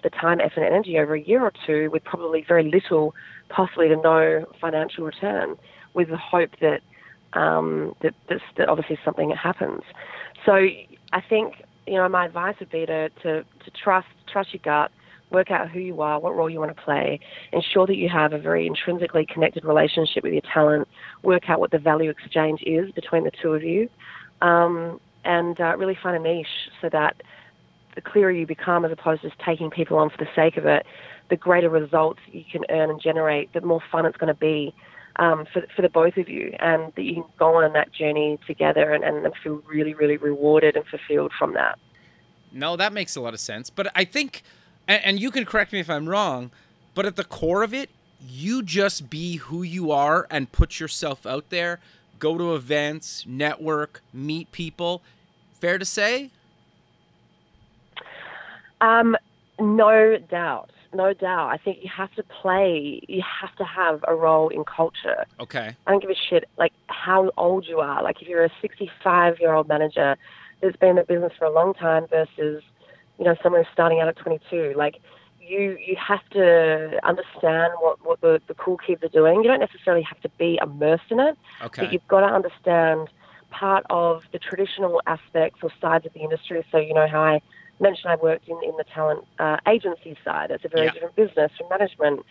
the 0.04 0.10
time, 0.10 0.40
effort, 0.40 0.62
and 0.62 0.74
energy 0.74 0.98
over 0.98 1.16
a 1.16 1.22
year 1.22 1.42
or 1.42 1.52
two 1.66 1.90
with 1.92 2.04
probably 2.04 2.46
very 2.48 2.70
little, 2.70 3.14
possibly 3.50 3.88
to 3.90 3.96
no 3.96 4.46
financial 4.60 5.06
return, 5.06 5.56
with 5.94 6.10
the 6.10 6.18
hope 6.18 6.52
that 6.62 6.82
um, 7.34 7.94
that, 8.02 8.14
that 8.58 8.70
obviously 8.70 8.98
something 9.04 9.32
happens. 9.32 9.82
So 10.46 10.54
I 10.54 11.22
think 11.28 11.56
you 11.86 11.96
know 11.96 12.08
my 12.10 12.26
advice 12.26 12.56
would 12.60 12.72
be 12.72 12.86
to 12.86 13.10
to, 13.10 13.44
to 13.44 13.72
trust 13.84 14.08
trust 14.32 14.54
your 14.54 14.62
gut 14.64 14.92
work 15.32 15.52
out 15.52 15.70
who 15.70 15.80
you 15.80 16.02
are, 16.02 16.20
what 16.20 16.36
role 16.36 16.50
you 16.50 16.60
want 16.60 16.76
to 16.76 16.82
play, 16.82 17.20
ensure 17.52 17.86
that 17.86 17.98
you 17.98 18.10
have 18.10 18.34
a 18.34 18.40
very 18.40 18.66
intrinsically 18.66 19.26
connected 19.26 19.66
relationship 19.66 20.24
with 20.24 20.34
your 20.34 20.42
talent, 20.54 20.88
work 21.24 21.50
out 21.50 21.60
what 21.60 21.72
the 21.72 21.78
value 21.78 22.10
exchange 22.10 22.62
is 22.66 22.92
between 22.92 23.24
the 23.24 23.32
two 23.42 23.54
of 23.54 23.64
you, 23.64 23.90
um, 24.42 25.00
and 25.26 25.60
uh, 25.60 25.76
really 25.78 25.98
find 26.02 26.16
a 26.16 26.20
niche 26.20 26.48
so 26.82 26.90
that 26.90 27.22
the 27.96 28.02
clearer 28.02 28.32
you 28.32 28.46
become 28.46 28.86
as 28.86 28.92
opposed 28.92 29.22
to 29.22 29.30
just 29.30 29.42
taking 29.42 29.70
people 29.70 29.98
on 29.98 30.10
for 30.10 30.18
the 30.18 30.28
sake 30.36 30.56
of 30.58 30.66
it, 30.66 30.86
the 31.30 31.36
greater 31.36 31.70
results 31.70 32.20
you 32.32 32.44
can 32.52 32.64
earn 32.70 32.90
and 32.90 33.02
generate, 33.02 33.54
the 33.54 33.62
more 33.62 33.82
fun 33.92 34.06
it's 34.06 34.18
going 34.18 34.34
to 34.34 34.40
be. 34.40 34.74
Um, 35.20 35.48
for, 35.52 35.66
for 35.76 35.82
the 35.82 35.90
both 35.90 36.16
of 36.18 36.30
you, 36.30 36.54
and 36.60 36.94
that 36.96 37.02
you 37.02 37.16
can 37.16 37.24
go 37.40 37.56
on 37.64 37.74
that 37.74 37.92
journey 37.92 38.38
together 38.46 38.94
and, 38.94 39.04
and 39.04 39.34
feel 39.42 39.64
really, 39.68 39.96
really 39.96 40.18
rewarded 40.18 40.76
and 40.76 40.86
fulfilled 40.86 41.32
from 41.40 41.56
that. 41.56 41.80
No, 42.52 42.76
that 42.76 42.94
makes 42.94 43.16
a 43.16 43.22
lot 43.22 43.34
of 43.34 43.40
sense. 43.40 43.72
But 43.72 43.92
I 43.96 44.04
think, 44.06 44.44
and, 44.88 45.04
and 45.04 45.20
you 45.20 45.32
can 45.32 45.44
correct 45.44 45.74
me 45.74 45.80
if 45.80 45.90
I'm 45.90 46.08
wrong, 46.08 46.52
but 46.94 47.08
at 47.08 47.16
the 47.16 47.24
core 47.24 47.64
of 47.64 47.74
it, 47.74 47.90
you 48.22 48.62
just 48.62 49.10
be 49.10 49.38
who 49.38 49.64
you 49.64 49.92
are 49.92 50.28
and 50.30 50.52
put 50.52 50.80
yourself 50.80 51.26
out 51.26 51.50
there. 51.50 51.80
Go 52.20 52.38
to 52.38 52.54
events, 52.54 53.26
network, 53.28 54.04
meet 54.14 54.52
people. 54.52 55.02
Fair 55.54 55.80
to 55.80 55.86
say? 55.86 56.30
Um, 58.82 59.18
no 59.60 60.18
doubt, 60.30 60.70
no 60.94 61.14
doubt. 61.14 61.50
I 61.50 61.58
think 61.58 61.80
you 61.82 61.90
have 61.96 62.14
to 62.16 62.24
play. 62.24 63.02
You 63.08 63.22
have 63.42 63.56
to 63.58 63.64
have 63.64 64.04
a 64.08 64.16
role 64.16 64.50
in 64.50 64.64
culture. 64.64 65.26
Okay. 65.40 65.76
I 65.86 65.92
don't 65.92 66.02
give 66.02 66.10
a 66.10 66.16
shit 66.30 66.50
like 66.58 66.74
how 66.88 67.32
old 67.38 67.66
you 67.68 67.80
are. 67.80 68.04
Like 68.04 68.22
if 68.22 68.28
you're 68.28 68.46
a 68.46 68.52
65 68.62 69.40
year 69.40 69.54
old 69.54 69.68
manager 69.68 70.18
that's 70.62 70.76
been 70.78 70.92
in 70.92 70.96
the 70.98 71.04
business 71.04 71.34
for 71.38 71.46
a 71.46 71.52
long 71.52 71.74
time 71.74 72.08
versus 72.10 72.64
you 73.18 73.26
know 73.26 73.36
someone 73.42 73.64
who's 73.64 73.72
starting 73.74 74.00
out 74.00 74.08
at 74.08 74.18
22. 74.18 74.74
Like 74.76 75.00
you 75.40 75.78
you 75.86 75.96
have 75.96 76.28
to 76.32 77.00
understand 77.04 77.74
what 77.80 78.06
what 78.06 78.22
the, 78.22 78.42
the 78.48 78.54
cool 78.54 78.78
kids 78.78 79.04
are 79.04 79.10
doing. 79.10 79.44
You 79.44 79.50
don't 79.50 79.60
necessarily 79.60 80.04
have 80.04 80.20
to 80.22 80.30
be 80.38 80.60
immersed 80.62 81.12
in 81.12 81.20
it, 81.20 81.38
Okay. 81.64 81.84
but 81.84 81.94
you've 81.94 82.08
got 82.08 82.22
to 82.22 82.28
understand 82.34 83.10
part 83.50 83.86
of 83.90 84.24
the 84.32 84.40
traditional 84.40 85.02
aspects 85.08 85.60
or 85.64 85.72
sides 85.82 86.06
of 86.06 86.14
the 86.14 86.20
industry. 86.20 86.66
So, 86.72 86.78
you 86.78 86.94
know, 86.94 87.08
how 87.08 87.22
I 87.22 87.42
mentioned 87.80 88.12
I 88.12 88.16
worked 88.16 88.48
in, 88.48 88.58
in 88.64 88.76
the 88.78 88.84
talent 88.94 89.26
uh, 89.40 89.58
agency 89.68 90.18
side. 90.24 90.52
It's 90.52 90.66
a 90.66 90.70
very 90.70 90.88
Yeah. 90.88 90.92
different 90.94 91.16
business 91.16 91.52
from 91.58 91.70
management. 91.70 92.26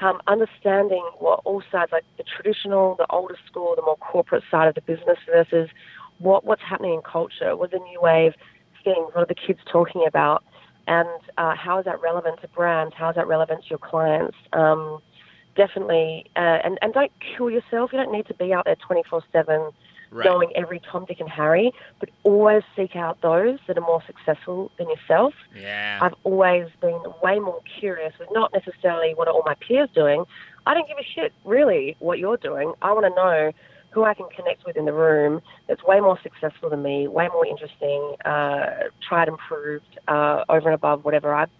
Um, 0.00 0.20
understanding 0.26 1.04
what 1.18 1.40
all 1.44 1.62
sides, 1.70 1.92
like 1.92 2.04
the 2.16 2.24
traditional, 2.24 2.96
the 2.96 3.06
older 3.10 3.36
school, 3.46 3.74
the 3.76 3.82
more 3.82 3.96
corporate 3.96 4.42
side 4.50 4.66
of 4.66 4.74
the 4.74 4.82
business 4.82 5.18
versus 5.30 5.70
what, 6.18 6.44
what's 6.44 6.62
happening 6.62 6.94
in 6.94 7.02
culture, 7.02 7.56
what 7.56 7.72
are 7.72 7.78
the 7.78 7.84
new 7.84 8.00
wave 8.00 8.32
things, 8.82 9.10
what 9.12 9.22
are 9.22 9.26
the 9.26 9.34
kids 9.34 9.60
talking 9.70 10.04
about, 10.06 10.42
and 10.88 11.08
uh, 11.38 11.54
how 11.54 11.78
is 11.78 11.84
that 11.84 12.00
relevant 12.02 12.40
to 12.42 12.48
brands, 12.48 12.94
how 12.96 13.08
is 13.10 13.14
that 13.14 13.28
relevant 13.28 13.62
to 13.62 13.70
your 13.70 13.78
clients. 13.78 14.36
Um, 14.52 14.98
definitely, 15.56 16.26
uh, 16.36 16.58
and, 16.64 16.78
and 16.82 16.92
don't 16.92 17.12
kill 17.36 17.48
yourself. 17.50 17.90
You 17.92 17.98
don't 17.98 18.12
need 18.12 18.26
to 18.26 18.34
be 18.34 18.52
out 18.52 18.64
there 18.64 18.76
24 18.86 19.22
7 19.32 19.70
Right. 20.14 20.26
knowing 20.26 20.52
every 20.54 20.80
Tom, 20.92 21.06
Dick, 21.06 21.18
and 21.18 21.28
Harry, 21.28 21.72
but 21.98 22.08
always 22.22 22.62
seek 22.76 22.94
out 22.94 23.20
those 23.20 23.58
that 23.66 23.76
are 23.76 23.80
more 23.80 24.00
successful 24.06 24.70
than 24.78 24.88
yourself. 24.88 25.34
Yeah. 25.58 25.98
I've 26.00 26.14
always 26.22 26.68
been 26.80 27.00
way 27.20 27.40
more 27.40 27.60
curious 27.80 28.12
with 28.20 28.28
not 28.30 28.52
necessarily 28.52 29.14
what 29.14 29.26
are 29.26 29.34
all 29.34 29.42
my 29.44 29.56
peers 29.56 29.88
doing. 29.92 30.24
I 30.66 30.74
don't 30.74 30.86
give 30.86 30.98
a 30.98 31.02
shit 31.02 31.32
really 31.44 31.96
what 31.98 32.20
you're 32.20 32.36
doing. 32.36 32.72
I 32.80 32.92
want 32.92 33.06
to 33.06 33.10
know 33.10 33.52
who 33.90 34.04
I 34.04 34.14
can 34.14 34.28
connect 34.28 34.64
with 34.64 34.76
in 34.76 34.84
the 34.84 34.92
room 34.92 35.40
that's 35.66 35.82
way 35.82 35.98
more 35.98 36.18
successful 36.22 36.70
than 36.70 36.82
me, 36.84 37.08
way 37.08 37.28
more 37.32 37.44
interesting, 37.44 38.14
uh, 38.24 38.88
tried 39.08 39.26
and 39.26 39.38
proved, 39.38 39.98
uh, 40.06 40.44
over 40.48 40.68
and 40.68 40.74
above 40.76 41.04
whatever 41.04 41.34
I've 41.34 41.50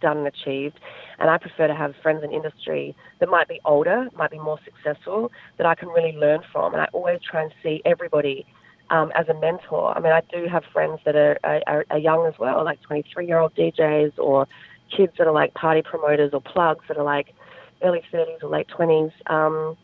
done 0.00 0.18
and 0.18 0.26
achieved. 0.26 0.78
And 1.18 1.30
I 1.30 1.38
prefer 1.38 1.66
to 1.66 1.74
have 1.74 1.94
friends 2.02 2.22
in 2.24 2.32
industry 2.32 2.96
that 3.20 3.28
might 3.28 3.48
be 3.48 3.60
older, 3.64 4.08
might 4.16 4.30
be 4.30 4.38
more 4.38 4.58
successful, 4.64 5.30
that 5.58 5.66
I 5.66 5.74
can 5.74 5.88
really 5.88 6.12
learn 6.12 6.40
from. 6.52 6.72
And 6.72 6.82
I 6.82 6.88
always 6.92 7.20
try 7.22 7.42
and 7.42 7.52
see 7.62 7.82
everybody 7.84 8.46
um, 8.90 9.12
as 9.14 9.28
a 9.28 9.34
mentor. 9.34 9.96
I 9.96 10.00
mean, 10.00 10.12
I 10.12 10.22
do 10.32 10.46
have 10.46 10.64
friends 10.72 11.00
that 11.04 11.16
are, 11.16 11.38
are, 11.44 11.84
are 11.90 11.98
young 11.98 12.26
as 12.26 12.34
well, 12.38 12.64
like 12.64 12.80
23 12.82 13.26
year 13.26 13.38
old 13.38 13.54
DJs 13.54 14.18
or 14.18 14.46
kids 14.94 15.12
that 15.18 15.26
are 15.26 15.32
like 15.32 15.54
party 15.54 15.82
promoters 15.82 16.30
or 16.32 16.40
plugs 16.40 16.84
that 16.88 16.96
are 16.96 17.04
like 17.04 17.34
early 17.82 18.02
30s 18.12 18.42
or 18.42 18.50
late 18.50 18.68
20s. 18.68 19.12
Um, 19.30 19.76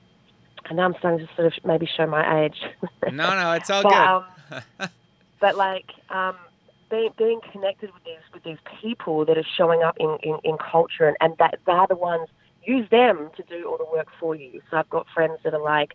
and 0.68 0.76
now 0.76 0.84
I'm 0.84 0.94
starting 0.98 1.26
to 1.26 1.34
sort 1.34 1.46
of 1.46 1.64
maybe 1.64 1.88
show 1.96 2.06
my 2.06 2.44
age. 2.44 2.60
no, 3.10 3.34
no, 3.34 3.52
it's 3.52 3.70
all 3.70 3.82
but, 3.84 3.90
good. 3.90 4.80
um, 4.80 4.90
but 5.40 5.56
like 5.56 5.90
um, 6.10 6.36
being 6.90 7.10
being 7.16 7.40
connected 7.52 7.90
with 7.94 8.04
these 8.04 8.22
with 8.34 8.42
these 8.42 8.58
people 8.80 9.24
that 9.24 9.38
are 9.38 9.46
showing 9.56 9.82
up 9.82 9.96
in, 9.98 10.18
in, 10.22 10.38
in 10.44 10.56
culture 10.58 11.06
and, 11.06 11.16
and 11.20 11.34
that 11.38 11.58
they're 11.66 11.86
the 11.88 11.96
ones 11.96 12.28
use 12.64 12.88
them 12.90 13.30
to 13.36 13.42
do 13.44 13.66
all 13.68 13.78
the 13.78 13.86
work 13.90 14.08
for 14.18 14.34
you. 14.34 14.60
So 14.70 14.76
I've 14.76 14.90
got 14.90 15.06
friends 15.14 15.38
that 15.44 15.54
are 15.54 15.62
like 15.62 15.94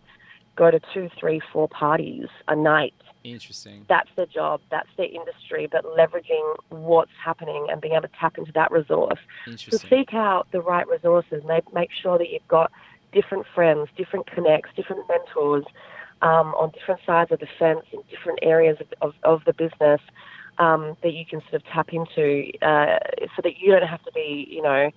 go 0.56 0.70
to 0.70 0.80
two, 0.92 1.10
three, 1.20 1.40
four 1.52 1.68
parties 1.68 2.26
a 2.48 2.56
night. 2.56 2.94
Interesting. 3.24 3.84
That's 3.88 4.08
their 4.16 4.26
job. 4.26 4.60
That's 4.70 4.88
their 4.96 5.06
industry. 5.06 5.68
But 5.70 5.84
leveraging 5.84 6.54
what's 6.70 7.10
happening 7.22 7.66
and 7.70 7.80
being 7.80 7.94
able 7.94 8.08
to 8.08 8.14
tap 8.18 8.38
into 8.38 8.52
that 8.52 8.70
resource. 8.70 9.18
So 9.56 9.76
seek 9.76 10.14
out 10.14 10.48
the 10.52 10.60
right 10.60 10.86
resources. 10.88 11.42
Make 11.44 11.72
make 11.74 11.90
sure 12.02 12.18
that 12.18 12.30
you've 12.30 12.48
got 12.48 12.70
different 13.12 13.46
friends, 13.54 13.88
different 13.96 14.26
connects, 14.26 14.70
different 14.76 15.02
mentors 15.08 15.64
um, 16.22 16.54
on 16.54 16.70
different 16.70 17.00
sides 17.04 17.32
of 17.32 17.40
the 17.40 17.48
fence 17.58 17.84
in 17.92 18.00
different 18.10 18.38
areas 18.42 18.78
of, 18.80 18.86
of, 19.02 19.14
of 19.22 19.44
the 19.44 19.52
business 19.52 20.00
um, 20.58 20.96
that 21.02 21.12
you 21.12 21.24
can 21.26 21.40
sort 21.42 21.54
of 21.54 21.64
tap 21.66 21.90
into, 21.92 22.50
uh, 22.62 22.98
so 23.34 23.42
that 23.42 23.58
you 23.58 23.72
don't 23.72 23.86
have 23.86 24.02
to 24.04 24.12
be, 24.12 24.46
you 24.50 24.62
know, 24.62 24.90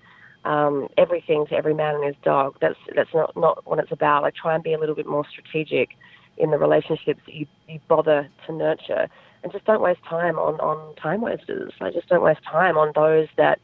um, 0.45 0.87
everything 0.97 1.45
to 1.47 1.55
every 1.55 1.73
man 1.73 1.95
and 1.95 2.05
his 2.05 2.15
dog. 2.23 2.55
That's 2.61 2.77
that's 2.95 3.13
not 3.13 3.35
not 3.35 3.65
what 3.67 3.79
it's 3.79 3.91
about. 3.91 4.23
Like 4.23 4.35
try 4.35 4.55
and 4.55 4.63
be 4.63 4.73
a 4.73 4.79
little 4.79 4.95
bit 4.95 5.07
more 5.07 5.25
strategic 5.29 5.89
in 6.37 6.51
the 6.51 6.57
relationships 6.57 7.19
that 7.25 7.33
you, 7.35 7.45
you 7.67 7.79
bother 7.89 8.29
to 8.47 8.53
nurture, 8.53 9.09
and 9.43 9.51
just 9.51 9.65
don't 9.65 9.81
waste 9.81 10.03
time 10.09 10.37
on 10.39 10.59
on 10.61 10.95
time 10.95 11.21
wasters. 11.21 11.73
Like 11.81 11.93
just 11.93 12.07
don't 12.07 12.23
waste 12.23 12.43
time 12.49 12.77
on 12.77 12.93
those 12.95 13.27
that 13.37 13.59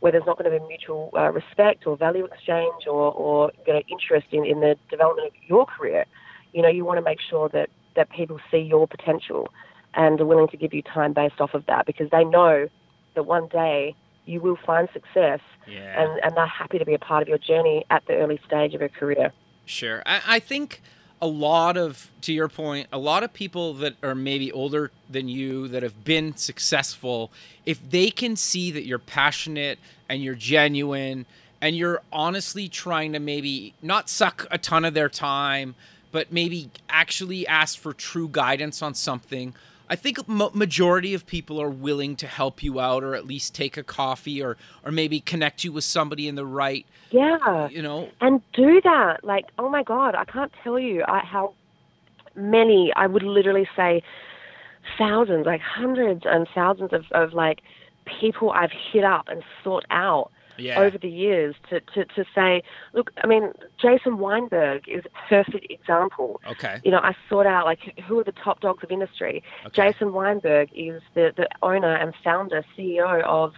where 0.00 0.12
there's 0.12 0.24
not 0.26 0.38
going 0.38 0.50
to 0.50 0.58
be 0.58 0.64
mutual 0.68 1.10
uh, 1.16 1.30
respect 1.32 1.86
or 1.86 1.96
value 1.96 2.24
exchange 2.24 2.86
or, 2.86 3.12
or 3.12 3.50
you 3.66 3.72
know, 3.72 3.82
interest 3.90 4.26
in, 4.30 4.44
in 4.44 4.60
the 4.60 4.76
development 4.90 5.26
of 5.26 5.32
your 5.48 5.66
career. 5.66 6.04
You 6.52 6.62
know, 6.62 6.68
you 6.68 6.84
want 6.84 6.98
to 6.98 7.02
make 7.02 7.18
sure 7.28 7.48
that, 7.48 7.68
that 7.96 8.08
people 8.10 8.38
see 8.50 8.58
your 8.58 8.86
potential 8.86 9.48
and 9.94 10.20
are 10.20 10.26
willing 10.26 10.48
to 10.48 10.56
give 10.56 10.72
you 10.74 10.82
time 10.82 11.12
based 11.12 11.40
off 11.40 11.54
of 11.54 11.66
that 11.66 11.86
because 11.86 12.10
they 12.10 12.24
know 12.24 12.68
that 13.14 13.22
one 13.24 13.48
day 13.48 13.94
you 14.26 14.40
will 14.40 14.58
find 14.64 14.88
success 14.92 15.40
Yeah. 15.66 16.02
and, 16.02 16.20
and 16.22 16.36
they're 16.36 16.46
happy 16.46 16.78
to 16.78 16.84
be 16.84 16.94
a 16.94 16.98
part 16.98 17.22
of 17.22 17.28
your 17.28 17.38
journey 17.38 17.84
at 17.90 18.04
the 18.06 18.14
early 18.14 18.38
stage 18.46 18.74
of 18.74 18.80
your 18.80 18.90
career. 18.90 19.32
Sure. 19.64 20.02
I, 20.04 20.20
I 20.26 20.38
think 20.38 20.82
a 21.20 21.26
lot 21.26 21.76
of, 21.76 22.10
to 22.20 22.32
your 22.32 22.48
point, 22.48 22.86
a 22.92 22.98
lot 22.98 23.22
of 23.22 23.32
people 23.32 23.74
that 23.74 23.94
are 24.02 24.14
maybe 24.14 24.52
older 24.52 24.90
than 25.10 25.28
you 25.28 25.66
that 25.68 25.82
have 25.82 26.04
been 26.04 26.36
successful, 26.36 27.32
if 27.66 27.90
they 27.90 28.10
can 28.10 28.36
see 28.36 28.70
that 28.70 28.84
you're 28.84 28.98
passionate 28.98 29.78
and 30.08 30.22
you're 30.22 30.34
genuine 30.36 31.26
and 31.60 31.74
you're 31.76 32.02
honestly 32.12 32.68
trying 32.68 33.12
to 33.14 33.18
maybe 33.18 33.74
not 33.82 34.08
suck 34.08 34.46
a 34.50 34.58
ton 34.58 34.84
of 34.84 34.94
their 34.94 35.08
time, 35.08 35.74
but 36.12 36.32
maybe 36.32 36.70
actually 36.88 37.46
ask 37.46 37.78
for 37.78 37.92
true 37.92 38.28
guidance 38.28 38.80
on 38.80 38.94
something. 38.94 39.54
I 39.90 39.96
think 39.96 40.18
a 40.18 40.24
majority 40.28 41.14
of 41.14 41.26
people 41.26 41.60
are 41.60 41.70
willing 41.70 42.14
to 42.16 42.26
help 42.26 42.62
you 42.62 42.78
out, 42.78 43.02
or 43.02 43.14
at 43.14 43.26
least 43.26 43.54
take 43.54 43.76
a 43.76 43.82
coffee, 43.82 44.42
or 44.42 44.56
or 44.84 44.92
maybe 44.92 45.20
connect 45.20 45.64
you 45.64 45.72
with 45.72 45.84
somebody 45.84 46.28
in 46.28 46.34
the 46.34 46.44
right, 46.44 46.84
Yeah. 47.10 47.68
you 47.70 47.80
know, 47.82 48.08
and 48.20 48.42
do 48.52 48.80
that. 48.82 49.24
Like, 49.24 49.46
oh 49.58 49.68
my 49.68 49.82
God, 49.82 50.14
I 50.14 50.24
can't 50.24 50.52
tell 50.62 50.78
you 50.78 51.04
I, 51.08 51.20
how 51.20 51.54
many, 52.34 52.92
I 52.96 53.06
would 53.06 53.22
literally 53.22 53.66
say 53.74 54.02
thousands, 54.98 55.46
like 55.46 55.60
hundreds 55.60 56.22
and 56.24 56.46
thousands 56.54 56.92
of, 56.92 57.04
of 57.12 57.32
like 57.32 57.60
people 58.20 58.50
I've 58.50 58.72
hit 58.92 59.04
up 59.04 59.28
and 59.28 59.42
sought 59.62 59.84
out 59.90 60.30
yeah, 60.58 60.78
over 60.80 60.98
the 60.98 61.08
years 61.08 61.54
to, 61.70 61.80
to, 61.80 62.04
to 62.04 62.24
say, 62.34 62.62
look, 62.92 63.10
I 63.22 63.26
mean, 63.26 63.52
Jason 63.80 64.18
Weinberg 64.18 64.88
is 64.88 65.04
a 65.06 65.28
perfect 65.28 65.66
example. 65.70 66.40
okay, 66.46 66.80
You 66.84 66.90
know, 66.90 66.98
I 66.98 67.14
sought 67.28 67.46
out 67.46 67.64
like 67.64 67.80
who 68.06 68.18
are 68.20 68.24
the 68.24 68.32
top 68.32 68.60
dogs 68.60 68.82
of 68.82 68.90
industry. 68.90 69.42
okay, 69.66 69.90
Jason 69.92 70.12
Weinberg 70.12 70.68
is 70.74 71.02
the, 71.14 71.32
the 71.36 71.48
owner 71.62 71.94
and 71.94 72.14
founder, 72.24 72.64
CEO 72.76 73.22
of 73.24 73.54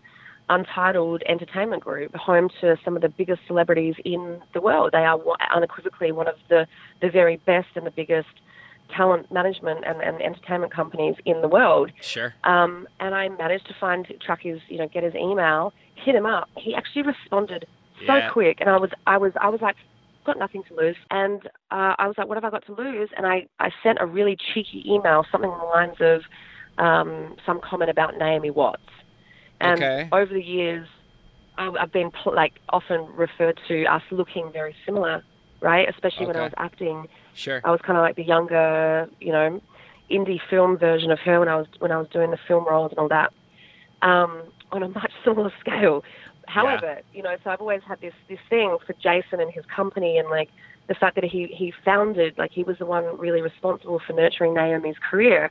Untitled 0.48 1.22
Entertainment 1.28 1.82
Group, 1.84 2.14
home 2.16 2.48
to 2.60 2.76
some 2.84 2.96
of 2.96 3.02
the 3.02 3.08
biggest 3.08 3.40
celebrities 3.46 3.94
in 4.04 4.40
the 4.52 4.60
world. 4.60 4.90
They 4.92 5.04
are 5.04 5.18
unequivocally 5.54 6.10
one 6.12 6.26
of 6.26 6.34
the, 6.48 6.66
the 7.00 7.08
very 7.08 7.36
best 7.36 7.68
and 7.76 7.86
the 7.86 7.90
biggest 7.92 8.28
talent 8.92 9.30
management 9.30 9.84
and, 9.86 10.00
and 10.02 10.20
entertainment 10.20 10.72
companies 10.74 11.14
in 11.24 11.40
the 11.42 11.46
world. 11.48 11.92
sure, 12.00 12.34
Um, 12.42 12.88
and 12.98 13.14
I 13.14 13.28
managed 13.28 13.68
to 13.68 13.74
find 13.78 14.12
track 14.20 14.40
his, 14.42 14.58
you 14.68 14.78
know, 14.78 14.88
get 14.88 15.04
his 15.04 15.14
email, 15.14 15.72
hit 16.04 16.14
him 16.14 16.26
up. 16.26 16.48
He 16.56 16.74
actually 16.74 17.02
responded 17.02 17.64
so 18.06 18.14
Yeah. 18.14 18.30
quick, 18.30 18.58
and 18.60 18.70
I 18.70 18.78
was, 18.78 18.90
I 19.06 19.18
was, 19.18 19.32
I 19.40 19.48
was 19.48 19.60
like, 19.60 19.76
got 20.26 20.38
nothing 20.38 20.62
to 20.68 20.74
lose. 20.74 20.96
And 21.10 21.40
uh, 21.70 21.94
I 21.98 22.06
was 22.06 22.14
like, 22.18 22.28
what 22.28 22.36
have 22.36 22.44
I 22.44 22.50
got 22.50 22.64
to 22.66 22.74
lose? 22.74 23.08
And 23.16 23.26
I, 23.26 23.46
I 23.58 23.70
sent 23.82 23.98
a 24.00 24.06
really 24.06 24.36
cheeky 24.54 24.84
email, 24.86 25.24
something 25.30 25.50
along 25.50 25.60
the 25.60 25.66
lines 25.66 26.22
of 26.78 26.84
um, 26.84 27.36
some 27.46 27.60
comment 27.62 27.90
about 27.90 28.16
Naomi 28.18 28.50
Watts. 28.50 28.82
And 29.60 29.82
Okay. 29.82 30.08
over 30.12 30.32
the 30.32 30.42
years, 30.42 30.86
I, 31.58 31.70
I've 31.80 31.92
been 31.92 32.10
pl- 32.10 32.34
like 32.34 32.52
often 32.70 33.06
referred 33.14 33.58
to 33.68 33.84
us 33.84 34.02
looking 34.10 34.50
very 34.52 34.74
similar, 34.86 35.22
right? 35.60 35.88
Especially 35.88 36.26
when 36.26 36.36
I 36.36 36.42
was 36.42 36.52
acting. 36.58 37.06
sure, 37.34 37.60
I 37.64 37.70
was 37.70 37.80
kind 37.86 37.98
of 37.98 38.02
like 38.02 38.16
the 38.16 38.24
younger, 38.24 39.08
you 39.20 39.32
know, 39.32 39.60
indie 40.10 40.40
film 40.48 40.78
version 40.78 41.10
of 41.10 41.18
her 41.20 41.38
when 41.40 41.48
I 41.48 41.56
was 41.56 41.66
when 41.78 41.92
I 41.92 41.98
was 41.98 42.08
doing 42.12 42.30
the 42.30 42.38
film 42.48 42.64
roles 42.68 42.90
and 42.92 42.98
all 42.98 43.08
that, 43.08 43.32
um, 44.02 44.52
on 44.72 44.82
a 44.82 44.88
much 44.88 45.12
smaller 45.24 45.52
scale. 45.60 46.02
However, 46.46 47.00
you 47.12 47.22
know, 47.22 47.36
so 47.44 47.50
I've 47.50 47.60
always 47.60 47.82
had 47.86 48.00
this 48.00 48.14
this 48.28 48.38
thing 48.48 48.76
for 48.86 48.92
Jason 48.94 49.40
and 49.40 49.52
his 49.52 49.64
company, 49.74 50.18
and 50.18 50.28
like 50.28 50.48
the 50.88 50.94
fact 50.94 51.14
that 51.14 51.24
he 51.24 51.46
he 51.46 51.72
founded, 51.84 52.36
like 52.38 52.50
he 52.52 52.64
was 52.64 52.78
the 52.78 52.86
one 52.86 53.18
really 53.18 53.40
responsible 53.40 54.00
for 54.04 54.12
nurturing 54.12 54.54
Naomi's 54.54 54.96
career, 55.08 55.50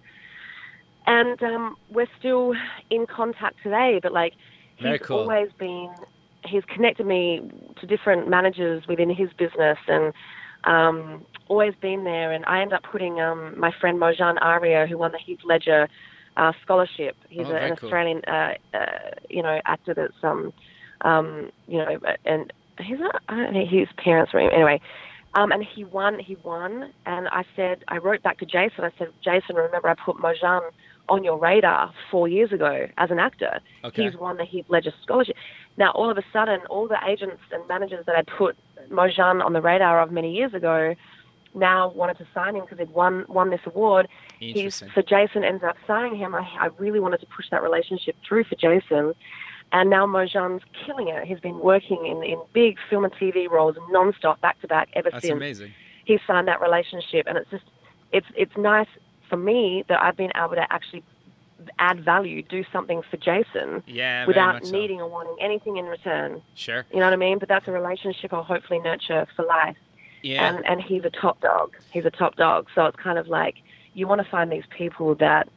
and 1.07 1.41
um, 1.41 1.77
we're 1.89 2.07
still 2.19 2.53
in 2.89 3.05
contact 3.05 3.55
today. 3.63 3.99
But 4.01 4.11
like, 4.11 4.33
he's 4.77 4.99
cool. 5.01 5.19
always 5.19 5.49
been. 5.57 5.93
He's 6.45 6.63
connected 6.73 7.05
me 7.05 7.49
to 7.79 7.87
different 7.87 8.29
managers 8.29 8.83
within 8.87 9.09
his 9.09 9.29
business, 9.37 9.77
and 9.87 10.13
um, 10.65 11.25
always 11.47 11.73
been 11.81 12.03
there. 12.03 12.33
And 12.33 12.45
I 12.45 12.61
ended 12.61 12.75
up 12.75 12.83
putting 12.83 13.21
um, 13.21 13.57
my 13.57 13.71
friend 13.79 13.99
Mojean 13.99 14.35
Aria, 14.41 14.85
who 14.87 14.97
won 14.97 15.11
the 15.11 15.19
Heath 15.19 15.39
Ledger 15.45 15.87
uh, 16.41 16.53
scholarship. 16.63 17.15
He's 17.29 17.47
Oh, 17.47 17.51
a, 17.51 17.55
an 17.57 17.75
cool. 17.75 17.87
Australian, 17.87 18.21
uh, 18.25 18.53
uh, 18.73 18.85
you 19.29 19.43
know, 19.43 19.59
actor 19.65 19.93
that's 19.93 20.13
um, 20.23 20.53
um, 21.01 21.51
you 21.67 21.77
know, 21.79 21.99
and 22.25 22.51
he's 22.79 22.99
not. 22.99 23.21
I 23.29 23.35
don't 23.37 23.53
think 23.53 23.69
his 23.69 23.87
parents 24.03 24.33
were 24.33 24.39
anyway. 24.39 24.79
Um, 25.35 25.51
and 25.51 25.63
he 25.63 25.83
won. 25.83 26.17
He 26.19 26.35
won. 26.43 26.91
And 27.05 27.27
I 27.27 27.43
said, 27.55 27.83
I 27.87 27.97
wrote 27.97 28.23
back 28.23 28.39
to 28.39 28.45
Jason. 28.45 28.83
I 28.83 28.91
said, 28.97 29.09
Jason, 29.23 29.55
remember 29.55 29.87
I 29.89 29.93
put 29.93 30.17
Mojean 30.17 30.61
on 31.07 31.23
your 31.23 31.37
radar 31.37 31.91
four 32.11 32.27
years 32.27 32.51
ago 32.51 32.87
as 32.97 33.11
an 33.11 33.19
actor. 33.19 33.59
okay, 33.85 34.03
He's 34.05 34.15
won 34.19 34.37
the 34.37 34.45
Heath 34.45 34.65
Ledger 34.69 34.93
scholarship. 35.03 35.35
Now, 35.77 35.91
all 35.91 36.09
of 36.09 36.17
a 36.17 36.23
sudden, 36.33 36.59
all 36.69 36.87
the 36.87 36.97
agents 37.07 37.41
and 37.51 37.67
managers 37.67 38.05
that 38.07 38.15
I 38.15 38.23
put 38.23 38.57
Mojean 38.91 39.43
on 39.43 39.53
the 39.53 39.61
radar 39.61 40.01
of 40.01 40.11
many 40.11 40.31
years 40.35 40.53
ago 40.53 40.95
now 41.55 41.89
wanted 41.89 42.17
to 42.19 42.27
sign 42.33 42.55
him 42.55 42.61
because 42.61 42.79
he'd 42.79 42.93
won 42.93 43.25
won 43.27 43.49
this 43.49 43.61
award. 43.65 44.07
He's, 44.39 44.83
so 44.95 45.01
Jason 45.01 45.43
ends 45.43 45.63
up 45.63 45.75
saying 45.85 46.15
him. 46.15 46.33
I, 46.33 46.47
I 46.59 46.69
really 46.77 46.99
wanted 46.99 47.19
to 47.21 47.25
push 47.27 47.49
that 47.51 47.61
relationship 47.61 48.15
through 48.27 48.45
for 48.45 48.55
Jason. 48.55 49.13
And 49.71 49.89
now 49.89 50.07
Mojean's 50.07 50.63
killing 50.85 51.09
it. 51.09 51.27
He's 51.27 51.39
been 51.39 51.59
working 51.59 52.05
in, 52.05 52.23
in 52.23 52.41
big 52.53 52.77
film 52.89 53.03
and 53.03 53.13
TV 53.13 53.49
roles 53.49 53.75
nonstop, 53.91 54.41
back 54.41 54.59
to 54.61 54.67
back, 54.67 54.89
ever 54.93 55.11
that's 55.11 55.25
since 55.27 55.35
amazing, 55.35 55.71
he 56.05 56.19
signed 56.25 56.47
that 56.47 56.59
relationship. 56.61 57.27
And 57.27 57.37
it's 57.37 57.49
just, 57.51 57.65
it's 58.11 58.25
it's 58.35 58.57
nice 58.57 58.87
for 59.29 59.37
me 59.37 59.83
that 59.87 60.01
I've 60.01 60.17
been 60.17 60.31
able 60.35 60.55
to 60.55 60.73
actually 60.73 61.03
add 61.77 62.03
value, 62.03 62.41
do 62.41 62.63
something 62.71 63.01
for 63.11 63.17
Jason 63.17 63.83
yeah, 63.85 64.25
without 64.25 64.55
much 64.55 64.65
so. 64.65 64.71
needing 64.71 65.01
or 65.01 65.07
wanting 65.09 65.35
anything 65.39 65.77
in 65.77 65.85
return. 65.85 66.41
sure, 66.55 66.85
You 66.91 66.99
know 66.99 67.05
what 67.05 67.13
I 67.13 67.17
mean? 67.17 67.37
But 67.37 67.49
that's 67.49 67.67
a 67.67 67.71
relationship 67.71 68.33
I'll 68.33 68.43
hopefully 68.43 68.79
nurture 68.79 69.27
for 69.35 69.45
life. 69.45 69.77
yeah, 70.23 70.49
And 70.49 70.65
and 70.65 70.81
he's 70.81 71.03
a 71.03 71.09
top 71.09 71.41
dog. 71.41 71.75
He's 71.91 72.05
a 72.05 72.11
top 72.11 72.37
dog. 72.37 72.67
So 72.73 72.85
it's 72.85 72.97
kind 72.97 73.19
of 73.19 73.27
like 73.27 73.57
you 73.93 74.07
want 74.07 74.21
to 74.21 74.29
find 74.29 74.51
these 74.51 74.63
people 74.77 75.15
that, 75.15 75.49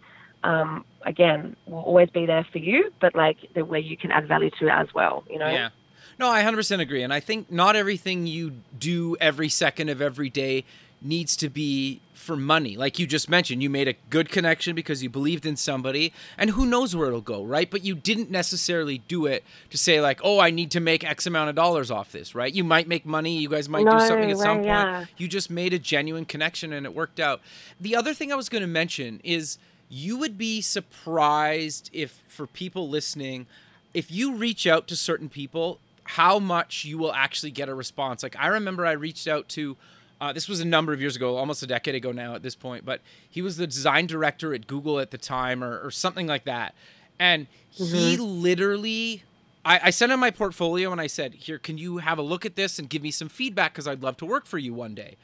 um, 0.45 0.85
again, 1.05 1.57
will 1.67 1.81
always 1.81 2.11
be 2.11 2.27
there 2.27 2.47
for 2.51 2.59
you, 2.59 2.93
but 3.01 3.15
like 3.15 3.37
where 3.55 3.81
you 3.81 3.97
can 3.97 4.11
add 4.11 4.29
value 4.29 4.51
to 4.61 4.69
as 4.69 4.89
well. 4.95 5.25
You 5.31 5.39
know? 5.39 5.49
Yeah. 5.49 5.71
No, 6.19 6.29
I 6.29 6.43
100% 6.43 6.81
agree. 6.81 7.03
And 7.03 7.13
I 7.13 7.21
think 7.21 7.51
not 7.51 7.75
everything 7.75 8.27
you 8.27 8.53
do 8.79 9.17
every 9.21 9.49
second 9.49 9.89
of 9.89 10.01
every 10.03 10.31
day 10.31 10.65
needs 11.05 11.37
to 11.37 11.49
be 11.49 12.01
for 12.15 12.37
money. 12.37 12.77
Like 12.77 13.01
you 13.01 13.07
just 13.07 13.29
mentioned, 13.29 13.63
you 13.65 13.69
made 13.71 13.89
a 13.89 13.95
good 14.09 14.29
connection 14.29 14.77
because 14.77 15.03
you 15.03 15.11
believed 15.11 15.45
in 15.45 15.57
somebody, 15.57 16.13
and 16.39 16.51
who 16.51 16.65
knows 16.65 16.95
where 16.95 17.09
it'll 17.09 17.21
go, 17.21 17.43
right? 17.45 17.69
But 17.69 17.85
you 17.85 17.97
didn't 17.97 18.31
necessarily 18.31 18.99
do 19.09 19.27
it 19.27 19.43
to 19.71 19.77
say, 19.79 20.01
like, 20.01 20.21
oh, 20.23 20.39
I 20.39 20.51
need 20.51 20.71
to 20.73 20.81
make 20.81 21.03
X 21.03 21.27
amount 21.27 21.51
of 21.51 21.57
dollars 21.57 21.91
off 21.91 22.13
this, 22.13 22.35
right? 22.35 22.53
You 22.53 22.63
might 22.63 22.87
make 22.87 23.05
money, 23.05 23.39
you 23.39 23.49
guys 23.49 23.69
might 23.69 23.85
No, 23.85 23.99
do 23.99 24.07
something 24.07 24.31
at 24.31 24.39
some 24.39 24.59
point. 24.59 24.67
yeah. 24.67 25.05
You 25.17 25.27
just 25.27 25.51
made 25.51 25.73
a 25.73 25.81
genuine 25.81 26.25
connection 26.25 26.73
and 26.73 26.87
it 26.87 26.95
worked 26.95 27.19
out. 27.19 27.41
The 27.81 27.97
other 27.97 28.15
thing 28.15 28.31
I 28.31 28.37
was 28.37 28.49
going 28.49 28.63
to 28.63 28.69
mention 28.69 29.21
is 29.25 29.59
you 29.89 30.17
would 30.19 30.39
be 30.39 30.61
surprised 30.61 31.91
if, 31.93 32.23
for 32.29 32.47
people 32.47 32.89
listening, 32.89 33.47
if 33.95 34.11
you 34.11 34.35
reach 34.37 34.67
out 34.67 34.87
to 34.89 34.97
certain 34.97 35.29
people, 35.29 35.79
how 36.05 36.39
much 36.39 36.85
you 36.85 36.99
will 36.99 37.13
actually 37.13 37.51
get 37.51 37.69
a 37.69 37.75
response. 37.75 38.23
Like 38.23 38.37
I 38.39 38.47
remember 38.47 38.87
I 38.87 38.93
reached 38.93 39.27
out 39.29 39.49
to 39.51 39.77
uh, 40.23 40.33
this 40.33 40.49
was 40.49 40.61
a 40.61 40.65
number 40.65 40.93
of 40.93 41.01
years 41.01 41.17
ago, 41.17 41.37
almost 41.37 41.65
a 41.65 41.67
decade 41.67 41.97
ago 41.97 42.13
now 42.13 42.37
at 42.37 42.45
this 42.45 42.55
point, 42.55 42.85
but 42.85 43.01
he 43.29 43.43
was 43.43 43.57
the 43.57 43.67
design 43.67 44.07
director 44.07 44.55
at 44.55 44.69
Google 44.69 45.01
at 45.01 45.11
the 45.11 45.19
time 45.19 45.65
or, 45.65 45.81
or 45.81 45.91
something 45.91 46.29
like 46.29 46.45
that. 46.45 46.77
And 47.19 47.49
he 47.69 48.17
literally, 48.17 49.25
I, 49.65 49.81
I 49.85 49.91
sent 49.91 50.13
him 50.13 50.21
my 50.21 50.31
portfolio 50.31 50.93
and 50.93 51.01
I 51.01 51.09
said, 51.09 51.35
Here, 51.35 51.59
can 51.59 51.77
you 51.77 51.99
have 51.99 52.19
a 52.19 52.23
look 52.23 52.47
at 52.47 52.55
this 52.55 52.79
and 52.79 52.89
give 52.89 53.03
me 53.03 53.11
some 53.11 53.29
feedback? 53.29 53.73
Because 53.73 53.89
I'd 53.89 54.05
love 54.05 54.17
to 54.19 54.25
work 54.25 54.47
for 54.47 54.59
you 54.59 54.73
one 54.73 54.95
day. 54.95 55.17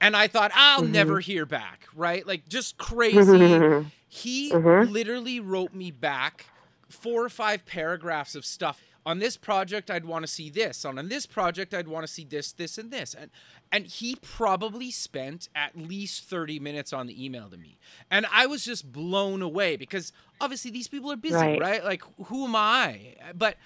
And 0.00 0.16
I 0.16 0.26
thought, 0.26 0.50
I'll 0.52 0.82
mm-hmm. 0.82 0.92
never 0.92 1.20
hear 1.20 1.46
back, 1.46 1.86
right? 1.94 2.26
Like, 2.26 2.48
just 2.48 2.76
crazy. 2.76 3.86
he 4.08 4.50
mm-hmm. 4.50 4.90
literally 4.90 5.38
wrote 5.38 5.74
me 5.74 5.92
back 5.92 6.46
four 6.88 7.24
or 7.24 7.28
five 7.28 7.66
paragraphs 7.66 8.34
of 8.34 8.44
stuff 8.44 8.82
on 9.04 9.18
this 9.18 9.36
project 9.36 9.90
I'd 9.90 10.04
want 10.04 10.24
to 10.24 10.26
see 10.26 10.50
this. 10.50 10.84
On, 10.84 10.98
on 10.98 11.08
this 11.08 11.26
project 11.26 11.74
I'd 11.74 11.88
want 11.88 12.06
to 12.06 12.12
see 12.12 12.24
this 12.24 12.52
this 12.52 12.78
and 12.78 12.90
this. 12.90 13.14
And 13.14 13.30
and 13.72 13.86
he 13.86 14.16
probably 14.16 14.90
spent 14.90 15.48
at 15.54 15.76
least 15.76 16.24
30 16.24 16.58
minutes 16.58 16.92
on 16.92 17.06
the 17.06 17.24
email 17.24 17.48
to 17.48 17.56
me. 17.56 17.78
And 18.10 18.26
I 18.32 18.46
was 18.46 18.64
just 18.64 18.92
blown 18.92 19.42
away 19.42 19.76
because 19.76 20.12
obviously 20.40 20.70
these 20.70 20.88
people 20.88 21.10
are 21.12 21.16
busy 21.16 21.34
right, 21.34 21.60
right? 21.60 21.84
like 21.84 22.02
who 22.26 22.44
am 22.44 22.56
I? 22.56 23.14
But 23.34 23.56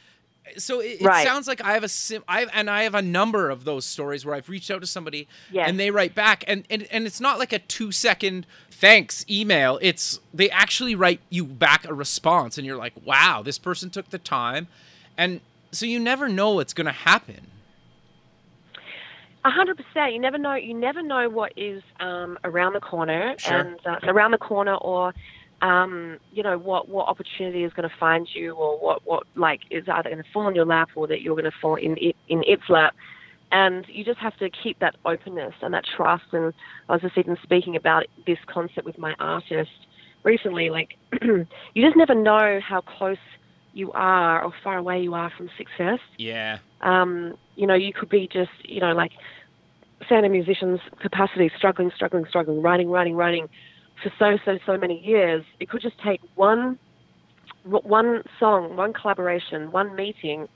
so 0.58 0.80
it, 0.80 1.00
it 1.00 1.02
right. 1.02 1.26
sounds 1.26 1.48
like 1.48 1.62
I 1.62 1.72
have 1.72 1.84
a 1.84 1.88
sim 1.88 2.22
I 2.28 2.40
have, 2.40 2.50
and 2.52 2.68
I 2.68 2.82
have 2.82 2.94
a 2.94 3.02
number 3.02 3.50
of 3.50 3.64
those 3.64 3.84
stories 3.84 4.24
where 4.26 4.34
I've 4.34 4.48
reached 4.48 4.70
out 4.70 4.80
to 4.82 4.86
somebody 4.86 5.26
yes. 5.50 5.68
and 5.68 5.80
they 5.80 5.90
write 5.90 6.14
back. 6.14 6.44
And, 6.46 6.64
and 6.68 6.86
and 6.90 7.06
it's 7.06 7.20
not 7.20 7.38
like 7.38 7.52
a 7.52 7.58
2 7.58 7.92
second 7.92 8.46
thanks 8.70 9.24
email. 9.28 9.78
It's 9.80 10.20
they 10.32 10.50
actually 10.50 10.94
write 10.94 11.20
you 11.30 11.44
back 11.44 11.86
a 11.86 11.94
response 11.94 12.58
and 12.58 12.66
you're 12.66 12.76
like 12.76 12.92
wow 13.04 13.42
this 13.42 13.58
person 13.58 13.90
took 13.90 14.10
the 14.10 14.18
time 14.18 14.68
and 15.16 15.40
so 15.70 15.86
you 15.86 15.98
never 15.98 16.28
know 16.28 16.52
what's 16.52 16.72
going 16.72 16.86
to 16.86 16.92
happen. 16.92 17.46
A 19.44 19.50
hundred 19.50 19.76
percent. 19.76 20.12
You 20.14 20.20
never 20.20 20.38
know. 20.38 20.54
You 20.54 20.72
never 20.72 21.02
know 21.02 21.28
what 21.28 21.52
is 21.56 21.82
um, 22.00 22.38
around 22.44 22.72
the 22.72 22.80
corner, 22.80 23.34
sure. 23.36 23.58
and 23.58 23.78
uh, 23.84 23.98
around 24.04 24.30
the 24.30 24.38
corner, 24.38 24.74
or 24.76 25.12
um, 25.60 26.18
you 26.32 26.42
know 26.42 26.56
what 26.56 26.88
what 26.88 27.08
opportunity 27.08 27.62
is 27.62 27.72
going 27.74 27.88
to 27.88 27.94
find 28.00 28.26
you, 28.32 28.52
or 28.52 28.78
what 28.78 29.02
what 29.04 29.24
like 29.34 29.60
is 29.70 29.84
either 29.86 30.08
going 30.08 30.22
to 30.22 30.30
fall 30.32 30.48
in 30.48 30.54
your 30.54 30.64
lap, 30.64 30.88
or 30.94 31.06
that 31.08 31.20
you're 31.20 31.34
going 31.34 31.44
to 31.44 31.58
fall 31.60 31.74
in 31.74 31.96
it, 31.98 32.16
in 32.28 32.42
its 32.46 32.62
lap. 32.70 32.94
And 33.52 33.84
you 33.88 34.02
just 34.02 34.18
have 34.18 34.36
to 34.38 34.48
keep 34.50 34.78
that 34.80 34.96
openness 35.04 35.54
and 35.60 35.74
that 35.74 35.84
trust. 35.96 36.24
And 36.32 36.54
I 36.88 36.94
was 36.94 37.02
just 37.02 37.18
even 37.18 37.36
speaking 37.42 37.76
about 37.76 38.06
this 38.26 38.38
concept 38.46 38.86
with 38.86 38.98
my 38.98 39.14
artist 39.20 39.70
recently. 40.24 40.70
Like, 40.70 40.96
you 41.22 41.46
just 41.76 41.96
never 41.96 42.14
know 42.14 42.60
how 42.66 42.80
close 42.80 43.18
you 43.74 43.90
are 43.92 44.42
or 44.42 44.52
far 44.62 44.78
away 44.78 45.02
you 45.02 45.14
are 45.14 45.30
from 45.36 45.50
success. 45.58 45.98
Yeah. 46.16 46.58
Um, 46.80 47.36
you 47.56 47.66
know, 47.66 47.74
you 47.74 47.92
could 47.92 48.08
be 48.08 48.28
just, 48.32 48.52
you 48.62 48.80
know, 48.80 48.92
like 48.92 49.12
say 50.08 50.16
in 50.16 50.24
a 50.24 50.28
musician's 50.28 50.80
capacity, 51.00 51.50
struggling, 51.56 51.90
struggling, 51.94 52.24
struggling, 52.28 52.62
writing, 52.62 52.88
writing, 52.88 53.14
writing 53.14 53.48
for 54.02 54.12
so, 54.18 54.38
so, 54.44 54.58
so 54.64 54.78
many 54.78 55.04
years. 55.04 55.44
It 55.60 55.68
could 55.68 55.82
just 55.82 55.96
take 56.02 56.20
one, 56.36 56.78
one 57.64 58.22
song, 58.38 58.76
one 58.76 58.92
collaboration, 58.92 59.72
one 59.72 59.94
meeting 59.96 60.48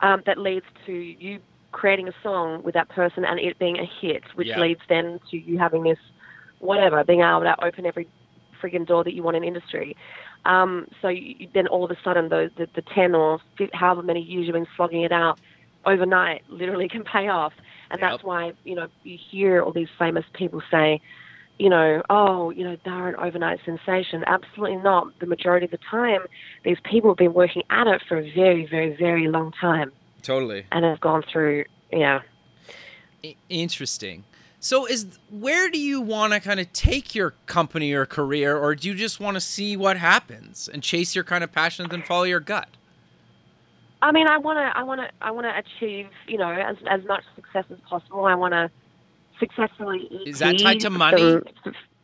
um, 0.00 0.22
that 0.26 0.38
leads 0.38 0.66
to 0.86 0.92
you 0.92 1.40
creating 1.72 2.06
a 2.06 2.12
song 2.22 2.62
with 2.62 2.74
that 2.74 2.88
person 2.90 3.24
and 3.24 3.40
it 3.40 3.58
being 3.58 3.78
a 3.78 3.88
hit, 4.00 4.22
which 4.34 4.48
yeah. 4.48 4.60
leads 4.60 4.80
then 4.88 5.18
to 5.30 5.36
you 5.36 5.58
having 5.58 5.82
this, 5.82 5.98
whatever, 6.58 7.02
being 7.02 7.20
able 7.20 7.40
to 7.40 7.64
open 7.64 7.86
every 7.86 8.06
frigging 8.62 8.86
door 8.86 9.04
that 9.04 9.14
you 9.14 9.22
want 9.22 9.36
in 9.36 9.44
industry. 9.44 9.96
Um, 10.44 10.88
so 11.00 11.08
you, 11.08 11.48
then 11.54 11.66
all 11.66 11.84
of 11.84 11.90
a 11.90 11.96
sudden, 12.02 12.28
the, 12.28 12.50
the, 12.56 12.68
the 12.74 12.82
10 12.82 13.14
or 13.14 13.40
however 13.72 14.02
many 14.02 14.20
years 14.20 14.46
you've 14.46 14.54
been 14.54 14.66
slogging 14.76 15.02
it 15.02 15.12
out 15.12 15.40
overnight 15.84 16.42
literally 16.48 16.88
can 16.90 17.04
pay 17.04 17.28
off. 17.28 17.52
And 17.90 18.00
yep. 18.00 18.10
that's 18.10 18.24
why, 18.24 18.52
you 18.64 18.74
know, 18.74 18.88
you 19.02 19.18
hear 19.30 19.62
all 19.62 19.72
these 19.72 19.88
famous 19.98 20.24
people 20.32 20.62
say, 20.70 21.00
you 21.58 21.68
know, 21.68 22.02
oh, 22.08 22.50
you 22.50 22.64
know, 22.64 22.76
they're 22.84 23.08
an 23.08 23.16
overnight 23.16 23.60
sensation. 23.64 24.24
Absolutely 24.26 24.78
not. 24.78 25.18
The 25.20 25.26
majority 25.26 25.66
of 25.66 25.70
the 25.70 25.78
time, 25.90 26.22
these 26.64 26.78
people 26.82 27.10
have 27.10 27.18
been 27.18 27.34
working 27.34 27.62
at 27.70 27.86
it 27.86 28.02
for 28.08 28.18
a 28.18 28.32
very, 28.34 28.66
very, 28.66 28.96
very 28.96 29.28
long 29.28 29.52
time. 29.60 29.92
Totally. 30.22 30.66
And 30.72 30.84
have 30.84 31.00
gone 31.00 31.22
through, 31.30 31.64
yeah. 31.92 32.22
Interesting. 33.48 34.24
So 34.64 34.86
is 34.86 35.18
where 35.28 35.68
do 35.68 35.78
you 35.80 36.00
want 36.00 36.34
to 36.34 36.38
kind 36.38 36.60
of 36.60 36.72
take 36.72 37.16
your 37.16 37.34
company 37.46 37.92
or 37.92 38.06
career 38.06 38.56
or 38.56 38.76
do 38.76 38.86
you 38.86 38.94
just 38.94 39.18
want 39.18 39.34
to 39.34 39.40
see 39.40 39.76
what 39.76 39.96
happens 39.96 40.68
and 40.72 40.84
chase 40.84 41.16
your 41.16 41.24
kind 41.24 41.42
of 41.42 41.50
passions 41.50 41.92
and 41.92 42.04
follow 42.04 42.22
your 42.22 42.38
gut? 42.38 42.68
I 44.02 44.12
mean, 44.12 44.28
I 44.28 44.38
want 44.38 44.58
to 44.58 44.78
I 44.78 44.84
want 44.84 45.00
to 45.00 45.10
I 45.20 45.32
want 45.32 45.46
to 45.46 45.58
achieve, 45.58 46.06
you 46.28 46.38
know, 46.38 46.48
as 46.48 46.76
as 46.88 47.04
much 47.06 47.24
success 47.34 47.64
as 47.72 47.78
possible. 47.88 48.24
I 48.24 48.36
want 48.36 48.52
to 48.52 48.70
successfully 49.40 50.08
Is 50.24 50.38
that 50.38 50.60
tied 50.60 50.78
to 50.80 50.90
money? 50.90 51.40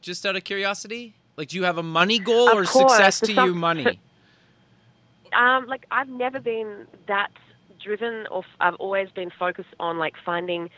just 0.01 0.27
out 0.27 0.35
of 0.35 0.43
curiosity? 0.43 1.15
Like 1.37 1.51
do 1.51 1.59
you 1.59 1.63
have 1.63 1.79
a 1.79 1.85
money 1.85 2.19
goal 2.19 2.49
or 2.49 2.65
course, 2.65 2.91
success 2.91 3.21
to 3.21 3.33
you 3.33 3.55
money? 3.55 4.01
Um 5.33 5.67
like 5.67 5.85
I've 5.91 6.09
never 6.09 6.41
been 6.41 6.87
that 7.07 7.29
driven 7.85 8.27
or 8.31 8.45
I've 8.61 8.77
always 8.77 9.11
been 9.11 9.31
focused 9.39 9.75
on 9.79 9.99
like 9.99 10.15
finding 10.25 10.71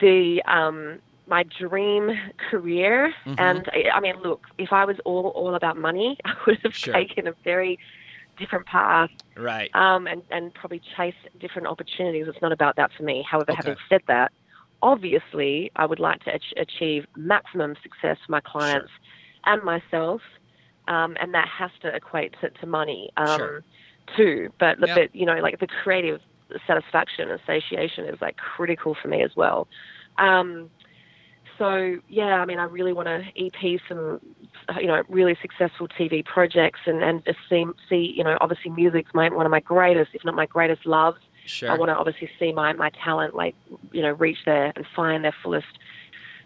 the 0.00 0.42
um, 0.46 0.98
my 1.26 1.44
dream 1.58 2.10
career. 2.50 3.12
Mm-hmm. 3.24 3.34
And 3.38 3.70
I 3.92 4.00
mean, 4.00 4.16
look, 4.22 4.46
if 4.58 4.72
I 4.72 4.84
was 4.84 4.96
all 5.04 5.28
all 5.28 5.54
about 5.54 5.76
money, 5.76 6.18
I 6.24 6.34
would 6.46 6.58
have 6.62 6.74
sure. 6.74 6.94
taken 6.94 7.26
a 7.26 7.32
very 7.44 7.78
different 8.38 8.66
path, 8.66 9.10
right? 9.36 9.74
Um, 9.74 10.06
and 10.06 10.22
and 10.30 10.52
probably 10.54 10.80
chase 10.96 11.14
different 11.40 11.68
opportunities. 11.68 12.26
It's 12.28 12.42
not 12.42 12.52
about 12.52 12.76
that 12.76 12.90
for 12.96 13.02
me. 13.02 13.24
However, 13.28 13.52
okay. 13.52 13.56
having 13.64 13.76
said 13.88 14.02
that, 14.08 14.32
obviously, 14.82 15.70
I 15.76 15.86
would 15.86 16.00
like 16.00 16.22
to 16.24 16.34
ach- 16.34 16.54
achieve 16.56 17.06
maximum 17.16 17.74
success 17.82 18.18
for 18.24 18.32
my 18.32 18.40
clients 18.40 18.90
sure. 18.90 19.54
and 19.54 19.62
myself, 19.62 20.20
um, 20.88 21.16
and 21.20 21.34
that 21.34 21.48
has 21.48 21.70
to 21.82 21.94
equate 21.94 22.34
to, 22.40 22.50
to 22.50 22.66
money 22.66 23.10
um, 23.16 23.38
sure. 23.38 23.64
too. 24.16 24.52
But, 24.58 24.78
yep. 24.86 24.96
but 24.96 25.14
you 25.14 25.26
know, 25.26 25.36
like 25.36 25.58
the 25.58 25.66
creative 25.66 26.20
satisfaction 26.66 27.30
and 27.30 27.40
satiation 27.46 28.06
is 28.06 28.20
like 28.20 28.36
critical 28.36 28.96
for 29.00 29.08
me 29.08 29.22
as 29.22 29.30
well. 29.36 29.68
Um, 30.18 30.70
so 31.58 31.96
yeah, 32.08 32.34
I 32.40 32.44
mean, 32.44 32.58
I 32.58 32.64
really 32.64 32.92
want 32.92 33.08
to 33.08 33.22
EP 33.36 33.80
some, 33.88 34.20
you 34.78 34.86
know, 34.86 35.02
really 35.08 35.36
successful 35.40 35.88
TV 35.88 36.24
projects 36.24 36.80
and 36.86 37.02
and 37.02 37.24
just 37.24 37.38
see 37.48 37.64
see 37.88 38.12
you 38.16 38.24
know 38.24 38.36
obviously 38.40 38.70
music's 38.70 39.12
my 39.14 39.28
one 39.28 39.46
of 39.46 39.50
my 39.50 39.60
greatest, 39.60 40.10
if 40.14 40.24
not 40.24 40.34
my 40.34 40.46
greatest 40.46 40.86
loves. 40.86 41.18
Sure. 41.46 41.70
I 41.70 41.78
want 41.78 41.90
to 41.90 41.94
obviously 41.96 42.28
see 42.38 42.52
my 42.52 42.72
my 42.72 42.90
talent 43.02 43.34
like 43.34 43.54
you 43.92 44.02
know 44.02 44.12
reach 44.12 44.38
there 44.44 44.72
and 44.76 44.84
find 44.94 45.24
their 45.24 45.34
fullest 45.42 45.66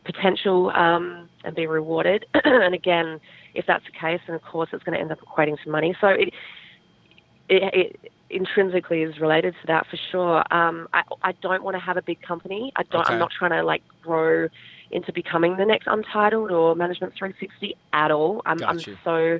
potential 0.04 0.70
um, 0.70 1.28
and 1.44 1.54
be 1.54 1.66
rewarded. 1.66 2.26
and 2.44 2.74
again, 2.74 3.20
if 3.54 3.66
that's 3.66 3.84
the 3.84 3.92
case, 3.92 4.20
then 4.26 4.36
of 4.36 4.42
course 4.42 4.70
it's 4.72 4.84
going 4.84 4.94
to 4.94 5.00
end 5.00 5.12
up 5.12 5.18
equating 5.20 5.56
to 5.62 5.70
money. 5.70 5.94
So 6.00 6.08
it, 6.08 6.32
it, 7.48 7.74
it 7.74 8.12
intrinsically 8.30 9.02
is 9.02 9.18
related 9.20 9.54
to 9.60 9.66
that 9.66 9.86
for 9.90 9.98
sure. 10.10 10.38
Um, 10.54 10.88
I, 10.92 11.02
I 11.22 11.32
don't 11.32 11.62
want 11.62 11.76
to 11.76 11.80
have 11.80 11.96
a 11.96 12.02
big 12.02 12.22
company. 12.22 12.72
I 12.76 12.82
don't. 12.84 13.02
Okay. 13.02 13.14
I'm 13.14 13.18
not 13.18 13.30
trying 13.36 13.52
to 13.52 13.62
like 13.62 13.82
grow 14.02 14.48
into 14.90 15.12
becoming 15.12 15.56
the 15.56 15.64
next 15.64 15.86
Untitled 15.86 16.50
or 16.50 16.74
Management 16.74 17.14
360 17.16 17.76
at 17.92 18.10
all. 18.10 18.42
I'm, 18.44 18.62
I'm 18.64 18.80
so 19.04 19.38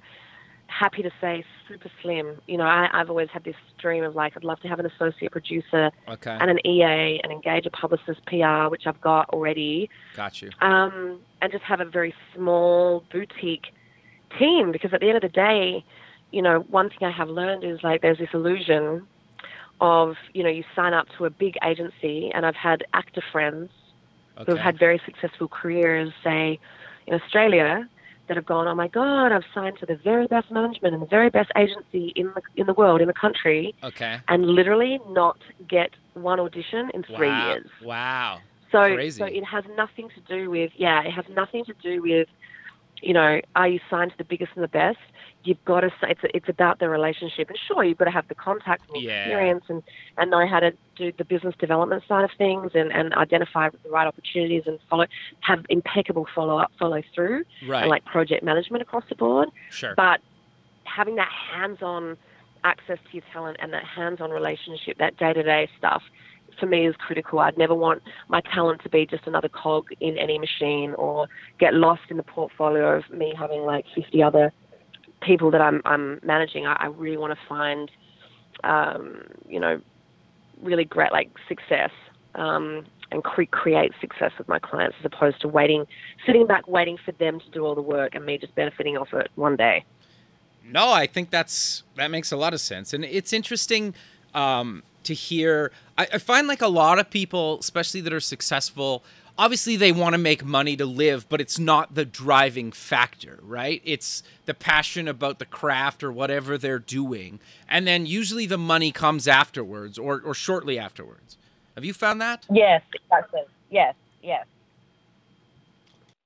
happy 0.67 1.03
to 1.03 1.11
say 1.21 1.45
super 1.69 1.91
slim. 2.03 2.41
You 2.47 2.59
know, 2.59 2.65
I, 2.65 2.89
have 2.93 3.11
always 3.11 3.29
had 3.33 3.45
this 3.45 3.57
dream 3.79 4.05
of 4.05 4.15
like 4.15 4.37
I'd 4.37 4.45
love 4.45 4.61
to 4.61 4.69
have 4.69 4.79
an 4.79 4.87
associate 4.87 5.33
producer 5.33 5.91
okay. 6.09 6.39
and 6.41 6.51
an 6.51 6.65
EA 6.65 7.21
and 7.23 7.33
engage 7.33 7.67
a 7.67 7.71
publicist 7.71 8.25
PR, 8.27 8.69
which 8.69 8.83
I've 8.87 9.01
got 9.01 9.29
already. 9.31 9.91
Got 10.17 10.41
you. 10.41 10.51
Um, 10.61 11.21
and 11.43 11.51
just 11.51 11.65
have 11.65 11.81
a 11.81 11.85
very 11.85 12.15
small 12.35 13.05
boutique 13.11 13.67
team 14.39 14.71
because 14.71 14.93
at 14.93 15.01
the 15.01 15.09
end 15.09 15.17
of 15.17 15.23
the 15.23 15.29
day 15.29 15.85
you 16.33 16.43
know, 16.43 16.61
one 16.71 16.89
thing 16.91 17.03
I 17.03 17.11
have 17.11 17.29
learned 17.29 17.65
is 17.65 17.81
like 17.83 18.03
there's 18.03 18.19
this 18.19 18.29
illusion 18.33 19.07
of, 19.81 20.17
you 20.35 20.43
know, 20.43 20.51
you 20.51 20.65
sign 20.77 20.93
up 20.93 21.07
to 21.19 21.25
a 21.25 21.31
big 21.31 21.57
agency, 21.65 22.31
and 22.35 22.45
I've 22.45 22.57
had 22.57 22.85
actor 22.93 23.23
friends 23.33 23.71
okay. 24.37 24.45
who 24.45 24.57
have 24.57 24.65
had 24.65 24.79
very 24.79 25.01
successful 25.05 25.49
careers, 25.49 26.13
say, 26.23 26.59
in 27.07 27.15
Australia, 27.15 27.89
that 28.29 28.37
have 28.37 28.47
gone, 28.47 28.69
oh 28.69 28.75
my 28.77 28.87
God, 28.87 29.33
I've 29.33 29.45
signed 29.53 29.79
to 29.81 29.87
the 29.87 29.97
very 29.97 30.29
best 30.29 30.53
management 30.53 30.95
and 30.95 31.03
the 31.03 31.07
very 31.07 31.31
best 31.31 31.51
agency 31.57 32.13
in 32.15 32.27
the 32.27 32.43
in 32.55 32.67
the 32.67 32.75
world, 32.75 33.01
in 33.01 33.09
the 33.09 33.13
country, 33.13 33.75
okay, 33.83 34.21
and 34.29 34.47
literally 34.47 35.01
not 35.09 35.39
get 35.69 35.91
one 36.15 36.39
audition 36.39 36.93
in 36.95 37.03
three 37.03 37.27
wow. 37.27 37.49
years. 37.49 37.67
Wow. 37.83 38.39
So, 38.71 38.95
Crazy. 38.95 39.19
so 39.19 39.25
it 39.25 39.45
has 39.45 39.65
nothing 39.77 40.11
to 40.15 40.21
do 40.33 40.49
with 40.49 40.71
yeah, 40.77 41.03
it 41.03 41.11
has 41.11 41.25
nothing 41.35 41.65
to 41.65 41.75
do 41.83 42.03
with, 42.03 42.29
you 43.03 43.15
know, 43.15 43.41
are 43.57 43.69
you 43.69 43.81
signed 43.89 44.13
to 44.13 44.19
the 44.19 44.25
biggest 44.25 44.53
and 44.55 44.65
the 44.65 44.69
best? 44.69 44.99
you've 45.45 45.65
got 45.65 45.81
to 45.81 45.89
say 46.01 46.11
it's 46.11 46.21
it's 46.35 46.49
about 46.49 46.79
the 46.79 46.89
relationship 46.89 47.49
and 47.49 47.59
sure 47.67 47.85
you've 47.85 47.99
got 47.99 48.05
to 48.05 48.11
have 48.11 48.29
the 48.29 48.35
contacts 48.35 48.85
and 48.93 49.03
yeah. 49.03 49.25
experience 49.25 49.65
and 49.69 49.83
and 50.19 50.31
know 50.31 50.47
how 50.47 50.61
to 50.61 50.73
do 50.97 51.13
the 51.17 51.25
business 51.25 51.55
development 51.59 52.03
side 52.07 52.25
of 52.25 52.31
things 52.37 52.73
and 52.75 52.93
and 52.93 53.15
identify 53.15 53.69
the 53.69 53.91
right 53.91 54.07
opportunities 54.07 54.63
and 54.67 54.79
follow 54.89 55.07
have 55.41 55.65
impeccable 55.69 56.27
follow 56.35 56.59
up 56.59 56.71
follow 56.79 57.03
through 57.15 57.45
right. 57.67 57.83
and 57.83 57.91
like 57.91 58.05
project 58.05 58.43
management 58.43 58.83
across 58.83 59.05
the 59.09 59.15
board 59.15 59.49
sure 59.71 59.95
but 59.97 60.21
having 60.85 61.17
that 61.17 61.31
hands 61.31 61.79
on 61.83 62.17
access 62.65 62.99
to 63.11 63.17
your 63.17 63.23
talent 63.33 63.57
and 63.61 63.73
that 63.73 63.85
hands 63.85 64.21
on 64.21 64.31
relationship 64.31 64.99
that 64.99 65.17
day 65.17 65.33
to 65.33 65.43
day 65.43 65.69
stuff 65.79 66.03
for 66.61 66.67
me 66.67 66.87
is 66.87 66.95
critical. 66.97 67.41
I'd 67.41 67.59
never 67.59 67.75
want 67.75 68.03
my 68.29 68.41
talent 68.41 68.83
to 68.83 68.89
be 68.89 69.07
just 69.07 69.27
another 69.27 69.49
cog 69.49 69.87
in 70.01 70.19
any 70.19 70.39
machine 70.39 70.95
or 70.95 71.27
get 71.59 71.75
lost 71.75 72.03
in 72.11 72.17
the 72.17 72.23
portfolio 72.23 72.97
of 72.97 73.11
me 73.11 73.35
having 73.37 73.63
like 73.63 73.85
50 73.95 74.23
other 74.23 74.53
people 75.23 75.51
that 75.51 75.61
I'm 75.61 75.83
I'm 75.85 76.21
managing, 76.23 76.67
I, 76.67 76.75
I 76.81 76.87
really 76.87 77.17
want 77.17 77.33
to 77.33 77.39
find, 77.49 77.91
um, 78.65 79.23
you 79.49 79.59
know, 79.59 79.81
really 80.63 80.85
great 80.85 81.13
like 81.13 81.31
success. 81.49 81.91
Um, 82.35 82.87
and 83.13 83.25
cre- 83.25 83.43
create 83.51 83.91
success 84.01 84.31
with 84.39 84.47
my 84.47 84.61
clients 84.61 84.97
as 85.01 85.05
opposed 85.05 85.41
to 85.41 85.49
waiting, 85.49 85.85
sitting 86.25 86.47
back, 86.47 86.69
waiting 86.69 86.97
for 87.05 87.11
them 87.13 87.41
to 87.41 87.51
do 87.51 87.65
all 87.65 87.75
the 87.75 87.83
work 87.83 88.15
and 88.15 88.25
me 88.25 88.39
just 88.39 88.55
benefiting 88.55 88.97
off 88.97 89.13
it 89.13 89.29
one 89.35 89.57
day. 89.57 89.85
No, 90.65 90.93
I 90.93 91.07
think 91.07 91.31
that's 91.31 91.83
that 91.97 92.11
makes 92.11 92.31
a 92.31 92.37
lot 92.37 92.55
of 92.55 92.61
sense, 92.61 92.93
and 92.93 93.05
it's 93.05 93.33
interesting 93.33 93.95
um, 94.35 94.83
to 95.05 95.15
hear. 95.15 95.73
I, 95.97 96.09
I 96.15 96.19
find 96.19 96.47
like 96.47 96.63
a 96.63 96.69
lot 96.69 96.99
of 96.99 97.11
people, 97.11 97.59
especially 97.61 98.01
that 98.03 98.13
are 98.13 98.21
successful, 98.21 99.03
obviously 99.39 99.77
they 99.77 99.91
want 99.91 100.13
to 100.13 100.19
make 100.19 100.45
money 100.45 100.77
to 100.77 100.85
live, 100.85 101.29
but 101.29 101.41
it's 101.41 101.59
not 101.59 101.95
the 101.95 102.05
driving 102.05 102.73
factor, 102.73 103.39
right? 103.43 103.81
It's 103.85 104.23
the 104.45 104.55
passion 104.55 105.09
about 105.09 105.39
the 105.39 105.47
craft 105.47 106.03
or 106.03 106.13
whatever 106.13 106.59
they're 106.59 106.79
doing. 106.79 107.41
And 107.69 107.87
then 107.87 108.05
usually 108.05 108.47
the 108.47 108.59
money 108.59 108.93
comes 108.93 109.27
afterwards 109.27 109.99
or, 109.99 110.21
or 110.21 110.35
shortly 110.35 110.79
afterwards. 110.79 111.39
Have 111.75 111.85
you 111.85 111.95
found 111.95 112.21
that? 112.21 112.45
Yes, 112.51 112.83
exactly. 112.95 113.43
Yes, 113.71 113.95
yes. 114.23 114.45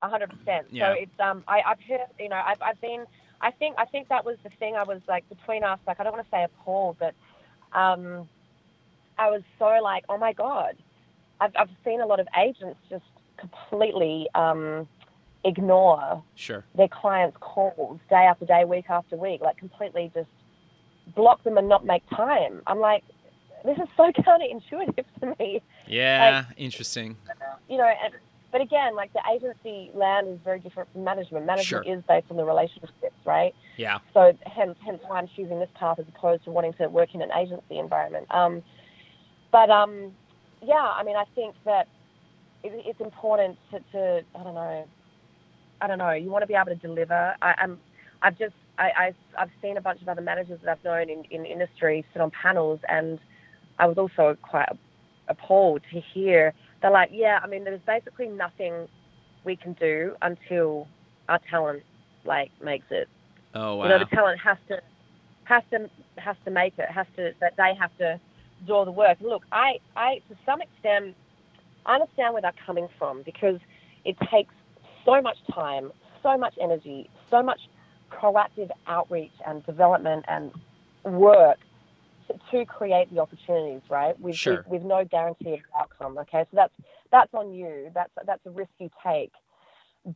Hundred 0.03 0.31
percent. 0.31 0.67
So 0.77 0.85
it's 0.93 1.19
um 1.19 1.45
I, 1.49 1.63
I've 1.67 1.81
heard 1.81 2.01
you 2.19 2.29
know, 2.29 2.43
I've 2.45 2.61
I've 2.61 2.81
been 2.81 3.07
I 3.41 3.51
think 3.53 3.77
I 3.79 3.87
think 3.87 4.09
that 4.09 4.25
was 4.25 4.37
the 4.43 4.51
thing 4.51 4.77
I 4.77 4.83
was 4.83 5.01
like 5.09 5.27
between 5.31 5.65
us, 5.65 5.79
like 5.87 5.99
I 5.99 6.03
don't 6.03 6.13
want 6.13 6.27
to 6.27 6.31
say 6.31 6.45
appalled, 6.45 6.97
but 6.99 7.15
um 7.73 8.29
I 9.19 9.31
was 9.31 9.43
so 9.59 9.67
like, 9.83 10.05
Oh 10.09 10.19
my 10.19 10.33
God. 10.33 10.77
I've 11.41 11.53
I've 11.59 11.69
seen 11.85 12.01
a 12.01 12.07
lot 12.07 12.21
of 12.21 12.29
agents 12.39 12.79
just 12.89 13.05
completely 13.39 14.29
um 14.35 14.89
ignore 15.45 16.23
Sure. 16.35 16.65
their 16.75 16.89
clients' 16.89 17.37
calls 17.41 17.99
day 18.09 18.17
after 18.17 18.47
day, 18.47 18.65
week 18.65 18.87
after 18.89 19.17
week, 19.17 19.41
like 19.43 19.57
completely 19.59 20.11
just 20.15 20.29
block 21.15 21.43
them 21.45 21.59
and 21.59 21.69
not 21.69 21.85
make 21.85 22.03
time. 22.11 22.63
I'm 22.67 22.79
like, 22.81 23.03
this 23.65 23.77
is 23.77 23.89
so 23.97 24.11
counterintuitive 24.23 25.05
to 25.21 25.35
me, 25.39 25.61
Yeah, 25.87 26.45
interesting. 26.57 27.17
you 27.69 27.77
know. 27.77 27.85
And, 28.05 28.15
but 28.53 28.61
again, 28.61 28.95
like 28.95 29.13
the 29.13 29.21
agency 29.35 29.91
land 29.95 30.29
is 30.29 30.39
very 30.45 30.61
different 30.61 30.89
from 30.93 31.05
management. 31.05 31.45
Management 31.45 31.85
Sure. 31.87 31.95
is 31.97 32.03
based 32.09 32.27
on 32.31 32.37
the 32.37 32.45
relationships, 32.45 33.17
right? 33.27 33.53
Yeah. 33.77 33.99
So 34.15 34.33
hence, 34.47 34.79
hence 34.85 35.01
why 35.07 35.19
I'm 35.19 35.29
choosing 35.35 35.59
this 35.59 35.69
path 35.75 35.99
as 35.99 36.07
opposed 36.09 36.45
to 36.45 36.51
wanting 36.53 36.73
to 36.75 36.89
work 36.89 37.15
in 37.15 37.21
an 37.21 37.31
agency 37.37 37.79
environment. 37.79 38.27
Um, 38.31 38.63
but 39.55 39.71
um, 39.71 40.11
yeah, 40.65 40.91
I 40.99 41.05
mean, 41.05 41.15
I 41.15 41.23
think 41.37 41.55
that 41.65 41.87
it, 42.65 42.73
it's 42.85 43.01
important 43.01 43.57
to, 43.71 43.79
to, 43.93 44.25
I 44.35 44.43
don't 44.43 44.57
know, 44.57 44.85
I 45.81 45.87
don't 45.87 45.99
know. 45.99 46.11
You 46.11 46.29
want 46.29 46.43
to 46.43 46.49
be 46.49 46.55
able 46.55 46.75
to 46.75 46.75
deliver. 46.75 47.37
I, 47.41 47.55
I'm, 47.59 47.79
I've 48.21 48.37
just, 48.37 48.55
I, 48.79 48.91
I, 48.97 49.15
I've 49.39 49.51
seen 49.63 49.77
a 49.77 49.81
bunch 49.81 50.03
of 50.03 50.09
other 50.09 50.23
managers 50.23 50.59
that 50.65 50.79
I've 50.79 50.85
known 50.85 51.09
in, 51.09 51.23
in 51.31 51.47
industry 51.47 52.05
sit 52.13 52.21
on 52.21 52.33
panels, 52.33 52.81
and 52.89 53.21
I 53.79 53.87
was 53.87 53.97
also 53.97 54.37
quite 54.43 54.69
appalled 55.29 55.83
to 55.93 56.01
hear 56.01 56.53
they're 56.83 56.91
like, 56.91 57.11
yeah, 57.13 57.39
I 57.41 57.47
mean, 57.47 57.63
there's 57.63 57.81
basically 57.87 58.27
nothing 58.27 58.89
we 59.45 59.55
can 59.55 59.75
do 59.75 60.17
until 60.21 60.89
our 61.29 61.39
talent 61.49 61.85
like 62.25 62.51
makes 62.61 62.87
it. 62.91 63.09
Oh, 63.55 63.77
wow. 63.77 63.85
You 63.85 63.91
know, 63.91 63.99
the 64.01 64.17
talent 64.17 64.41
has 64.41 64.59
to 64.69 64.81
has 65.45 65.63
to 65.71 65.89
has 66.19 66.35
to 66.45 66.51
make 66.51 66.75
it. 66.77 66.91
Has 66.91 67.07
to 67.15 67.35
that 67.41 67.55
they 67.57 67.73
have 67.79 67.97
to 67.99 68.19
do 68.67 68.73
all 68.73 68.85
the 68.85 68.93
work. 68.93 69.19
And 69.21 69.29
look, 69.29 69.45
I 69.53 69.79
I 69.97 70.17
to 70.29 70.37
some 70.47 70.61
extent 70.61 71.17
I 71.87 71.95
understand 71.95 72.33
where 72.33 72.43
they're 72.43 72.53
coming 72.67 72.89
from 72.99 73.23
because 73.23 73.61
it 74.05 74.17
takes 74.31 74.55
so 75.05 75.21
much 75.21 75.37
time, 75.53 75.93
so 76.23 76.37
much 76.37 76.55
energy, 76.61 77.11
so 77.31 77.43
much 77.43 77.61
proactive 78.11 78.71
outreach 78.87 79.33
and 79.47 79.65
development 79.67 80.25
and 80.29 80.53
work 81.05 81.59
to, 82.29 82.35
to 82.51 82.65
create 82.65 83.13
the 83.13 83.21
opportunities, 83.21 83.83
right? 83.91 84.19
With, 84.21 84.37
Sure. 84.37 84.57
with 84.59 84.67
with 84.67 84.83
no 84.83 85.05
guarantee 85.05 85.55
of 85.55 85.61
outcome. 85.79 86.19
Okay, 86.19 86.43
so 86.51 86.57
that's 86.57 86.73
that's 87.11 87.33
on 87.35 87.53
you. 87.53 87.91
That's 87.95 88.11
that's 88.27 88.45
a 88.47 88.51
risk 88.51 88.71
you 88.79 88.91
take. 89.05 89.33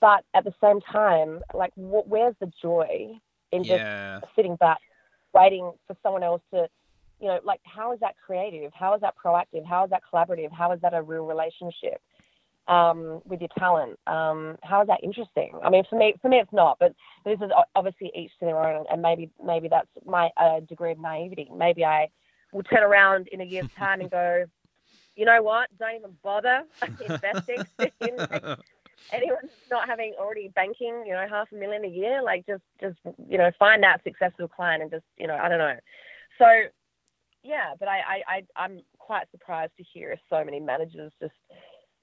But 0.01 0.25
at 0.35 0.45
the 0.45 0.55
same 0.63 0.81
time, 0.81 1.41
like, 1.55 1.73
wh- 1.75 2.07
where's 2.09 2.35
the 2.41 2.53
joy 2.61 3.19
in 3.53 3.65
just 3.65 3.81
yeah. 3.81 4.21
sitting 4.37 4.57
back, 4.57 4.79
waiting 5.33 5.73
for 5.87 5.97
someone 6.03 6.23
else 6.23 6.43
to, 6.53 6.69
you 7.21 7.29
know, 7.29 7.41
like 7.45 7.61
how 7.65 7.93
is 7.93 8.01
that 8.01 8.15
creative? 8.25 8.73
How 8.75 8.95
is 8.95 9.01
that 9.01 9.15
proactive? 9.23 9.65
How 9.67 9.85
is 9.85 9.91
that 9.91 10.03
collaborative? 10.13 10.53
How 10.53 10.73
is 10.73 10.81
that 10.83 10.95
a 10.95 11.03
real 11.03 11.27
relationship 11.27 12.01
um, 12.69 13.21
with 13.25 13.41
your 13.41 13.49
talent? 13.59 13.99
Um, 14.07 14.57
how 14.63 14.83
is 14.83 14.89
that 14.89 15.01
interesting? 15.03 15.53
I 15.65 15.71
mean, 15.71 15.85
for 15.89 15.99
me, 15.99 16.15
for 16.23 16.29
me, 16.29 16.39
it's 16.39 16.53
not. 16.53 16.79
But 16.79 16.95
this 17.25 17.39
is 17.41 17.51
obviously 17.75 18.13
each 18.15 18.31
to 18.41 18.47
their 18.47 18.59
own, 18.59 18.85
and 18.91 19.03
maybe 19.03 19.31
maybe 19.45 19.69
that's 19.69 19.89
my 20.07 20.31
uh, 20.37 20.61
degree 20.61 20.93
of 20.93 20.99
naivety. 20.99 21.49
Maybe 21.55 21.85
I 21.85 22.09
will 22.53 22.63
turn 22.63 22.83
around 22.83 23.29
in 23.29 23.41
a 23.41 23.45
year's 23.45 23.71
time 23.77 24.01
and 24.01 24.11
go, 24.11 24.45
you 25.17 25.25
know 25.25 25.43
what? 25.43 25.69
Don't 25.79 25.97
even 25.97 26.17
bother 26.23 26.63
investing 27.01 27.65
in 28.01 28.57
anyone 29.13 29.49
not 29.71 29.89
having 29.89 30.15
already 30.19 30.49
banking, 30.49 31.05
you 31.07 31.13
know, 31.13 31.27
half 31.29 31.51
a 31.53 31.55
million 31.55 31.85
a 31.85 31.89
year, 31.89 32.23
like 32.23 32.47
just 32.47 32.63
just 32.81 32.97
you 33.29 33.39
know, 33.39 33.51
find 33.59 33.83
that 33.83 34.03
successful 34.05 34.49
client 34.49 34.83
and 34.83 34.91
just 34.91 35.05
you 35.17 35.27
know, 35.27 35.35
I 35.37 35.49
don't 35.49 35.59
know. 35.59 35.77
So 36.39 36.47
yeah, 37.43 37.75
but 37.79 37.89
I 37.89 37.99
I, 37.99 38.23
I 38.29 38.43
I'm 38.57 38.81
quite 38.99 39.31
surprised 39.31 39.73
to 39.79 39.85
hear 39.93 40.17
so 40.31 40.45
many 40.45 40.61
managers 40.61 41.13
just 41.21 41.35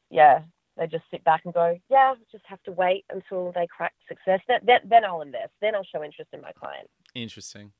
yeah, 0.09 0.41
they 0.77 0.88
just 0.88 1.03
sit 1.09 1.23
back 1.23 1.41
and 1.45 1.53
go, 1.53 1.77
yeah, 1.89 2.13
just 2.31 2.45
have 2.47 2.61
to 2.63 2.71
wait 2.71 3.05
until 3.09 3.51
they 3.53 3.67
crack 3.67 3.93
success. 4.07 4.39
Then 4.47 4.59
then, 4.65 4.79
then 4.89 5.05
I'll 5.05 5.21
invest. 5.21 5.51
Then 5.61 5.75
I'll 5.75 5.83
show 5.83 6.03
interest 6.03 6.29
in 6.33 6.41
my 6.41 6.51
client. 6.51 6.89
Interesting. 7.13 7.71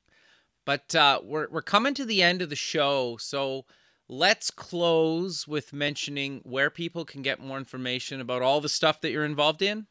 But 0.64 0.94
uh, 0.94 1.20
we're 1.22 1.48
we're 1.50 1.62
coming 1.62 1.94
to 1.94 2.04
the 2.04 2.22
end 2.22 2.42
of 2.42 2.50
the 2.50 2.56
show, 2.56 3.16
so 3.20 3.64
let's 4.08 4.50
close 4.50 5.46
with 5.46 5.72
mentioning 5.72 6.40
where 6.44 6.70
people 6.70 7.04
can 7.04 7.22
get 7.22 7.40
more 7.40 7.58
information 7.58 8.20
about 8.20 8.42
all 8.42 8.60
the 8.60 8.68
stuff 8.68 9.00
that 9.00 9.10
you're 9.10 9.24
involved 9.24 9.62
in. 9.62 9.86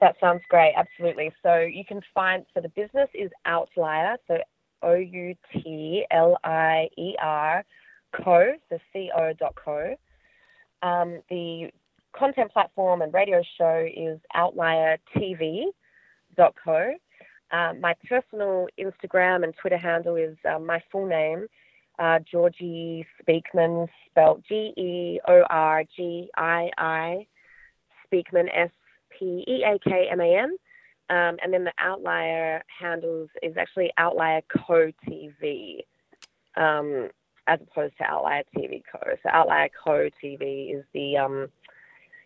That 0.00 0.16
sounds 0.20 0.42
great. 0.48 0.72
Absolutely. 0.76 1.32
So 1.44 1.60
you 1.60 1.84
can 1.86 2.00
find 2.12 2.44
so 2.54 2.60
the 2.60 2.68
business 2.70 3.08
is 3.14 3.30
Outlier. 3.46 4.16
So 4.26 4.38
O 4.82 4.94
U 4.94 5.34
T 5.52 6.04
L 6.10 6.36
I 6.44 6.88
E 6.96 7.14
R 7.20 7.64
co. 8.12 8.52
the 8.70 8.78
C 8.92 9.10
O 9.16 9.32
dot 9.32 9.54
co. 9.54 9.94
Um, 10.82 11.20
the 11.30 11.70
content 12.16 12.52
platform 12.52 13.02
and 13.02 13.12
radio 13.14 13.42
show 13.58 13.86
is 13.94 14.18
Outlier 14.34 14.98
TV 15.16 15.64
dot 16.36 16.54
co. 16.62 16.94
Um, 17.52 17.80
my 17.80 17.94
personal 18.08 18.66
Instagram 18.80 19.44
and 19.44 19.54
Twitter 19.60 19.76
handle 19.76 20.16
is 20.16 20.36
uh, 20.50 20.58
my 20.58 20.82
full 20.90 21.06
name, 21.06 21.46
uh, 21.98 22.18
Georgie 22.30 23.06
Speakman, 23.20 23.88
spelled 24.10 24.42
G 24.48 24.72
E 24.76 25.20
O 25.28 25.42
R 25.50 25.84
G 25.94 26.28
I 26.36 26.70
I 26.78 27.26
Speakman 28.06 28.48
S 28.54 28.70
P 29.10 29.44
E 29.46 29.64
A 29.64 29.78
K 29.78 30.08
M 30.10 30.20
A 30.20 30.38
N. 30.38 30.56
Um, 31.12 31.36
and 31.42 31.52
then 31.52 31.64
the 31.64 31.74
Outlier 31.76 32.62
handles 32.80 33.28
is 33.42 33.54
actually 33.58 33.92
Outlier 33.98 34.40
Co 34.48 34.90
TV, 35.06 35.80
um, 36.56 37.10
as 37.46 37.60
opposed 37.60 37.98
to 37.98 38.04
Outlier 38.04 38.44
TV 38.56 38.82
Co. 38.90 38.98
So 39.22 39.28
Outlier 39.30 39.68
Co 39.84 40.08
TV 40.24 40.74
is 40.74 40.84
the 40.94 41.18
um, 41.18 41.48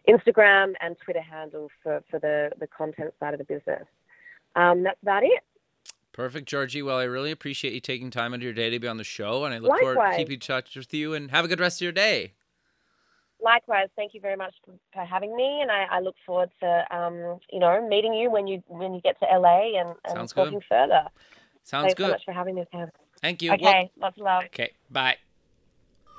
Instagram 0.09 0.74
and 0.80 0.95
Twitter 1.05 1.20
handle 1.20 1.68
for, 1.82 2.01
for 2.09 2.20
the, 2.20 2.53
the 2.61 2.68
content 2.68 3.12
side 3.18 3.34
of 3.34 3.39
the 3.39 3.45
business. 3.45 3.89
Um, 4.55 4.84
that's 4.84 5.03
about 5.03 5.24
it. 5.24 5.43
Perfect, 6.12 6.49
Georgie. 6.49 6.82
Well, 6.82 6.99
I 6.99 7.05
really 7.05 7.32
appreciate 7.32 7.74
you 7.74 7.80
taking 7.80 8.12
time 8.12 8.34
out 8.34 8.37
of 8.37 8.43
your 8.45 8.53
day 8.53 8.70
to 8.70 8.78
be 8.78 8.87
on 8.87 8.99
the 8.99 9.05
show, 9.05 9.45
and 9.45 9.53
I 9.53 9.59
look 9.59 9.80
forward 9.80 9.95
to 9.95 9.99
Likewise. 9.99 10.16
keeping 10.18 10.34
in 10.34 10.41
touch 10.41 10.76
with 10.76 10.95
you. 10.95 11.12
And 11.12 11.32
have 11.32 11.45
a 11.45 11.49
good 11.49 11.59
rest 11.59 11.78
of 11.78 11.82
your 11.82 11.93
day. 11.93 12.34
Likewise, 13.43 13.89
thank 13.97 14.14
you 14.14 14.20
very 14.20 14.37
much 14.37 14.55
for, 14.64 14.72
for 14.93 15.05
having 15.05 15.37
me, 15.37 15.61
and 15.61 15.70
I, 15.70 15.84
I 15.91 16.01
look 16.01 16.14
forward 16.24 16.51
to 16.61 16.84
um, 16.97 17.39
you 17.53 17.59
know 17.61 17.87
meeting 17.87 18.14
you 18.14 18.30
when 18.30 18.47
you 18.47 18.62
when 18.66 18.95
you 18.95 19.01
get 19.01 19.18
to 19.20 19.26
LA 19.26 19.78
and, 19.78 19.91
and 20.05 20.14
Sounds 20.14 20.32
good. 20.32 20.45
talking 20.45 20.62
further. 20.68 21.05
Sounds 21.62 21.84
Thanks 21.84 21.95
good. 21.95 22.07
so 22.07 22.12
much 22.12 22.24
for 22.24 22.32
having 22.32 22.55
me. 22.55 22.64
Pam. 22.72 22.89
Thank 23.20 23.43
you. 23.43 23.53
Okay, 23.53 23.91
lots 23.99 24.16
of 24.16 24.24
love. 24.24 24.45
okay. 24.47 24.70
Bye. 24.91 25.16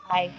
Bye. 0.09 0.32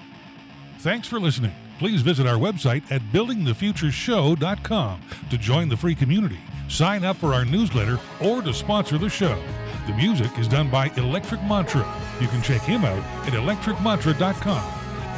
Thanks 0.78 1.08
for 1.08 1.18
listening. 1.18 1.52
Please 1.78 2.02
visit 2.02 2.26
our 2.26 2.36
website 2.36 2.90
at 2.90 3.00
buildingthefutureshow.com 3.12 5.00
to 5.30 5.38
join 5.38 5.68
the 5.68 5.76
free 5.76 5.94
community, 5.94 6.38
sign 6.68 7.04
up 7.04 7.16
for 7.16 7.34
our 7.34 7.44
newsletter, 7.44 7.98
or 8.20 8.42
to 8.42 8.52
sponsor 8.54 8.98
the 8.98 9.08
show. 9.08 9.40
The 9.86 9.94
music 9.94 10.36
is 10.38 10.48
done 10.48 10.70
by 10.70 10.90
Electric 10.96 11.42
Mantra. 11.44 11.86
You 12.20 12.28
can 12.28 12.42
check 12.42 12.62
him 12.62 12.84
out 12.84 13.02
at 13.26 13.32
electricmantra.com 13.32 14.62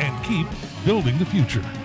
and 0.01 0.25
keep 0.25 0.47
building 0.85 1.19
the 1.19 1.25
future. 1.25 1.80